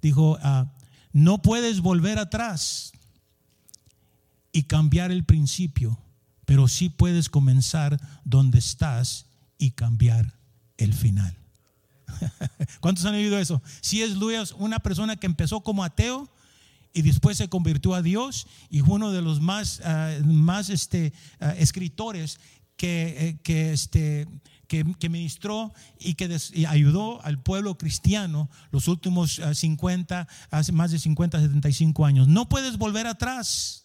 dijo, 0.00 0.38
ah, 0.42 0.72
no 1.12 1.42
puedes 1.42 1.80
volver 1.80 2.18
atrás 2.18 2.92
y 4.52 4.64
cambiar 4.64 5.10
el 5.10 5.24
principio, 5.24 5.98
pero 6.44 6.68
sí 6.68 6.88
puedes 6.88 7.28
comenzar 7.28 8.00
donde 8.24 8.58
estás 8.58 9.26
y 9.58 9.72
cambiar 9.72 10.38
el 10.76 10.94
final. 10.94 11.36
¿Cuántos 12.80 13.04
han 13.04 13.14
oído 13.14 13.38
eso? 13.38 13.62
Si 13.80 14.02
es 14.02 14.16
Luis, 14.16 14.52
una 14.58 14.78
persona 14.78 15.16
que 15.16 15.26
empezó 15.26 15.60
como 15.60 15.84
ateo 15.84 16.28
y 16.92 17.02
después 17.02 17.38
se 17.38 17.48
convirtió 17.48 17.94
a 17.94 18.02
Dios 18.02 18.46
y 18.70 18.80
fue 18.80 18.96
uno 18.96 19.12
de 19.12 19.22
los 19.22 19.40
más, 19.40 19.80
ah, 19.84 20.12
más 20.24 20.70
este, 20.70 21.12
ah, 21.40 21.54
escritores 21.58 22.40
que, 22.76 23.28
eh, 23.28 23.38
que, 23.42 23.72
este, 23.72 24.26
que, 24.66 25.08
ministró 25.08 25.72
y 25.98 26.14
que 26.14 26.36
ayudó 26.68 27.22
al 27.24 27.42
pueblo 27.42 27.76
cristiano 27.76 28.48
los 28.70 28.88
últimos 28.88 29.40
50, 29.52 30.20
ah, 30.20 30.28
hace 30.50 30.72
más 30.72 30.90
de 30.90 30.98
50, 30.98 31.40
75 31.40 32.04
años. 32.04 32.28
No 32.28 32.48
puedes 32.48 32.78
volver 32.78 33.06
atrás. 33.06 33.84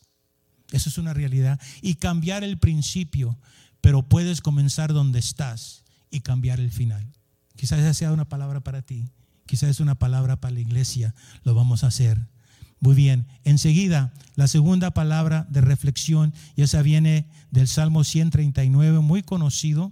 Eso 0.72 0.90
es 0.90 0.98
una 0.98 1.14
realidad. 1.14 1.60
Y 1.82 1.96
cambiar 1.96 2.44
el 2.44 2.58
principio, 2.58 3.38
pero 3.82 4.08
puedes 4.08 4.42
comenzar 4.42 4.94
donde 4.94 5.20
estás 5.20 5.84
y 6.10 6.22
cambiar 6.22 6.60
el 6.60 6.72
final. 6.72 7.08
Quizás 7.56 7.80
esa 7.80 7.93
sea 7.93 8.12
una 8.12 8.28
palabra 8.28 8.62
para 8.62 8.82
ti, 8.82 9.10
quizás 9.45 9.70
es 9.70 9.80
una 9.80 9.95
palabra 9.95 10.39
para 10.39 10.54
la 10.54 10.60
iglesia. 10.60 11.14
Lo 11.43 11.56
vamos 11.56 11.84
a 11.84 11.88
hacer. 11.88 12.28
Muy 12.80 12.95
bien, 12.95 13.28
enseguida 13.45 14.14
la 14.36 14.47
segunda 14.47 14.91
palabra 14.91 15.47
de 15.49 15.62
reflexión, 15.62 16.34
y 16.56 16.64
esa 16.64 16.82
viene 16.82 17.28
del 17.49 17.68
Salmo 17.70 18.04
139, 18.04 18.99
muy 18.99 19.24
conocido, 19.24 19.91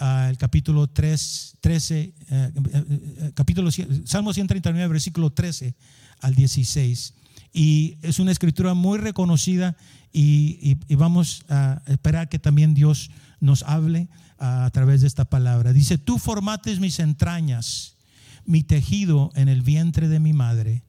el 0.00 0.36
capítulo 0.38 0.86
3, 0.86 1.58
13, 1.60 2.00
eh, 2.00 2.12
eh, 2.30 2.52
eh, 2.72 3.32
capítulo, 3.34 3.70
Salmo 3.70 4.32
139, 4.32 4.88
versículo 4.88 5.30
13 5.30 5.74
al 6.20 6.34
16. 6.34 7.14
Y 7.52 7.98
es 8.02 8.18
una 8.18 8.30
escritura 8.30 8.74
muy 8.74 8.98
reconocida 8.98 9.76
y, 10.12 10.76
vamos 10.96 11.44
a 11.48 11.82
esperar 11.86 12.28
que 12.28 12.38
también 12.38 12.74
Dios 12.74 13.10
nos 13.40 13.62
hable 13.62 14.08
a, 14.38 14.70
través 14.72 15.00
de 15.00 15.06
esta 15.06 15.24
palabra. 15.24 15.72
Dice, 15.72 15.98
tú 15.98 16.18
formates 16.18 16.80
mis 16.80 16.98
entrañas, 16.98 17.96
mi 18.44 18.62
tejido 18.62 19.30
en 19.34 19.48
el 19.48 19.62
vientre 19.62 20.08
de 20.08 20.20
mi 20.20 20.32
madre. 20.32 20.84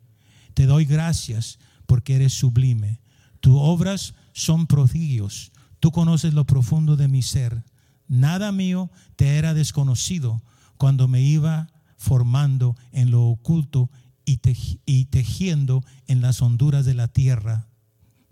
Te 0.54 0.66
doy 0.66 0.86
gracias 0.86 1.60
porque 1.86 2.16
eres 2.16 2.34
sublime. 2.34 3.02
Tus 3.40 3.56
obras 3.58 4.14
son 4.34 4.68
prodigios. 4.68 5.52
Tú 5.80 5.92
conoces 5.92 6.34
lo 6.34 6.46
profundo 6.46 6.96
de 6.96 7.08
mi 7.08 7.22
ser. 7.22 7.64
Nada 8.08 8.52
mío 8.52 8.92
te 9.16 9.38
era 9.38 9.54
desconocido 9.54 10.42
cuando 10.78 11.08
me 11.08 11.22
iba 11.22 11.70
formando 11.98 12.76
en 12.92 13.12
lo 13.12 13.24
oculto 13.24 13.90
y, 14.26 15.06
tejiendo 15.06 15.84
en 16.08 16.22
las 16.22 16.42
honduras 16.42 16.86
de 16.86 16.94
la 16.94 17.08
tierra. 17.08 17.69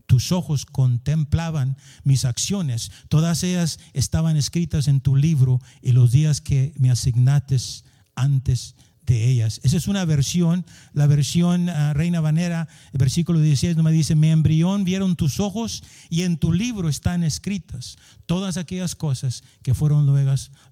Tus 0.08 0.32
ojos 0.32 0.66
contemplaban 0.66 1.78
mis 2.04 2.26
acciones, 2.26 2.92
todas 3.10 3.44
ellas 3.44 3.80
estaban 3.94 4.38
escritas 4.38 4.88
en 4.88 5.02
tu 5.02 5.16
libro 5.16 5.60
y 5.82 5.92
los 5.92 6.12
días 6.12 6.42
que 6.42 6.74
me 6.78 6.90
asignates 6.90 7.84
antes 8.16 8.76
de 9.08 9.30
ellas. 9.30 9.62
Esa 9.64 9.78
es 9.78 9.88
una 9.88 10.06
versión, 10.06 10.66
la 10.94 11.08
versión 11.08 11.70
ah, 11.70 11.94
Reina 11.94 12.20
Vanera, 12.20 12.68
el 12.92 13.00
versículo 13.00 13.40
16 13.40 13.78
me 13.78 13.92
dice, 13.92 14.16
mi 14.16 14.30
embrión 14.30 14.84
vieron 14.84 15.16
tus 15.16 15.40
ojos 15.40 15.84
y 16.10 16.24
en 16.24 16.38
tu 16.38 16.52
libro 16.52 16.90
están 16.90 17.24
escritas 17.24 17.98
todas 18.26 18.58
aquellas 18.58 18.96
cosas 18.96 19.44
que 19.64 19.74
fueron 19.74 20.06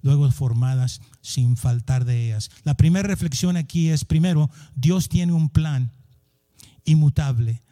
luego 0.02 0.30
formadas 0.30 1.00
sin 1.22 1.56
faltar 1.56 2.04
de 2.04 2.26
ellas. 2.26 2.50
La 2.62 2.74
primera 2.74 3.08
reflexión 3.08 3.56
aquí 3.56 3.88
es, 3.88 4.04
primero, 4.04 4.50
Dios 4.74 5.08
tiene 5.08 5.32
un 5.32 5.48
plan 5.48 5.90
inmutable 6.84 7.62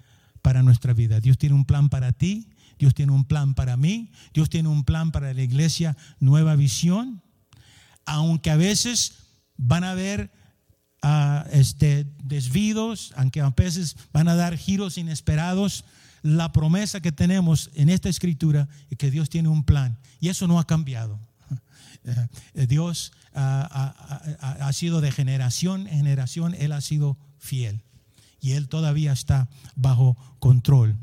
para 0.44 0.62
nuestra 0.62 0.92
vida. 0.92 1.20
Dios 1.20 1.38
tiene 1.38 1.54
un 1.54 1.64
plan 1.64 1.88
para 1.88 2.12
ti, 2.12 2.50
Dios 2.78 2.92
tiene 2.92 3.12
un 3.12 3.24
plan 3.24 3.54
para 3.54 3.78
mí, 3.78 4.12
Dios 4.34 4.50
tiene 4.50 4.68
un 4.68 4.84
plan 4.84 5.10
para 5.10 5.32
la 5.32 5.42
iglesia, 5.42 5.96
nueva 6.20 6.54
visión, 6.54 7.22
aunque 8.04 8.50
a 8.50 8.56
veces 8.56 9.14
van 9.56 9.84
a 9.84 9.92
haber 9.92 10.30
uh, 11.02 11.48
este, 11.50 12.04
desvíos, 12.22 13.14
aunque 13.16 13.40
a 13.40 13.48
veces 13.48 13.96
van 14.12 14.28
a 14.28 14.34
dar 14.34 14.58
giros 14.58 14.98
inesperados, 14.98 15.86
la 16.20 16.52
promesa 16.52 17.00
que 17.00 17.10
tenemos 17.10 17.70
en 17.72 17.88
esta 17.88 18.10
escritura 18.10 18.68
es 18.90 18.98
que 18.98 19.10
Dios 19.10 19.30
tiene 19.30 19.48
un 19.48 19.64
plan 19.64 19.98
y 20.20 20.28
eso 20.28 20.46
no 20.46 20.58
ha 20.58 20.66
cambiado. 20.66 21.18
Dios 22.68 23.12
ha 23.32 24.70
sido 24.74 25.00
de 25.00 25.10
generación 25.10 25.86
en 25.86 26.00
generación, 26.00 26.54
Él 26.54 26.72
ha 26.72 26.82
sido 26.82 27.16
fiel 27.38 27.82
y 28.44 28.52
Él 28.52 28.68
todavía 28.68 29.10
está 29.10 29.48
bajo 29.74 30.18
control. 30.38 30.98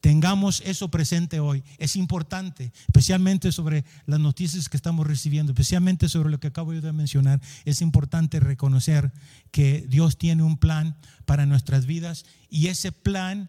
Tengamos 0.00 0.60
eso 0.66 0.90
presente 0.90 1.38
hoy. 1.38 1.62
Es 1.78 1.94
importante, 1.94 2.72
especialmente 2.88 3.52
sobre 3.52 3.84
las 4.06 4.18
noticias 4.18 4.68
que 4.68 4.76
estamos 4.76 5.06
recibiendo, 5.06 5.52
especialmente 5.52 6.08
sobre 6.08 6.28
lo 6.30 6.40
que 6.40 6.48
acabo 6.48 6.72
de 6.72 6.92
mencionar. 6.92 7.40
Es 7.64 7.82
importante 7.82 8.40
reconocer 8.40 9.12
que 9.52 9.86
Dios 9.88 10.18
tiene 10.18 10.42
un 10.42 10.58
plan 10.58 10.96
para 11.24 11.46
nuestras 11.46 11.86
vidas 11.86 12.24
y 12.50 12.66
ese 12.66 12.90
plan, 12.90 13.48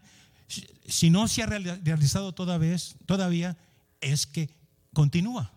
si 0.86 1.10
no 1.10 1.26
se 1.26 1.42
ha 1.42 1.46
realizado 1.46 2.34
todavía, 2.34 2.76
todavía 3.04 3.56
es 4.00 4.28
que 4.28 4.48
continúa. 4.92 5.50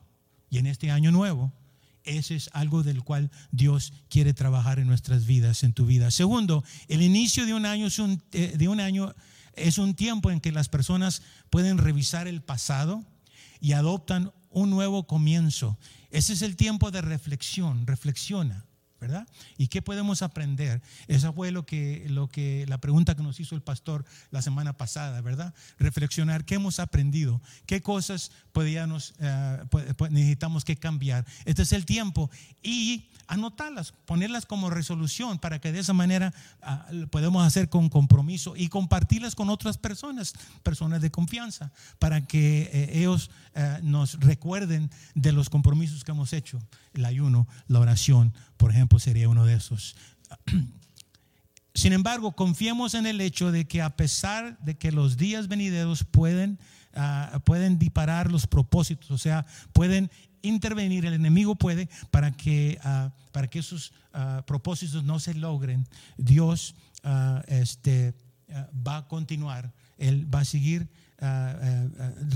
Y 0.49 0.57
en 0.57 0.65
este 0.65 0.89
año 0.89 1.11
nuevo 1.11 1.53
ese 2.07 2.35
es 2.35 2.49
algo 2.53 2.83
del 2.83 3.03
cual 3.03 3.29
Dios 3.51 3.93
quiere 4.09 4.33
trabajar 4.33 4.79
en 4.79 4.87
nuestras 4.87 5.25
vidas, 5.25 5.63
en 5.63 5.73
tu 5.73 5.85
vida. 5.85 6.09
Segundo, 6.09 6.63
el 6.87 7.01
inicio 7.01 7.45
de 7.45 7.53
un 7.53 7.65
año 7.65 7.87
es 7.87 7.99
un, 7.99 8.23
eh, 8.31 8.53
de 8.57 8.67
un 8.67 8.79
año 8.79 9.13
es 9.57 9.77
un 9.77 9.95
tiempo 9.95 10.31
en 10.31 10.39
que 10.39 10.51
las 10.51 10.69
personas 10.69 11.21
pueden 11.49 11.77
revisar 11.77 12.27
el 12.27 12.41
pasado 12.41 13.03
y 13.59 13.73
adoptan 13.73 14.31
un 14.49 14.69
nuevo 14.69 15.07
comienzo. 15.07 15.77
Ese 16.11 16.33
es 16.33 16.41
el 16.41 16.55
tiempo 16.55 16.91
de 16.91 17.01
reflexión, 17.01 17.85
reflexiona. 17.85 18.65
¿Verdad? 18.99 19.27
¿Y 19.57 19.67
qué 19.67 19.81
podemos 19.81 20.21
aprender? 20.21 20.81
Esa 21.07 21.31
fue 21.31 21.51
lo 21.51 21.65
que, 21.65 22.05
lo 22.09 22.27
que, 22.27 22.65
la 22.67 22.79
pregunta 22.79 23.15
que 23.15 23.23
nos 23.23 23.39
hizo 23.39 23.55
el 23.55 23.61
pastor 23.61 24.05
la 24.31 24.41
semana 24.41 24.73
pasada, 24.73 25.21
¿verdad? 25.21 25.53
Reflexionar 25.79 26.45
qué 26.45 26.55
hemos 26.55 26.79
aprendido, 26.79 27.41
qué 27.65 27.81
cosas 27.81 28.31
podíamos, 28.51 29.13
eh, 29.19 29.63
necesitamos 30.09 30.65
que 30.65 30.77
cambiar. 30.77 31.25
Este 31.45 31.61
es 31.61 31.73
el 31.73 31.85
tiempo 31.85 32.29
y 32.63 33.09
anotarlas, 33.27 33.93
ponerlas 34.05 34.45
como 34.45 34.69
resolución 34.69 35.37
para 35.37 35.59
que 35.59 35.71
de 35.71 35.79
esa 35.79 35.93
manera 35.93 36.33
ah, 36.61 36.87
podemos 37.11 37.45
hacer 37.45 37.69
con 37.69 37.89
compromiso 37.89 38.55
y 38.55 38.69
compartirlas 38.69 39.35
con 39.35 39.49
otras 39.49 39.77
personas, 39.77 40.33
personas 40.63 41.01
de 41.01 41.11
confianza, 41.11 41.71
para 41.99 42.25
que 42.25 42.69
eh, 42.71 42.99
ellos 42.99 43.29
eh, 43.53 43.79
nos 43.83 44.19
recuerden 44.19 44.89
de 45.13 45.31
los 45.31 45.49
compromisos 45.49 46.03
que 46.03 46.11
hemos 46.11 46.33
hecho. 46.33 46.59
El 46.93 47.05
ayuno, 47.05 47.47
la 47.67 47.79
oración, 47.79 48.33
por 48.55 48.71
ejemplo, 48.71 48.86
sería 48.99 49.29
uno 49.29 49.45
de 49.45 49.55
esos. 49.55 49.95
Sin 51.73 51.93
embargo, 51.93 52.31
confiemos 52.31 52.95
en 52.95 53.05
el 53.05 53.21
hecho 53.21 53.51
de 53.51 53.67
que 53.67 53.83
a 53.83 53.95
pesar 53.95 54.57
de 54.59 54.75
que 54.77 54.91
los 54.91 55.15
días 55.15 55.47
venideros 55.47 56.03
pueden, 56.03 56.59
ah, 56.95 57.39
pueden 57.45 57.77
disparar 57.77 58.31
los 58.31 58.47
propósitos, 58.47 59.11
o 59.11 59.17
sea, 59.19 59.45
pueden 59.73 60.09
intervenir, 60.41 61.05
el 61.05 61.13
enemigo 61.13 61.55
puede 61.55 61.87
para 62.09 62.31
que, 62.31 62.79
ah, 62.83 63.13
para 63.31 63.47
que 63.47 63.59
esos 63.59 63.93
ah, 64.13 64.43
propósitos 64.47 65.03
no 65.03 65.19
se 65.19 65.35
logren. 65.35 65.87
Dios 66.17 66.75
este, 67.47 68.15
va 68.85 68.97
a 68.97 69.07
continuar, 69.07 69.73
Él 69.97 70.33
va 70.33 70.41
a 70.41 70.45
seguir 70.45 70.89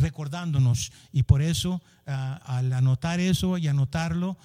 recordándonos. 0.01 0.91
Y 1.11 1.23
por 1.23 1.41
eso 1.41 1.81
al 2.05 2.73
anotar 2.73 3.19
eso 3.19 3.57
y 3.57 3.67
anotarlo 3.67 4.37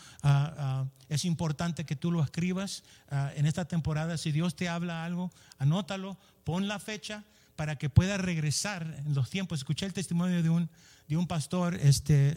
es 1.08 1.24
importante 1.24 1.84
que 1.84 1.96
tú 1.96 2.10
lo 2.10 2.22
escribas 2.22 2.82
en 3.34 3.46
esta 3.46 3.64
temporada. 3.64 4.18
Si 4.18 4.32
Dios 4.32 4.54
te 4.56 4.68
habla 4.68 5.04
algo 5.04 5.32
anótalo 5.58 6.18
pon 6.44 6.68
la 6.68 6.78
fecha 6.78 7.24
para 7.56 7.76
que 7.76 7.88
pueda 7.88 8.18
regresar 8.18 9.02
en 9.06 9.14
los 9.14 9.30
tiempos. 9.30 9.60
Escuché 9.60 9.86
el 9.86 9.92
testimonio 9.92 10.42
de 10.42 10.50
un 10.50 10.70
de 11.08 11.16
un 11.16 11.28
pastor 11.28 11.76
este, 11.76 12.36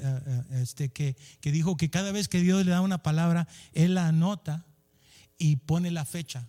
este 0.51 0.89
que, 0.89 1.17
que 1.41 1.51
dijo 1.51 1.75
que 1.75 1.89
cada 1.89 2.11
vez 2.11 2.27
que 2.27 2.39
Dios 2.39 2.63
le 2.63 2.71
da 2.71 2.81
una 2.81 3.01
palabra 3.01 3.47
él 3.73 3.95
la 3.95 4.07
anota 4.07 4.63
y 5.39 5.55
pone 5.55 5.89
la 5.89 6.05
fecha 6.05 6.47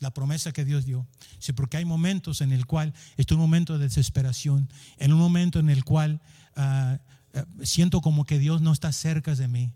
la 0.00 0.12
promesa 0.12 0.52
que 0.52 0.64
Dios 0.64 0.84
dio. 0.84 1.06
Sí, 1.38 1.52
porque 1.52 1.76
hay 1.76 1.84
momentos 1.84 2.40
en 2.40 2.52
el 2.52 2.66
cual, 2.66 2.92
es 3.16 3.30
un 3.30 3.38
momento 3.38 3.78
de 3.78 3.84
desesperación, 3.84 4.68
en 4.96 5.12
un 5.12 5.18
momento 5.18 5.58
en 5.60 5.70
el 5.70 5.84
cual 5.84 6.20
ah, 6.56 6.98
ah, 7.34 7.44
siento 7.62 8.00
como 8.00 8.24
que 8.24 8.38
Dios 8.38 8.62
no 8.62 8.72
está 8.72 8.92
cerca 8.92 9.34
de 9.34 9.46
mí. 9.46 9.72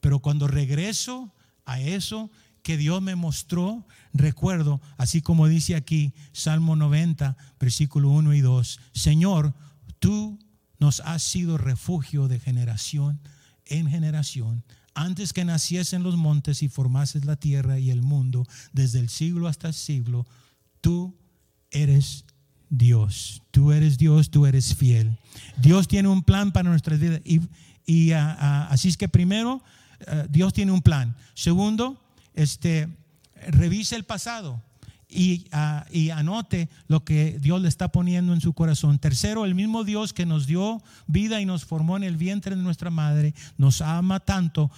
Pero 0.00 0.20
cuando 0.20 0.48
regreso 0.48 1.34
a 1.66 1.80
eso 1.80 2.30
que 2.62 2.76
Dios 2.76 3.02
me 3.02 3.16
mostró, 3.16 3.86
recuerdo, 4.12 4.80
así 4.96 5.20
como 5.20 5.48
dice 5.48 5.74
aquí 5.74 6.14
Salmo 6.32 6.76
90, 6.76 7.36
versículo 7.60 8.10
1 8.10 8.32
y 8.34 8.40
2, 8.40 8.80
Señor, 8.92 9.54
tú 9.98 10.38
nos 10.78 11.00
has 11.00 11.22
sido 11.22 11.58
refugio 11.58 12.28
de 12.28 12.40
generación 12.40 13.20
en 13.66 13.90
generación 13.90 14.64
antes 14.94 15.32
que 15.32 15.44
naciesen 15.44 16.02
los 16.02 16.16
montes 16.16 16.62
y 16.62 16.68
formases 16.68 17.24
la 17.24 17.36
tierra 17.36 17.78
y 17.78 17.90
el 17.90 18.02
mundo, 18.02 18.46
desde 18.72 19.00
el 19.00 19.08
siglo 19.08 19.48
hasta 19.48 19.68
el 19.68 19.74
siglo, 19.74 20.26
tú 20.80 21.16
eres 21.70 22.24
Dios. 22.70 23.42
Tú 23.50 23.72
eres 23.72 23.98
Dios, 23.98 24.30
tú 24.30 24.46
eres 24.46 24.74
fiel. 24.74 25.18
Dios 25.56 25.88
tiene 25.88 26.08
un 26.08 26.22
plan 26.22 26.52
para 26.52 26.70
nuestras 26.70 26.98
vidas. 26.98 27.20
Y, 27.86 28.12
ah, 28.12 28.36
ah, 28.38 28.68
así 28.70 28.88
es 28.88 28.96
que 28.96 29.08
primero, 29.08 29.62
ah, 30.06 30.26
Dios 30.28 30.52
tiene 30.52 30.72
un 30.72 30.82
plan. 30.82 31.16
Segundo, 31.34 32.00
este, 32.34 32.88
revise 33.48 33.96
el 33.96 34.04
pasado 34.04 34.62
y, 35.14 35.46
y, 35.90 36.10
anote 36.10 36.68
lo 36.88 37.04
que 37.04 37.38
Dios 37.40 37.62
le 37.62 37.68
está 37.68 37.92
poniendo 37.92 38.34
en 38.34 38.40
su 38.40 38.52
corazón. 38.52 38.98
Tercero, 38.98 39.44
el 39.44 39.54
mismo 39.54 39.84
Dios 39.84 40.12
que 40.12 40.26
nos 40.26 40.46
dio 40.46 40.82
vida 41.06 41.40
y 41.40 41.46
nos 41.46 41.64
formó 41.64 41.96
en 41.96 42.02
el 42.02 42.16
vientre 42.16 42.56
de 42.56 42.62
nuestra 42.62 42.90
madre, 42.90 43.34
nos 43.56 43.80
ama 43.80 44.20
tanto 44.20 44.70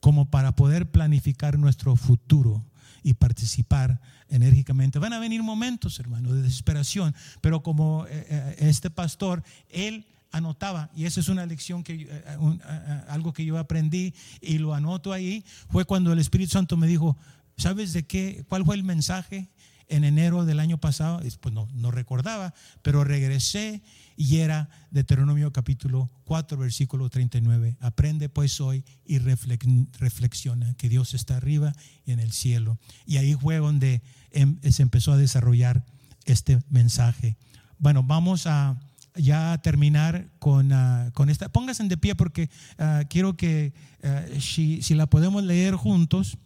como 0.00 0.30
para 0.30 0.54
poder 0.56 0.90
planificar 0.90 1.58
nuestro 1.58 1.96
futuro 1.96 2.64
y 3.02 3.14
participar 3.14 4.00
enérgicamente. 4.28 4.98
Van 4.98 5.12
a 5.12 5.18
venir 5.18 5.42
momentos, 5.42 6.00
hermano, 6.00 6.32
de 6.32 6.42
desesperación, 6.42 7.14
pero 7.40 7.62
como 7.62 8.06
eh, 8.06 8.26
eh, 8.28 8.56
este 8.60 8.90
pastor, 8.90 9.42
él 9.68 10.06
anotaba, 10.32 10.90
y 10.96 11.04
esa 11.04 11.20
es 11.20 11.28
una 11.28 11.46
lección 11.46 11.84
que 11.84 12.08
eh, 12.10 13.02
algo 13.08 13.32
que 13.32 13.44
yo 13.44 13.58
aprendí 13.58 14.14
y 14.40 14.58
lo 14.58 14.74
anoto 14.74 15.12
ahí, 15.12 15.44
fue 15.68 15.84
cuando 15.84 16.12
el 16.12 16.18
Espíritu 16.18 16.52
Santo 16.52 16.76
me 16.76 16.86
dijo, 16.86 17.16
¿sabes 17.56 17.92
de 17.92 18.04
qué? 18.04 18.44
¿Cuál 18.48 18.64
fue 18.64 18.74
el 18.74 18.82
mensaje? 18.82 19.48
En 19.88 20.04
enero 20.04 20.44
del 20.44 20.60
año 20.60 20.78
pasado, 20.78 21.20
pues 21.40 21.54
no, 21.54 21.68
no 21.74 21.90
recordaba, 21.90 22.54
pero 22.82 23.04
regresé 23.04 23.82
y 24.16 24.38
era 24.38 24.68
Deuteronomio 24.90 25.52
capítulo 25.52 26.10
4, 26.24 26.56
versículo 26.56 27.10
39. 27.10 27.76
Aprende 27.80 28.28
pues 28.28 28.60
hoy 28.60 28.84
y 29.04 29.18
reflexiona 29.18 30.74
que 30.74 30.88
Dios 30.88 31.14
está 31.14 31.36
arriba 31.36 31.72
y 32.04 32.12
en 32.12 32.20
el 32.20 32.32
cielo. 32.32 32.78
Y 33.06 33.16
ahí 33.16 33.34
fue 33.34 33.58
donde 33.58 34.02
em, 34.30 34.60
se 34.62 34.82
empezó 34.82 35.12
a 35.12 35.16
desarrollar 35.16 35.84
este 36.24 36.58
mensaje. 36.68 37.36
Bueno, 37.78 38.02
vamos 38.02 38.46
a 38.46 38.78
ya 39.16 39.60
terminar 39.62 40.28
con, 40.38 40.72
ah, 40.72 41.10
con 41.14 41.30
esta. 41.30 41.48
Pónganse 41.48 41.84
de 41.84 41.96
pie 41.96 42.14
porque 42.14 42.50
ah, 42.78 43.02
quiero 43.08 43.36
que 43.36 43.74
ah, 44.02 44.24
si, 44.40 44.82
si 44.82 44.94
la 44.94 45.06
podemos 45.06 45.42
leer 45.44 45.74
juntos 45.74 46.38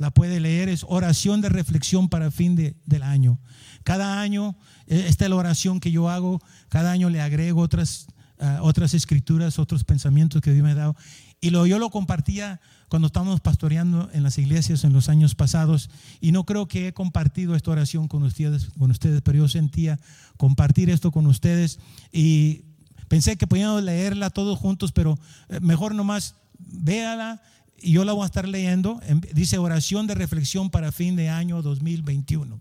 la 0.00 0.10
puede 0.10 0.40
leer, 0.40 0.70
es 0.70 0.86
oración 0.88 1.42
de 1.42 1.50
reflexión 1.50 2.08
para 2.08 2.30
fin 2.30 2.56
de, 2.56 2.74
del 2.86 3.02
año. 3.02 3.38
Cada 3.84 4.22
año, 4.22 4.56
e, 4.86 5.08
esta 5.08 5.26
es 5.26 5.30
la 5.30 5.36
oración 5.36 5.78
que 5.78 5.92
yo 5.92 6.08
hago, 6.08 6.40
cada 6.70 6.90
año 6.90 7.10
le 7.10 7.20
agrego 7.20 7.60
otras, 7.60 8.06
ah, 8.38 8.60
otras 8.62 8.94
escrituras, 8.94 9.58
otros 9.58 9.84
pensamientos 9.84 10.40
que 10.40 10.54
Dios 10.54 10.64
me 10.64 10.70
ha 10.70 10.74
dado. 10.74 10.96
Y 11.42 11.50
lo, 11.50 11.66
yo 11.66 11.78
lo 11.78 11.90
compartía 11.90 12.62
cuando 12.88 13.08
estábamos 13.08 13.40
pastoreando 13.40 14.08
en 14.14 14.22
las 14.22 14.38
iglesias 14.38 14.84
en 14.84 14.94
los 14.94 15.10
años 15.10 15.34
pasados 15.34 15.90
y 16.18 16.32
no 16.32 16.44
creo 16.44 16.66
que 16.66 16.88
he 16.88 16.92
compartido 16.94 17.54
esta 17.54 17.70
oración 17.70 18.08
con 18.08 18.22
ustedes, 18.22 18.70
con 18.78 18.90
ustedes 18.90 19.20
pero 19.20 19.36
yo 19.36 19.48
sentía 19.48 20.00
compartir 20.38 20.88
esto 20.88 21.12
con 21.12 21.26
ustedes 21.26 21.78
y 22.10 22.62
pensé 23.08 23.36
que 23.36 23.46
podíamos 23.46 23.82
leerla 23.82 24.30
todos 24.30 24.58
juntos, 24.58 24.92
pero 24.92 25.18
eh, 25.50 25.60
mejor 25.60 25.94
nomás 25.94 26.36
véala 26.58 27.42
yo 27.82 28.04
la 28.04 28.12
voy 28.12 28.22
a 28.22 28.26
estar 28.26 28.48
leyendo. 28.48 29.00
Dice 29.32 29.58
oración 29.58 30.06
de 30.06 30.14
reflexión 30.14 30.70
para 30.70 30.92
fin 30.92 31.16
de 31.16 31.28
año 31.28 31.62
2021. 31.62 32.60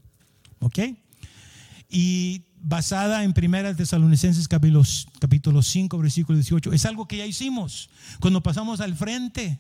¿Ok? 0.59 0.79
Y 1.89 2.43
basada 2.61 3.23
en 3.23 3.33
Primera 3.33 3.75
Tesalonicenses 3.75 4.47
capítulo, 4.47 4.83
capítulo 5.19 5.61
5, 5.61 5.97
versículo 5.97 6.37
18. 6.37 6.73
Es 6.73 6.85
algo 6.85 7.07
que 7.07 7.17
ya 7.17 7.25
hicimos 7.25 7.89
cuando 8.19 8.43
pasamos 8.43 8.81
al 8.81 8.95
frente. 8.95 9.59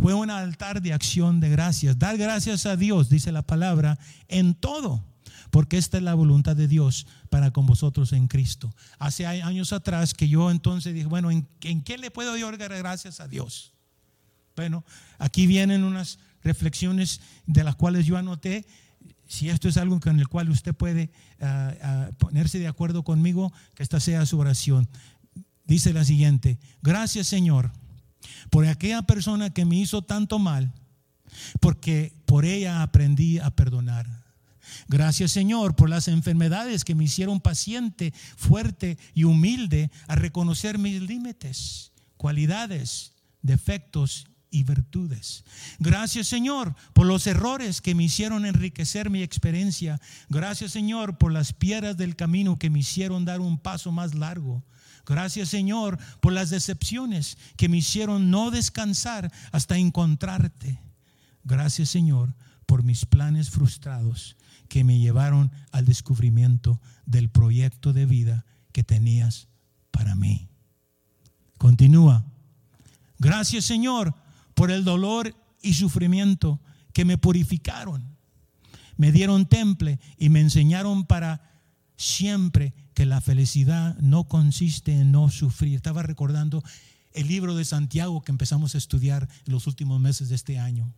Fue 0.00 0.12
un 0.12 0.30
altar 0.30 0.82
de 0.82 0.92
acción 0.92 1.40
de 1.40 1.48
gracias. 1.48 1.98
Dar 1.98 2.18
gracias 2.18 2.66
a 2.66 2.76
Dios, 2.76 3.08
dice 3.08 3.32
la 3.32 3.42
palabra, 3.42 3.98
en 4.28 4.54
todo 4.54 5.02
porque 5.50 5.78
esta 5.78 5.96
es 5.96 6.02
la 6.02 6.14
voluntad 6.14 6.56
de 6.56 6.68
Dios 6.68 7.06
para 7.30 7.50
con 7.50 7.66
vosotros 7.66 8.12
en 8.12 8.28
Cristo. 8.28 8.74
Hace 8.98 9.26
años 9.26 9.72
atrás 9.72 10.14
que 10.14 10.28
yo 10.28 10.50
entonces 10.50 10.94
dije, 10.94 11.06
bueno, 11.06 11.30
¿en, 11.30 11.46
qué 11.82 11.98
le 11.98 12.10
puedo 12.10 12.36
dar 12.36 12.58
gracias 12.58 13.20
a 13.20 13.28
Dios? 13.28 13.72
Bueno, 14.56 14.84
aquí 15.18 15.46
vienen 15.46 15.84
unas 15.84 16.18
reflexiones 16.42 17.20
de 17.46 17.62
las 17.62 17.76
cuales 17.76 18.06
yo 18.06 18.16
anoté. 18.16 18.66
Si 19.28 19.50
esto 19.50 19.68
es 19.68 19.76
algo 19.76 20.00
con 20.00 20.18
el 20.18 20.28
cual 20.28 20.48
usted 20.48 20.74
puede 20.74 21.10
ah, 21.40 21.74
ah, 21.82 22.10
ponerse 22.18 22.58
de 22.58 22.68
acuerdo 22.68 23.04
conmigo, 23.04 23.52
que 23.74 23.82
esta 23.82 24.00
sea 24.00 24.24
su 24.24 24.38
oración. 24.38 24.88
Dice 25.66 25.92
la 25.92 26.04
siguiente, 26.04 26.58
gracias 26.80 27.26
Señor 27.26 27.72
por 28.50 28.66
aquella 28.66 29.02
persona 29.02 29.50
que 29.50 29.64
me 29.64 29.76
hizo 29.76 30.02
tanto 30.02 30.38
mal, 30.38 30.72
porque 31.60 32.14
por 32.24 32.44
ella 32.44 32.82
aprendí 32.82 33.38
a 33.38 33.50
perdonar. 33.50 34.24
Gracias 34.88 35.32
Señor 35.32 35.76
por 35.76 35.90
las 35.90 36.08
enfermedades 36.08 36.84
que 36.84 36.94
me 36.94 37.04
hicieron 37.04 37.40
paciente, 37.40 38.14
fuerte 38.36 38.96
y 39.12 39.24
humilde 39.24 39.90
a 40.06 40.14
reconocer 40.14 40.78
mis 40.78 41.02
límites, 41.02 41.92
cualidades, 42.16 43.12
defectos 43.42 44.26
y 44.56 44.62
virtudes. 44.62 45.44
Gracias 45.78 46.28
Señor 46.28 46.74
por 46.94 47.06
los 47.06 47.26
errores 47.26 47.82
que 47.82 47.94
me 47.94 48.04
hicieron 48.04 48.46
enriquecer 48.46 49.10
mi 49.10 49.22
experiencia. 49.22 50.00
Gracias 50.30 50.72
Señor 50.72 51.18
por 51.18 51.30
las 51.30 51.52
piedras 51.52 51.98
del 51.98 52.16
camino 52.16 52.58
que 52.58 52.70
me 52.70 52.78
hicieron 52.78 53.26
dar 53.26 53.40
un 53.40 53.58
paso 53.58 53.92
más 53.92 54.14
largo. 54.14 54.64
Gracias 55.04 55.50
Señor 55.50 55.98
por 56.20 56.32
las 56.32 56.48
decepciones 56.48 57.36
que 57.58 57.68
me 57.68 57.76
hicieron 57.76 58.30
no 58.30 58.50
descansar 58.50 59.30
hasta 59.52 59.76
encontrarte. 59.76 60.80
Gracias 61.44 61.90
Señor 61.90 62.34
por 62.64 62.82
mis 62.82 63.04
planes 63.04 63.50
frustrados 63.50 64.38
que 64.70 64.84
me 64.84 64.98
llevaron 64.98 65.52
al 65.70 65.84
descubrimiento 65.84 66.80
del 67.04 67.28
proyecto 67.28 67.92
de 67.92 68.06
vida 68.06 68.46
que 68.72 68.82
tenías 68.82 69.48
para 69.90 70.14
mí. 70.14 70.48
Continúa. 71.58 72.24
Gracias 73.18 73.66
Señor 73.66 74.14
por 74.56 74.72
el 74.72 74.84
dolor 74.84 75.36
y 75.62 75.74
sufrimiento 75.74 76.60
que 76.92 77.04
me 77.04 77.18
purificaron. 77.18 78.16
Me 78.96 79.12
dieron 79.12 79.46
temple 79.46 80.00
y 80.16 80.30
me 80.30 80.40
enseñaron 80.40 81.04
para 81.04 81.60
siempre 81.96 82.74
que 82.94 83.04
la 83.04 83.20
felicidad 83.20 83.96
no 83.98 84.24
consiste 84.24 84.92
en 84.92 85.12
no 85.12 85.30
sufrir. 85.30 85.76
Estaba 85.76 86.02
recordando 86.02 86.64
el 87.12 87.28
libro 87.28 87.54
de 87.54 87.66
Santiago 87.66 88.22
que 88.22 88.32
empezamos 88.32 88.74
a 88.74 88.78
estudiar 88.78 89.28
en 89.46 89.52
los 89.52 89.66
últimos 89.66 90.00
meses 90.00 90.30
de 90.30 90.34
este 90.34 90.58
año. 90.58 90.90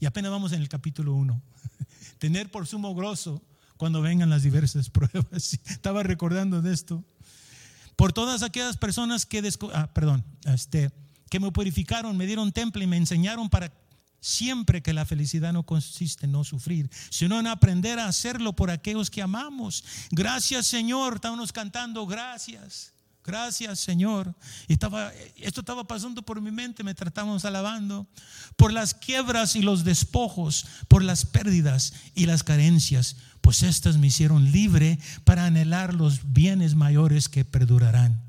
Y 0.00 0.06
apenas 0.06 0.30
vamos 0.30 0.52
en 0.52 0.62
el 0.62 0.70
capítulo 0.70 1.14
1. 1.14 1.42
Tener 2.18 2.50
por 2.50 2.66
sumo 2.66 2.94
grosso 2.94 3.42
cuando 3.76 4.00
vengan 4.00 4.30
las 4.30 4.42
diversas 4.42 4.88
pruebas. 4.90 5.60
Estaba 5.66 6.02
recordando 6.02 6.62
de 6.62 6.72
esto. 6.72 7.04
Por 7.96 8.14
todas 8.14 8.42
aquellas 8.42 8.78
personas 8.78 9.26
que, 9.26 9.46
ah, 9.74 9.92
perdón, 9.92 10.24
este, 10.46 10.90
que 11.34 11.40
me 11.40 11.50
purificaron, 11.50 12.16
me 12.16 12.26
dieron 12.26 12.52
temple 12.52 12.84
y 12.84 12.86
me 12.86 12.96
enseñaron 12.96 13.50
para 13.50 13.72
siempre 14.20 14.84
que 14.84 14.92
la 14.92 15.04
felicidad 15.04 15.52
no 15.52 15.64
consiste 15.64 16.26
en 16.26 16.30
no 16.30 16.44
sufrir, 16.44 16.88
sino 17.10 17.40
en 17.40 17.48
aprender 17.48 17.98
a 17.98 18.06
hacerlo 18.06 18.52
por 18.52 18.70
aquellos 18.70 19.10
que 19.10 19.20
amamos. 19.20 19.82
Gracias 20.12 20.68
Señor, 20.68 21.16
estábamos 21.16 21.52
cantando, 21.52 22.06
gracias. 22.06 22.92
Gracias, 23.24 23.80
Señor. 23.80 24.32
Y 24.68 24.74
estaba, 24.74 25.10
esto 25.34 25.62
estaba 25.62 25.82
pasando 25.88 26.22
por 26.22 26.40
mi 26.40 26.52
mente, 26.52 26.84
me 26.84 26.94
tratamos 26.94 27.44
alabando. 27.44 28.06
Por 28.54 28.72
las 28.72 28.94
quiebras 28.94 29.56
y 29.56 29.62
los 29.62 29.82
despojos, 29.82 30.66
por 30.86 31.02
las 31.02 31.24
pérdidas 31.24 31.94
y 32.14 32.26
las 32.26 32.44
carencias, 32.44 33.16
pues 33.40 33.64
estas 33.64 33.96
me 33.96 34.06
hicieron 34.06 34.52
libre 34.52 35.00
para 35.24 35.46
anhelar 35.46 35.94
los 35.94 36.32
bienes 36.32 36.76
mayores 36.76 37.28
que 37.28 37.44
perdurarán. 37.44 38.24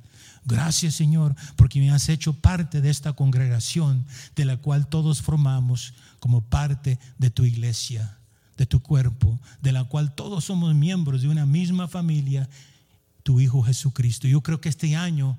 Gracias, 0.46 0.94
Señor, 0.94 1.36
porque 1.56 1.80
me 1.80 1.90
has 1.90 2.08
hecho 2.08 2.34
parte 2.34 2.80
de 2.80 2.92
esta 2.92 3.14
congregación 3.14 4.06
de 4.36 4.46
la 4.46 4.58
cual 4.58 4.88
todos 4.88 5.22
formamos 5.22 5.96
como 6.20 6.42
parte 6.42 7.00
de 7.18 7.32
tu 7.32 7.46
iglesia, 7.46 8.18
de 8.56 8.68
tu 8.68 8.80
cuerpo, 8.80 9.40
de 9.62 9.72
la 9.72 9.84
cual 9.86 10.14
todos 10.14 10.46
somos 10.46 10.76
miembros 10.76 11.24
de 11.24 11.30
una 11.30 11.48
misma 11.48 11.88
familia 11.88 12.48
tu 13.24 13.40
Hijo 13.40 13.64
Jesucristo. 13.64 14.28
Yo 14.28 14.42
creo 14.42 14.62
que 14.62 14.70
este 14.70 14.96
año 14.96 15.36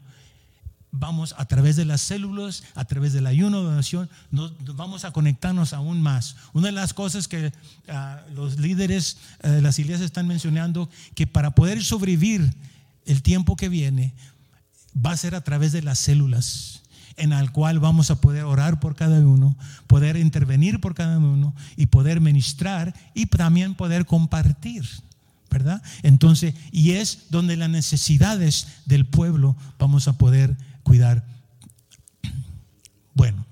vamos 0.90 1.36
a 1.38 1.44
través 1.44 1.76
de 1.76 1.84
las 1.84 2.00
células, 2.00 2.64
a 2.74 2.84
través 2.84 3.12
del 3.12 3.28
ayuno 3.28 3.62
de 3.62 3.68
oración, 3.68 4.10
nos, 4.32 4.52
vamos 4.74 5.04
a 5.04 5.12
conectarnos 5.12 5.72
aún 5.72 6.02
más. 6.02 6.34
Una 6.52 6.66
de 6.66 6.72
las 6.72 6.94
cosas 6.94 7.28
que 7.28 7.52
ah, 7.88 8.22
los 8.34 8.58
líderes 8.58 9.18
eh, 9.42 9.50
de 9.50 9.62
las 9.62 9.78
iglesias 9.78 10.06
están 10.06 10.26
mencionando, 10.26 10.90
que 11.14 11.28
para 11.28 11.52
poder 11.52 11.84
sobrevivir 11.84 12.52
el 13.04 13.22
tiempo 13.22 13.54
que 13.54 13.68
viene, 13.68 14.14
va 14.96 15.12
a 15.12 15.16
ser 15.16 15.34
a 15.34 15.42
través 15.42 15.72
de 15.72 15.82
las 15.82 15.98
células 15.98 16.82
en 17.16 17.32
el 17.32 17.50
cual 17.50 17.78
vamos 17.80 18.10
a 18.10 18.20
poder 18.20 18.44
orar 18.44 18.78
por 18.78 18.94
cada 18.94 19.18
uno, 19.20 19.56
poder 19.86 20.16
intervenir 20.16 20.80
por 20.80 20.94
cada 20.94 21.18
uno 21.18 21.54
y 21.76 21.86
poder 21.86 22.20
ministrar 22.20 22.94
y 23.14 23.26
también 23.26 23.74
poder 23.74 24.06
compartir. 24.06 24.86
¿verdad? 25.50 25.82
Entonces, 26.02 26.54
y 26.70 26.92
es 26.92 27.26
donde 27.30 27.56
las 27.56 27.70
necesidades 27.70 28.68
del 28.84 29.06
pueblo 29.06 29.56
vamos 29.78 30.06
a 30.08 30.18
poder 30.18 30.56
cuidar. 30.82 31.24
Bueno, 33.14 33.46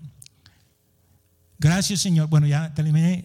gracias 1.59 2.01
Señor. 2.01 2.29
Bueno, 2.29 2.47
ya 2.47 2.75
terminé. 2.75 3.25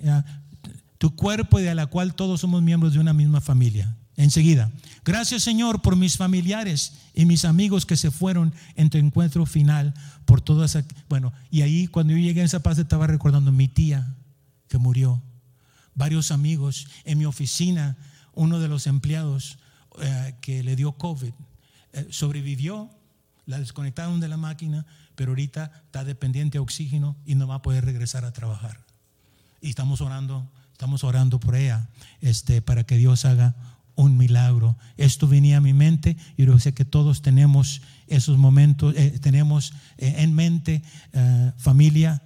Tu 0.98 1.14
cuerpo 1.16 1.60
de 1.60 1.76
la 1.76 1.88
cual 1.88 2.14
todos 2.14 2.40
somos 2.40 2.62
miembros 2.62 2.94
de 2.94 3.00
una 3.00 3.12
misma 3.12 3.42
familia. 3.42 3.98
Enseguida, 4.20 4.70
gracias 5.06 5.44
Señor 5.44 5.82
por 5.82 5.96
mis 5.96 6.18
familiares 6.18 6.92
y 7.14 7.26
mis 7.26 7.46
amigos 7.46 7.86
que 7.86 7.96
se 7.96 8.12
fueron 8.12 8.54
en 8.76 8.90
tu 8.90 8.98
encuentro 8.98 9.46
final 9.46 9.94
por 10.26 10.42
todas. 10.42 10.78
Bueno, 11.08 11.32
y 11.50 11.62
ahí 11.62 11.88
cuando 11.88 12.12
yo 12.12 12.20
llegué 12.20 12.42
a 12.42 12.44
esa 12.44 12.62
paz 12.62 12.78
estaba 12.78 13.08
recordando 13.08 13.54
mi 13.54 13.70
tía 13.70 14.14
que 14.68 14.78
murió, 14.78 15.22
varios 15.96 16.32
amigos 16.32 16.88
en 17.06 17.18
mi 17.18 17.24
oficina 17.24 17.96
uno 18.34 18.60
de 18.60 18.68
los 18.68 18.88
empleados 18.88 19.58
eh, 20.02 20.36
que 20.42 20.64
le 20.64 20.76
dio 20.76 20.92
COVID 20.92 21.32
eh, 21.94 22.08
sobrevivió, 22.10 22.90
la 23.46 23.58
desconectaron 23.58 24.20
de 24.20 24.28
la 24.28 24.36
máquina, 24.36 24.86
pero 25.16 25.32
ahorita 25.32 25.72
está 25.86 26.04
dependiente 26.04 26.58
de 26.58 26.60
oxígeno 26.60 27.16
y 27.26 27.36
no 27.36 27.48
va 27.48 27.56
a 27.56 27.62
poder 27.62 27.86
regresar 27.86 28.26
a 28.26 28.34
trabajar. 28.34 28.82
Y 29.62 29.70
estamos 29.70 30.02
orando, 30.02 30.46
estamos 30.74 31.06
orando 31.06 31.40
por 31.40 31.56
ella, 31.56 31.88
este, 32.20 32.62
para 32.62 32.84
que 32.84 32.98
Dios 32.98 33.24
haga 33.24 33.56
un 34.00 34.18
milagro. 34.18 34.78
Esto 34.98 35.28
venía 35.28 35.58
a 35.58 35.62
mi 35.62 35.74
mente 35.74 36.16
y 36.38 36.46
yo 36.46 36.58
sé 36.60 36.74
que 36.74 36.86
todos 36.86 37.22
tenemos 37.22 37.82
esos 38.08 38.38
momentos, 38.38 38.96
eh, 38.96 39.20
tenemos 39.20 39.74
en 39.98 40.34
mente 40.34 40.82
familia 41.58 42.22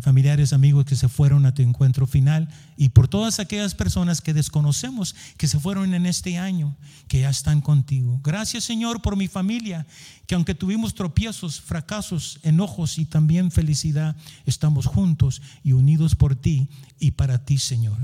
familiares, 0.00 0.54
amigos 0.54 0.86
que 0.86 0.96
se 0.96 1.08
fueron 1.08 1.44
a 1.44 1.52
tu 1.52 1.60
encuentro 1.60 2.06
final 2.06 2.48
y 2.78 2.88
por 2.88 3.08
todas 3.08 3.40
aquellas 3.40 3.74
personas 3.74 4.22
que 4.22 4.32
desconocemos 4.32 5.14
que 5.36 5.48
se 5.48 5.60
fueron 5.60 5.92
en 5.92 6.06
este 6.06 6.38
año, 6.38 6.74
que 7.08 7.20
ya 7.20 7.28
están 7.28 7.60
contigo. 7.60 8.18
Gracias 8.24 8.64
Señor 8.64 9.02
por 9.02 9.16
mi 9.16 9.28
familia, 9.28 9.86
que 10.26 10.34
aunque 10.34 10.54
tuvimos 10.54 10.94
tropiezos, 10.94 11.60
fracasos, 11.60 12.40
enojos 12.42 12.98
y 12.98 13.04
también 13.04 13.50
felicidad, 13.50 14.16
estamos 14.46 14.86
juntos 14.86 15.42
y 15.62 15.72
unidos 15.72 16.14
por 16.14 16.36
ti 16.36 16.68
y 16.98 17.10
para 17.10 17.44
ti 17.44 17.58
Señor. 17.58 17.98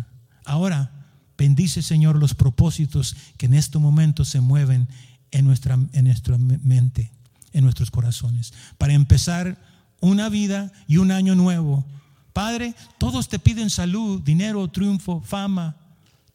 Ahora, 0.45 1.02
bendice 1.37 1.83
Señor 1.83 2.17
los 2.17 2.35
propósitos 2.35 3.17
que 3.37 3.47
en 3.47 3.55
este 3.55 3.79
momento 3.79 4.25
se 4.25 4.41
mueven 4.41 4.89
en 5.31 5.45
nuestra, 5.45 5.79
en 5.93 6.05
nuestra 6.05 6.39
mente, 6.39 7.11
en 7.53 7.65
nuestros 7.65 7.91
corazones. 7.91 8.53
Para 8.79 8.93
empezar, 8.93 9.59
una 10.03 10.29
vida 10.29 10.73
y 10.87 10.99
un 10.99 11.11
año 11.11 11.35
nuevo. 11.35 11.87
Padre, 12.35 12.75
todos 12.99 13.29
te 13.29 13.39
piden 13.39 13.71
salud, 13.71 14.21
dinero, 14.21 14.69
triunfo, 14.69 15.23
fama. 15.23 15.77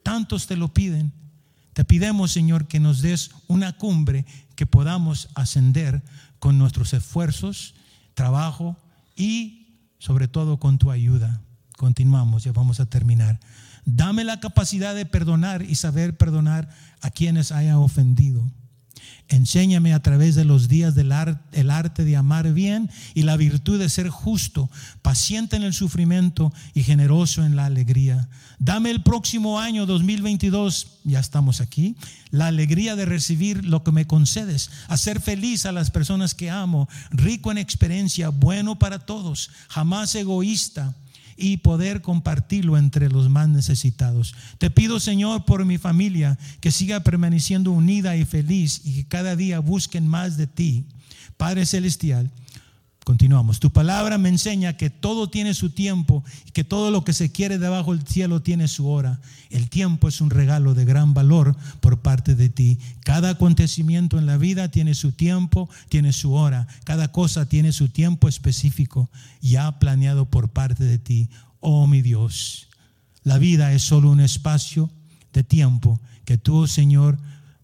Tantos 0.02 0.48
te 0.48 0.56
lo 0.56 0.74
piden. 0.74 1.12
Te 1.74 1.84
pidemos, 1.84 2.32
Señor, 2.32 2.68
que 2.68 2.80
nos 2.80 3.02
des 3.02 3.32
una 3.48 3.74
cumbre 3.74 4.26
que 4.56 4.66
podamos 4.66 5.30
ascender 5.36 6.02
con 6.40 6.58
nuestros 6.58 6.94
esfuerzos, 6.94 7.76
trabajo 8.16 8.78
y 9.16 9.68
sobre 10.00 10.28
todo 10.28 10.58
con 10.58 10.78
tu 10.78 10.90
ayuda. 10.90 11.42
Continuamos, 11.76 12.46
ya 12.46 12.54
vamos 12.54 12.80
a 12.80 12.88
terminar. 12.88 13.40
Dame 13.90 14.26
la 14.26 14.42
capacidad 14.42 14.94
de 14.94 15.06
perdonar 15.06 15.62
y 15.62 15.76
saber 15.76 16.18
perdonar 16.18 16.68
a 17.00 17.10
quienes 17.10 17.54
haya 17.54 17.80
ofendido. 17.80 18.46
Enséñame 19.30 19.94
a 19.94 20.02
través 20.02 20.36
de 20.36 20.44
los 20.44 20.68
días 20.68 20.94
del 20.94 21.14
arte, 21.14 21.62
el 21.62 21.70
arte 21.70 22.04
de 22.04 22.18
amar 22.18 22.54
bien 22.54 22.90
y 23.14 23.22
la 23.22 23.38
virtud 23.38 23.80
de 23.80 23.88
ser 23.88 24.10
justo, 24.10 24.70
paciente 25.02 25.56
en 25.56 25.64
el 25.64 25.74
sufrimiento 25.74 26.52
y 26.74 26.84
generoso 26.84 27.46
en 27.46 27.56
la 27.56 27.66
alegría. 27.66 28.28
Dame 28.60 28.92
el 28.92 29.04
próximo 29.04 29.58
año 29.58 29.86
2022, 29.86 31.00
ya 31.06 31.22
estamos 31.22 31.62
aquí, 31.62 31.96
la 32.30 32.48
alegría 32.48 32.98
de 32.98 33.06
recibir 33.06 33.64
lo 33.64 33.86
que 33.86 33.94
me 33.94 34.06
concedes, 34.06 34.70
hacer 34.90 35.22
feliz 35.22 35.66
a 35.66 35.72
las 35.72 35.92
personas 35.92 36.34
que 36.34 36.50
amo, 36.50 36.90
rico 37.12 37.54
en 37.54 37.58
experiencia, 37.58 38.30
bueno 38.30 38.78
para 38.80 39.00
todos, 39.00 39.50
jamás 39.70 40.14
egoísta 40.16 40.94
y 41.38 41.58
poder 41.58 42.02
compartirlo 42.02 42.78
entre 42.78 43.10
los 43.10 43.30
más 43.30 43.48
necesitados. 43.48 44.36
Te 44.58 44.70
pido, 44.70 45.00
Señor, 45.00 45.46
por 45.46 45.64
mi 45.66 45.78
familia, 45.78 46.38
que 46.60 46.72
siga 46.72 47.02
permaneciendo 47.02 47.72
unida 47.72 48.18
y 48.18 48.26
feliz 48.26 48.82
y 48.84 48.96
que 48.96 49.08
cada 49.08 49.36
día 49.36 49.60
busquen 49.60 50.08
más 50.08 50.36
de 50.36 50.48
ti. 50.48 50.86
Padre 51.38 51.66
Celestial, 51.66 52.32
Continuamos. 53.08 53.62
Tu 53.62 53.70
palabra 53.70 54.18
me 54.18 54.28
enseña 54.28 54.76
que 54.76 54.90
todo 54.90 55.30
tiene 55.30 55.54
su 55.54 55.70
tiempo 55.70 56.26
y 56.46 56.52
que 56.52 56.66
todo 56.66 56.92
lo 56.92 57.06
que 57.06 57.14
se 57.14 57.32
quiere 57.32 57.58
debajo 57.58 57.96
del 57.96 58.06
cielo 58.06 58.42
tiene 58.42 58.68
su 58.68 58.90
hora. 58.90 59.22
El 59.50 59.70
tiempo 59.70 60.10
es 60.10 60.20
un 60.20 60.30
regalo 60.30 60.74
de 60.74 60.84
gran 60.84 61.14
valor 61.14 61.56
por 61.80 62.02
parte 62.02 62.36
de 62.36 62.50
ti. 62.50 62.80
Cada 63.06 63.30
acontecimiento 63.30 64.20
en 64.20 64.26
la 64.26 64.36
vida 64.36 64.72
tiene 64.72 64.94
su 64.94 65.14
tiempo, 65.14 65.70
tiene 65.88 66.12
su 66.12 66.34
hora. 66.34 66.68
Cada 66.84 67.14
cosa 67.14 67.48
tiene 67.48 67.72
su 67.72 67.88
tiempo 67.88 68.28
específico 68.28 69.10
ya 69.40 69.80
planeado 69.80 70.26
por 70.26 70.50
parte 70.50 70.84
de 70.84 70.98
ti. 70.98 71.30
Oh 71.62 71.88
mi 71.88 72.02
Dios, 72.02 72.68
la 73.24 73.38
vida 73.38 73.72
es 73.72 73.84
solo 73.84 74.12
un 74.12 74.20
espacio 74.20 74.90
de 75.32 75.46
tiempo 75.46 76.02
que 76.26 76.38
tú, 76.38 76.68
Señor, 76.68 77.18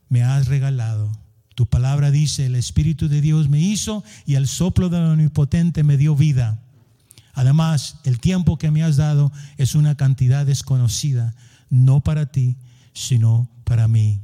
me 0.07 0.23
has 0.23 0.47
regalado 0.47 1.11
tu 1.55 1.67
palabra 1.67 2.09
dice, 2.11 2.47
el 2.47 2.55
Espíritu 2.55 3.07
de 3.07 3.21
Dios 3.21 3.49
me 3.49 3.59
hizo 3.59 4.03
y 4.25 4.35
el 4.35 4.47
soplo 4.47 4.89
del 4.89 5.03
Omnipotente 5.03 5.83
me 5.83 5.97
dio 5.97 6.15
vida. 6.15 6.59
Además, 7.33 7.97
el 8.03 8.19
tiempo 8.19 8.57
que 8.57 8.71
me 8.71 8.83
has 8.83 8.97
dado 8.97 9.31
es 9.57 9.75
una 9.75 9.95
cantidad 9.95 10.45
desconocida, 10.45 11.35
no 11.69 12.01
para 12.01 12.27
ti, 12.27 12.55
sino 12.93 13.49
para 13.63 13.87
mí. 13.87 14.19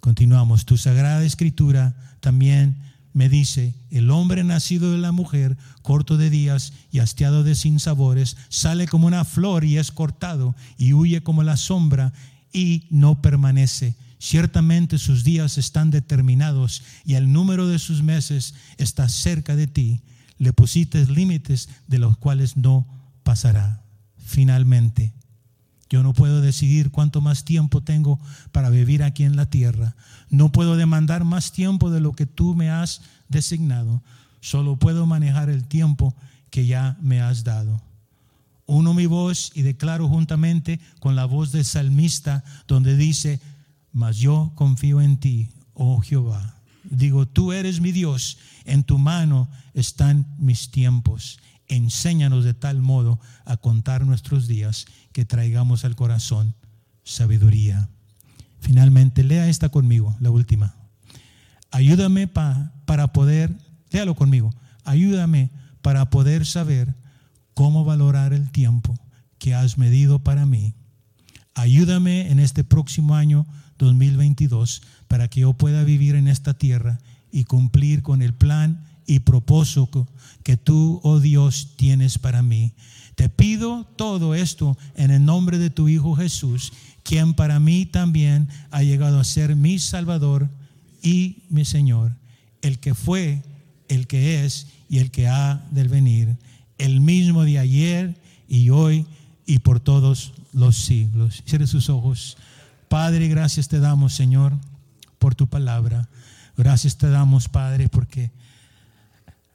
Continuamos. 0.00 0.64
Tu 0.64 0.76
sagrada 0.76 1.24
escritura 1.24 1.94
también 2.20 2.76
me 3.14 3.28
dice, 3.28 3.74
el 3.90 4.10
hombre 4.10 4.44
nacido 4.44 4.92
de 4.92 4.98
la 4.98 5.12
mujer, 5.12 5.56
corto 5.82 6.16
de 6.16 6.30
días 6.30 6.72
y 6.90 7.00
hastiado 7.00 7.44
de 7.44 7.54
sinsabores, 7.54 8.36
sale 8.48 8.88
como 8.88 9.06
una 9.06 9.24
flor 9.24 9.64
y 9.64 9.76
es 9.76 9.92
cortado 9.92 10.54
y 10.78 10.94
huye 10.94 11.22
como 11.22 11.42
la 11.42 11.56
sombra 11.56 12.12
y 12.52 12.86
no 12.90 13.20
permanece 13.20 13.94
Ciertamente 14.22 14.98
sus 14.98 15.24
días 15.24 15.58
están 15.58 15.90
determinados 15.90 16.84
y 17.04 17.14
el 17.14 17.32
número 17.32 17.66
de 17.66 17.80
sus 17.80 18.04
meses 18.04 18.54
está 18.78 19.08
cerca 19.08 19.56
de 19.56 19.66
ti. 19.66 20.00
Le 20.38 20.52
pusiste 20.52 21.04
límites 21.06 21.68
de 21.88 21.98
los 21.98 22.16
cuales 22.18 22.56
no 22.56 22.86
pasará. 23.24 23.82
Finalmente, 24.18 25.12
yo 25.90 26.04
no 26.04 26.12
puedo 26.12 26.40
decidir 26.40 26.92
cuánto 26.92 27.20
más 27.20 27.44
tiempo 27.44 27.82
tengo 27.82 28.20
para 28.52 28.70
vivir 28.70 29.02
aquí 29.02 29.24
en 29.24 29.34
la 29.34 29.50
tierra. 29.50 29.96
No 30.30 30.52
puedo 30.52 30.76
demandar 30.76 31.24
más 31.24 31.50
tiempo 31.50 31.90
de 31.90 32.00
lo 32.00 32.12
que 32.12 32.26
tú 32.26 32.54
me 32.54 32.70
has 32.70 33.00
designado. 33.28 34.04
Solo 34.40 34.76
puedo 34.76 35.04
manejar 35.04 35.50
el 35.50 35.64
tiempo 35.64 36.14
que 36.50 36.64
ya 36.64 36.96
me 37.00 37.20
has 37.20 37.42
dado. 37.42 37.82
Uno 38.66 38.94
mi 38.94 39.06
voz 39.06 39.50
y 39.56 39.62
declaro 39.62 40.08
juntamente 40.08 40.78
con 41.00 41.16
la 41.16 41.24
voz 41.24 41.50
del 41.50 41.64
salmista 41.64 42.44
donde 42.68 42.96
dice, 42.96 43.40
mas 43.92 44.18
yo 44.18 44.52
confío 44.54 45.00
en 45.00 45.18
ti, 45.18 45.50
oh 45.74 46.00
Jehová. 46.00 46.56
Digo, 46.84 47.26
tú 47.26 47.52
eres 47.52 47.80
mi 47.80 47.92
Dios, 47.92 48.38
en 48.64 48.84
tu 48.84 48.98
mano 48.98 49.48
están 49.74 50.34
mis 50.38 50.70
tiempos. 50.70 51.38
Enséñanos 51.68 52.44
de 52.44 52.54
tal 52.54 52.82
modo 52.82 53.20
a 53.44 53.56
contar 53.56 54.04
nuestros 54.04 54.46
días 54.46 54.86
que 55.12 55.24
traigamos 55.24 55.84
al 55.84 55.94
corazón 55.94 56.54
sabiduría. 57.04 57.88
Finalmente, 58.60 59.24
lea 59.24 59.48
esta 59.48 59.68
conmigo, 59.68 60.16
la 60.20 60.30
última. 60.30 60.74
Ayúdame 61.70 62.28
para 62.28 63.12
poder, 63.12 63.56
léalo 63.90 64.14
conmigo, 64.14 64.54
ayúdame 64.84 65.50
para 65.80 66.10
poder 66.10 66.46
saber 66.46 66.94
cómo 67.54 67.84
valorar 67.84 68.32
el 68.32 68.50
tiempo 68.50 68.98
que 69.38 69.54
has 69.54 69.78
medido 69.78 70.18
para 70.20 70.46
mí. 70.46 70.74
Ayúdame 71.54 72.30
en 72.30 72.38
este 72.38 72.64
próximo 72.64 73.14
año 73.14 73.46
2022 73.82 74.82
para 75.08 75.28
que 75.28 75.40
yo 75.40 75.52
pueda 75.54 75.82
vivir 75.84 76.14
en 76.14 76.28
esta 76.28 76.54
tierra 76.54 77.00
y 77.32 77.44
cumplir 77.44 78.02
con 78.02 78.22
el 78.22 78.32
plan 78.32 78.84
y 79.06 79.20
propósito 79.20 80.08
que 80.44 80.56
tú, 80.56 81.00
oh 81.02 81.18
Dios, 81.18 81.72
tienes 81.76 82.18
para 82.18 82.42
mí. 82.42 82.72
Te 83.16 83.28
pido 83.28 83.84
todo 83.96 84.34
esto 84.34 84.78
en 84.94 85.10
el 85.10 85.24
nombre 85.24 85.58
de 85.58 85.70
tu 85.70 85.88
Hijo 85.88 86.14
Jesús, 86.14 86.72
quien 87.02 87.34
para 87.34 87.58
mí 87.58 87.84
también 87.84 88.48
ha 88.70 88.82
llegado 88.82 89.18
a 89.18 89.24
ser 89.24 89.56
mi 89.56 89.78
Salvador 89.78 90.48
y 91.02 91.42
mi 91.50 91.64
Señor, 91.64 92.16
el 92.62 92.78
que 92.78 92.94
fue, 92.94 93.42
el 93.88 94.06
que 94.06 94.44
es 94.44 94.68
y 94.88 94.98
el 94.98 95.10
que 95.10 95.26
ha 95.26 95.66
de 95.72 95.84
venir, 95.88 96.36
el 96.78 97.00
mismo 97.00 97.44
de 97.44 97.58
ayer 97.58 98.14
y 98.48 98.70
hoy 98.70 99.06
y 99.46 99.58
por 99.58 99.80
todos 99.80 100.32
los 100.52 100.76
siglos. 100.76 101.42
Cierre 101.46 101.66
sus 101.66 101.88
ojos. 101.90 102.36
Padre, 102.92 103.26
gracias 103.28 103.68
te 103.68 103.80
damos, 103.80 104.12
Señor, 104.12 104.52
por 105.18 105.34
tu 105.34 105.46
palabra. 105.46 106.10
Gracias 106.58 106.98
te 106.98 107.08
damos, 107.08 107.48
Padre, 107.48 107.88
porque 107.88 108.30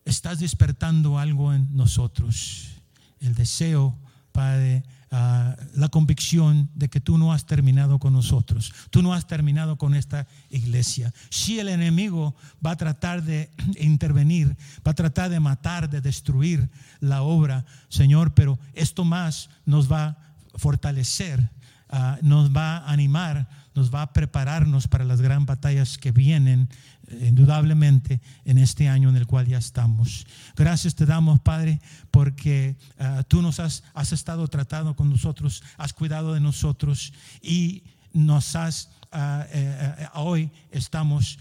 estás 0.05 0.39
despertando 0.39 1.19
algo 1.19 1.53
en 1.53 1.67
nosotros. 1.77 2.69
El 3.19 3.35
deseo, 3.35 3.95
Padre, 4.31 4.83
ah, 5.11 5.55
la 5.75 5.87
convicción 5.89 6.71
de 6.73 6.89
que 6.89 6.99
tú 6.99 7.19
no 7.19 7.31
has 7.31 7.45
terminado 7.45 7.99
con 7.99 8.13
nosotros. 8.13 8.73
Tú 8.89 9.03
no 9.03 9.13
has 9.13 9.27
terminado 9.27 9.77
con 9.77 9.93
esta 9.93 10.27
iglesia. 10.49 11.13
Si 11.29 11.59
el 11.59 11.67
enemigo 11.67 12.35
va 12.65 12.71
a 12.71 12.77
tratar 12.77 13.21
de 13.21 13.51
intervenir, 13.79 14.57
va 14.77 14.93
a 14.93 14.95
tratar 14.95 15.29
de 15.29 15.39
matar, 15.39 15.91
de 15.91 16.01
destruir 16.01 16.71
la 17.01 17.21
obra, 17.21 17.67
Señor, 17.87 18.33
pero 18.33 18.57
esto 18.73 19.05
más 19.05 19.51
nos 19.63 19.91
va 19.91 20.05
a 20.07 20.17
fortalecer 20.55 21.51
Ah, 21.89 22.17
nos 22.21 22.51
va 22.51 22.79
a 22.79 22.91
animar, 22.91 23.47
nos 23.73 23.93
va 23.93 24.01
a 24.01 24.11
prepararnos 24.11 24.89
para 24.89 25.05
las 25.05 25.21
gran 25.21 25.45
batallas 25.45 25.97
que 25.97 26.11
vienen 26.11 26.67
eh, 27.07 27.27
indudablemente 27.29 28.19
en 28.43 28.57
este 28.57 28.89
año 28.89 29.07
en 29.07 29.15
el 29.15 29.25
cual 29.25 29.47
ya 29.47 29.57
estamos. 29.57 30.27
Gracias 30.57 30.95
te 30.95 31.05
damos, 31.05 31.39
Padre, 31.39 31.79
porque 32.11 32.75
ah, 32.99 33.23
tú 33.25 33.41
nos 33.41 33.61
has, 33.61 33.83
estado 34.11 34.47
tratando 34.49 34.97
con 34.97 35.09
nosotros, 35.09 35.63
has 35.77 35.93
cuidado 35.93 36.33
de 36.33 36.41
nosotros 36.41 37.13
y 37.41 37.83
nos 38.11 38.57
has, 38.57 38.89
ah, 39.13 39.45
eh, 39.51 39.95
eh, 39.99 40.07
hoy 40.15 40.51
estamos 40.71 41.39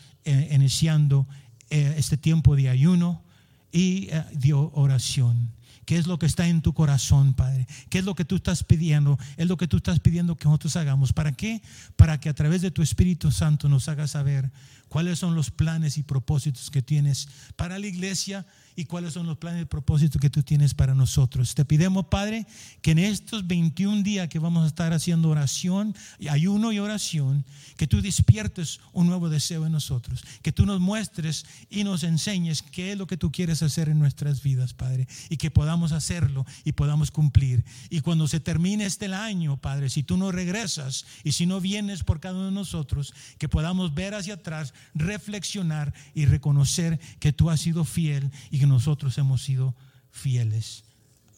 iniciando 0.51 1.26
este 1.70 2.16
tiempo 2.16 2.57
de 2.57 2.68
ayuno 2.68 3.22
y 3.70 4.09
de 4.32 4.53
oración. 4.55 5.55
¿Qué 5.87 5.97
es 5.97 6.09
lo 6.09 6.18
que 6.18 6.26
está 6.26 6.49
en 6.49 6.62
tu 6.62 6.74
corazón, 6.74 7.32
Padre? 7.32 7.66
¿Qué 7.89 7.99
es 7.99 8.05
lo 8.05 8.16
que 8.16 8.24
tú 8.24 8.37
estás 8.37 8.64
pidiendo? 8.64 9.18
Es 9.37 9.47
lo 9.47 9.57
que 9.57 9.68
tú 9.68 9.76
estás 9.76 10.01
pidiendo 10.01 10.37
que 10.37 10.47
nosotros 10.47 10.74
hagamos. 10.76 11.12
¿Para 11.12 11.32
qué? 11.32 11.62
Para 11.95 12.18
que 12.18 12.28
a 12.28 12.34
través 12.34 12.61
de 12.61 12.72
tu 12.72 12.82
Espíritu 12.82 13.30
Santo 13.30 13.68
nos 13.68 13.89
haga 13.89 14.09
saber 14.09 14.51
cuáles 14.97 15.18
son 15.18 15.34
los 15.34 15.51
planes 15.51 15.99
y 15.99 16.03
propósitos 16.03 16.70
que 16.70 16.80
tienes 16.80 17.28
para 17.57 17.78
la 17.78 17.86
iglesia 17.86 18.47
y 18.76 18.86
cuáles 18.86 19.12
son 19.12 19.26
los 19.26 19.36
planes 19.36 19.62
y 19.62 19.64
propósitos 19.66 20.18
que 20.20 20.30
tú 20.30 20.42
tienes 20.42 20.72
para 20.72 20.94
nosotros. 20.94 21.55
Te 21.55 21.66
pidemos, 21.66 22.07
Padre, 22.07 22.47
que 22.80 22.92
en 22.92 23.01
estos 23.01 23.47
21 23.47 24.03
días 24.03 24.28
que 24.28 24.38
vamos 24.38 24.64
a 24.64 24.66
estar 24.68 24.94
haciendo 24.94 25.28
oración, 25.28 25.94
ayuno 26.30 26.72
y 26.72 26.78
oración, 26.78 27.44
que 27.76 27.86
tú 27.86 28.01
despiertes 28.01 28.80
un 28.92 29.07
nuevo 29.07 29.28
deseo 29.28 29.66
en 29.66 29.72
nosotros, 29.72 30.22
que 30.40 30.53
tú 30.53 30.64
nos 30.64 30.80
muestres 30.80 31.44
y 31.68 31.84
nos 31.84 32.03
enseñes 32.03 32.62
qué 32.62 32.92
es 32.92 32.99
lo 32.99 33.07
que 33.07 33.18
tú 33.18 33.32
quieres 33.32 33.62
hacer 33.62 33.90
en 33.90 33.99
nuestras 33.99 34.42
vidas, 34.42 34.72
Padre, 34.72 35.09
y 35.28 35.36
que 35.36 35.51
podamos 35.51 35.92
hacerlo 35.92 36.47
y 36.64 36.72
podamos 36.72 37.11
cumplir. 37.11 37.64
Y 37.90 38.01
cuando 38.01 38.28
se 38.28 38.40
termine 38.40 38.86
este 38.86 39.12
año, 39.12 39.59
Padre, 39.59 39.90
si 39.90 40.03
tú 40.03 40.16
no 40.16 40.32
regresas 40.32 41.05
y 41.22 41.32
si 41.32 41.44
no 41.44 41.61
vienes 41.61 42.03
por 42.03 42.20
cada 42.20 42.36
uno 42.36 42.47
de 42.47 42.53
nosotros, 42.53 43.14
que 43.38 43.49
podamos 43.49 43.94
ver 43.94 44.14
hacia 44.14 44.34
atrás, 44.34 44.74
reflexionar 44.95 45.93
y 46.14 46.26
reconocer 46.26 46.99
que 47.20 47.32
tú 47.32 47.51
has 47.51 47.61
sido 47.61 47.84
fiel 47.84 48.30
y 48.51 48.59
que 48.59 48.66
nosotros 48.66 49.16
hemos 49.18 49.43
sido 49.43 49.74
fieles. 50.11 50.84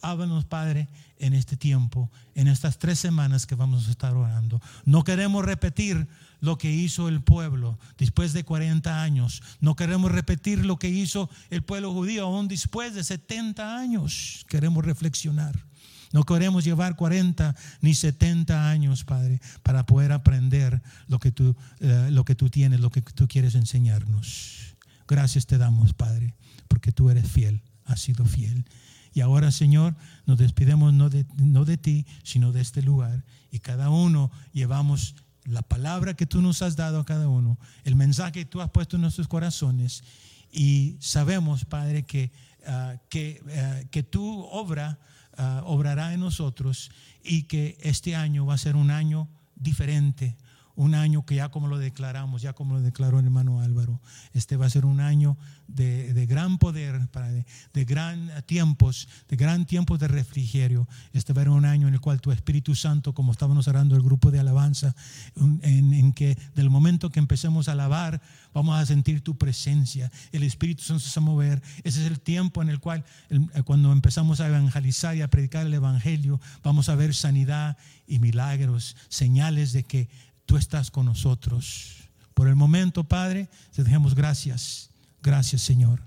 Háblanos, 0.01 0.45
Padre, 0.45 0.87
en 1.17 1.33
este 1.33 1.57
tiempo, 1.57 2.09
en 2.35 2.47
estas 2.47 2.79
tres 2.79 2.99
semanas 2.99 3.45
que 3.45 3.55
vamos 3.55 3.87
a 3.87 3.91
estar 3.91 4.15
orando. 4.15 4.61
No 4.85 5.03
queremos 5.03 5.43
repetir 5.43 6.07
lo 6.39 6.57
que 6.57 6.71
hizo 6.71 7.09
el 7.09 7.21
pueblo 7.21 7.77
después 7.97 8.31
de 8.31 8.45
40 8.45 9.01
años. 9.01 9.43
No 9.59 9.75
queremos 9.75 10.11
repetir 10.11 10.65
lo 10.65 10.77
que 10.79 10.89
hizo 10.89 11.29
el 11.49 11.63
pueblo 11.63 11.93
judío 11.93 12.25
aún 12.25 12.47
después 12.47 12.95
de 12.95 13.03
70 13.03 13.77
años. 13.77 14.45
Queremos 14.47 14.85
reflexionar. 14.85 15.68
No 16.11 16.23
queremos 16.23 16.63
llevar 16.63 16.95
40 16.95 17.55
ni 17.81 17.93
70 17.93 18.69
años, 18.69 19.03
Padre, 19.03 19.39
para 19.63 19.85
poder 19.85 20.11
aprender 20.11 20.81
lo 21.07 21.19
que 21.19 21.31
tú, 21.31 21.55
eh, 21.79 22.09
lo 22.11 22.25
que 22.25 22.35
tú 22.35 22.49
tienes, 22.49 22.79
lo 22.79 22.89
que 22.89 23.01
tú 23.01 23.27
quieres 23.27 23.55
enseñarnos. 23.55 24.75
Gracias 25.07 25.45
te 25.45 25.57
damos, 25.57 25.93
Padre, 25.93 26.35
porque 26.67 26.91
tú 26.91 27.09
eres 27.09 27.29
fiel, 27.29 27.61
has 27.85 28.01
sido 28.01 28.25
fiel. 28.25 28.65
Y 29.13 29.21
ahora, 29.21 29.51
Señor, 29.51 29.95
nos 30.25 30.37
despidemos 30.37 30.93
no 30.93 31.09
de, 31.09 31.25
no 31.35 31.65
de 31.65 31.77
ti, 31.77 32.05
sino 32.23 32.51
de 32.51 32.61
este 32.61 32.81
lugar. 32.81 33.23
Y 33.51 33.59
cada 33.59 33.89
uno 33.89 34.31
llevamos 34.53 35.15
la 35.45 35.61
palabra 35.61 36.13
que 36.13 36.25
tú 36.25 36.41
nos 36.41 36.61
has 36.61 36.75
dado 36.75 36.99
a 36.99 37.05
cada 37.05 37.27
uno, 37.27 37.57
el 37.83 37.95
mensaje 37.95 38.31
que 38.33 38.45
tú 38.45 38.61
has 38.61 38.69
puesto 38.69 38.95
en 38.95 39.01
nuestros 39.01 39.27
corazones. 39.27 40.03
Y 40.51 40.97
sabemos, 40.99 41.65
Padre, 41.65 42.03
que, 42.03 42.31
ah, 42.67 42.95
que, 43.09 43.41
ah, 43.55 43.81
que 43.89 44.03
tu 44.03 44.41
obra 44.41 44.99
ah, 45.39 45.63
obrará 45.65 46.13
en 46.13 46.19
nosotros 46.19 46.91
y 47.23 47.43
que 47.43 47.77
este 47.81 48.15
año 48.15 48.45
va 48.45 48.53
a 48.53 48.59
ser 48.59 48.75
un 48.75 48.91
año 48.91 49.27
diferente, 49.55 50.37
un 50.79 50.95
año 50.95 51.25
que 51.25 51.35
ya 51.35 51.49
como 51.49 51.67
lo 51.67 51.77
declaramos, 51.77 52.41
ya 52.41 52.53
como 52.53 52.75
lo 52.75 52.81
declaró 52.81 53.19
el 53.19 53.25
hermano 53.25 53.59
Álvaro, 53.59 53.99
este 54.31 54.55
va 54.55 54.65
a 54.65 54.69
ser 54.69 54.85
un 54.85 55.01
año 55.01 55.37
de, 55.67 56.25
gran 56.25 56.57
poder, 56.57 57.09
de, 57.11 57.45
de, 57.73 57.83
gran 57.83 58.31
tiempos, 58.45 59.09
de 59.27 59.35
gran 59.35 59.65
tiempos 59.65 59.99
de 59.99 60.07
refrigerio. 60.07 60.87
Este 61.11 61.33
va 61.33 61.41
a 61.41 61.43
ser 61.43 61.51
un 61.51 61.65
año 61.65 61.89
en 61.89 61.95
el 61.95 61.99
cual 61.99 62.21
tu 62.21 62.31
Espíritu 62.31 62.75
Santo, 62.75 63.13
como 63.13 63.33
estábamos 63.33 63.67
hablando 63.67 63.97
el 63.97 64.01
grupo 64.01 64.31
de 64.31 64.39
alabanza, 64.39 64.95
en, 65.35 65.93
en 65.93 66.13
que 66.13 66.37
del 66.55 66.69
momento 66.69 67.09
que 67.09 67.19
empecemos 67.19 67.67
a 67.67 67.73
alabar, 67.73 68.21
vamos 68.53 68.79
a 68.79 68.85
sentir 68.85 69.21
tu 69.21 69.37
presencia, 69.37 70.09
el 70.31 70.43
Espíritu 70.43 70.83
Santo 70.83 71.03
se 71.03 71.19
va 71.19 71.25
a 71.25 71.29
mover. 71.29 71.61
Ese 71.83 72.05
es 72.05 72.09
el 72.09 72.21
tiempo 72.21 72.61
en 72.61 72.69
el 72.69 72.79
cual, 72.79 73.03
cuando 73.65 73.91
empezamos 73.91 74.39
a 74.39 74.47
evangelizar 74.47 75.17
y 75.17 75.23
a 75.23 75.29
predicar 75.29 75.65
el 75.65 75.73
Evangelio, 75.73 76.39
vamos 76.63 76.87
a 76.87 76.95
ver 76.95 77.13
sanidad 77.13 77.77
y 78.07 78.19
milagros, 78.19 78.95
señales 79.09 79.73
de 79.73 79.83
que 79.83 80.09
tú 80.49 80.57
estás 80.57 80.89
con 80.89 81.05
nosotros. 81.05 82.09
Por 82.33 82.47
el 82.47 82.55
momento, 82.55 83.03
Padre, 83.03 83.47
te 83.75 83.83
dejemos 83.83 84.15
gracias. 84.15 84.89
Gracias, 85.21 85.61
Señor. 85.61 86.01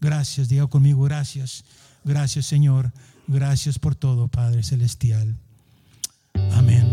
Gracias, 0.00 0.48
diga 0.48 0.66
conmigo, 0.66 1.02
gracias. 1.02 1.64
Gracias, 2.02 2.44
Señor. 2.44 2.90
Gracias 3.28 3.78
por 3.78 3.94
todo, 3.94 4.26
Padre 4.26 4.64
Celestial. 4.64 5.36
Amén. 6.54 6.83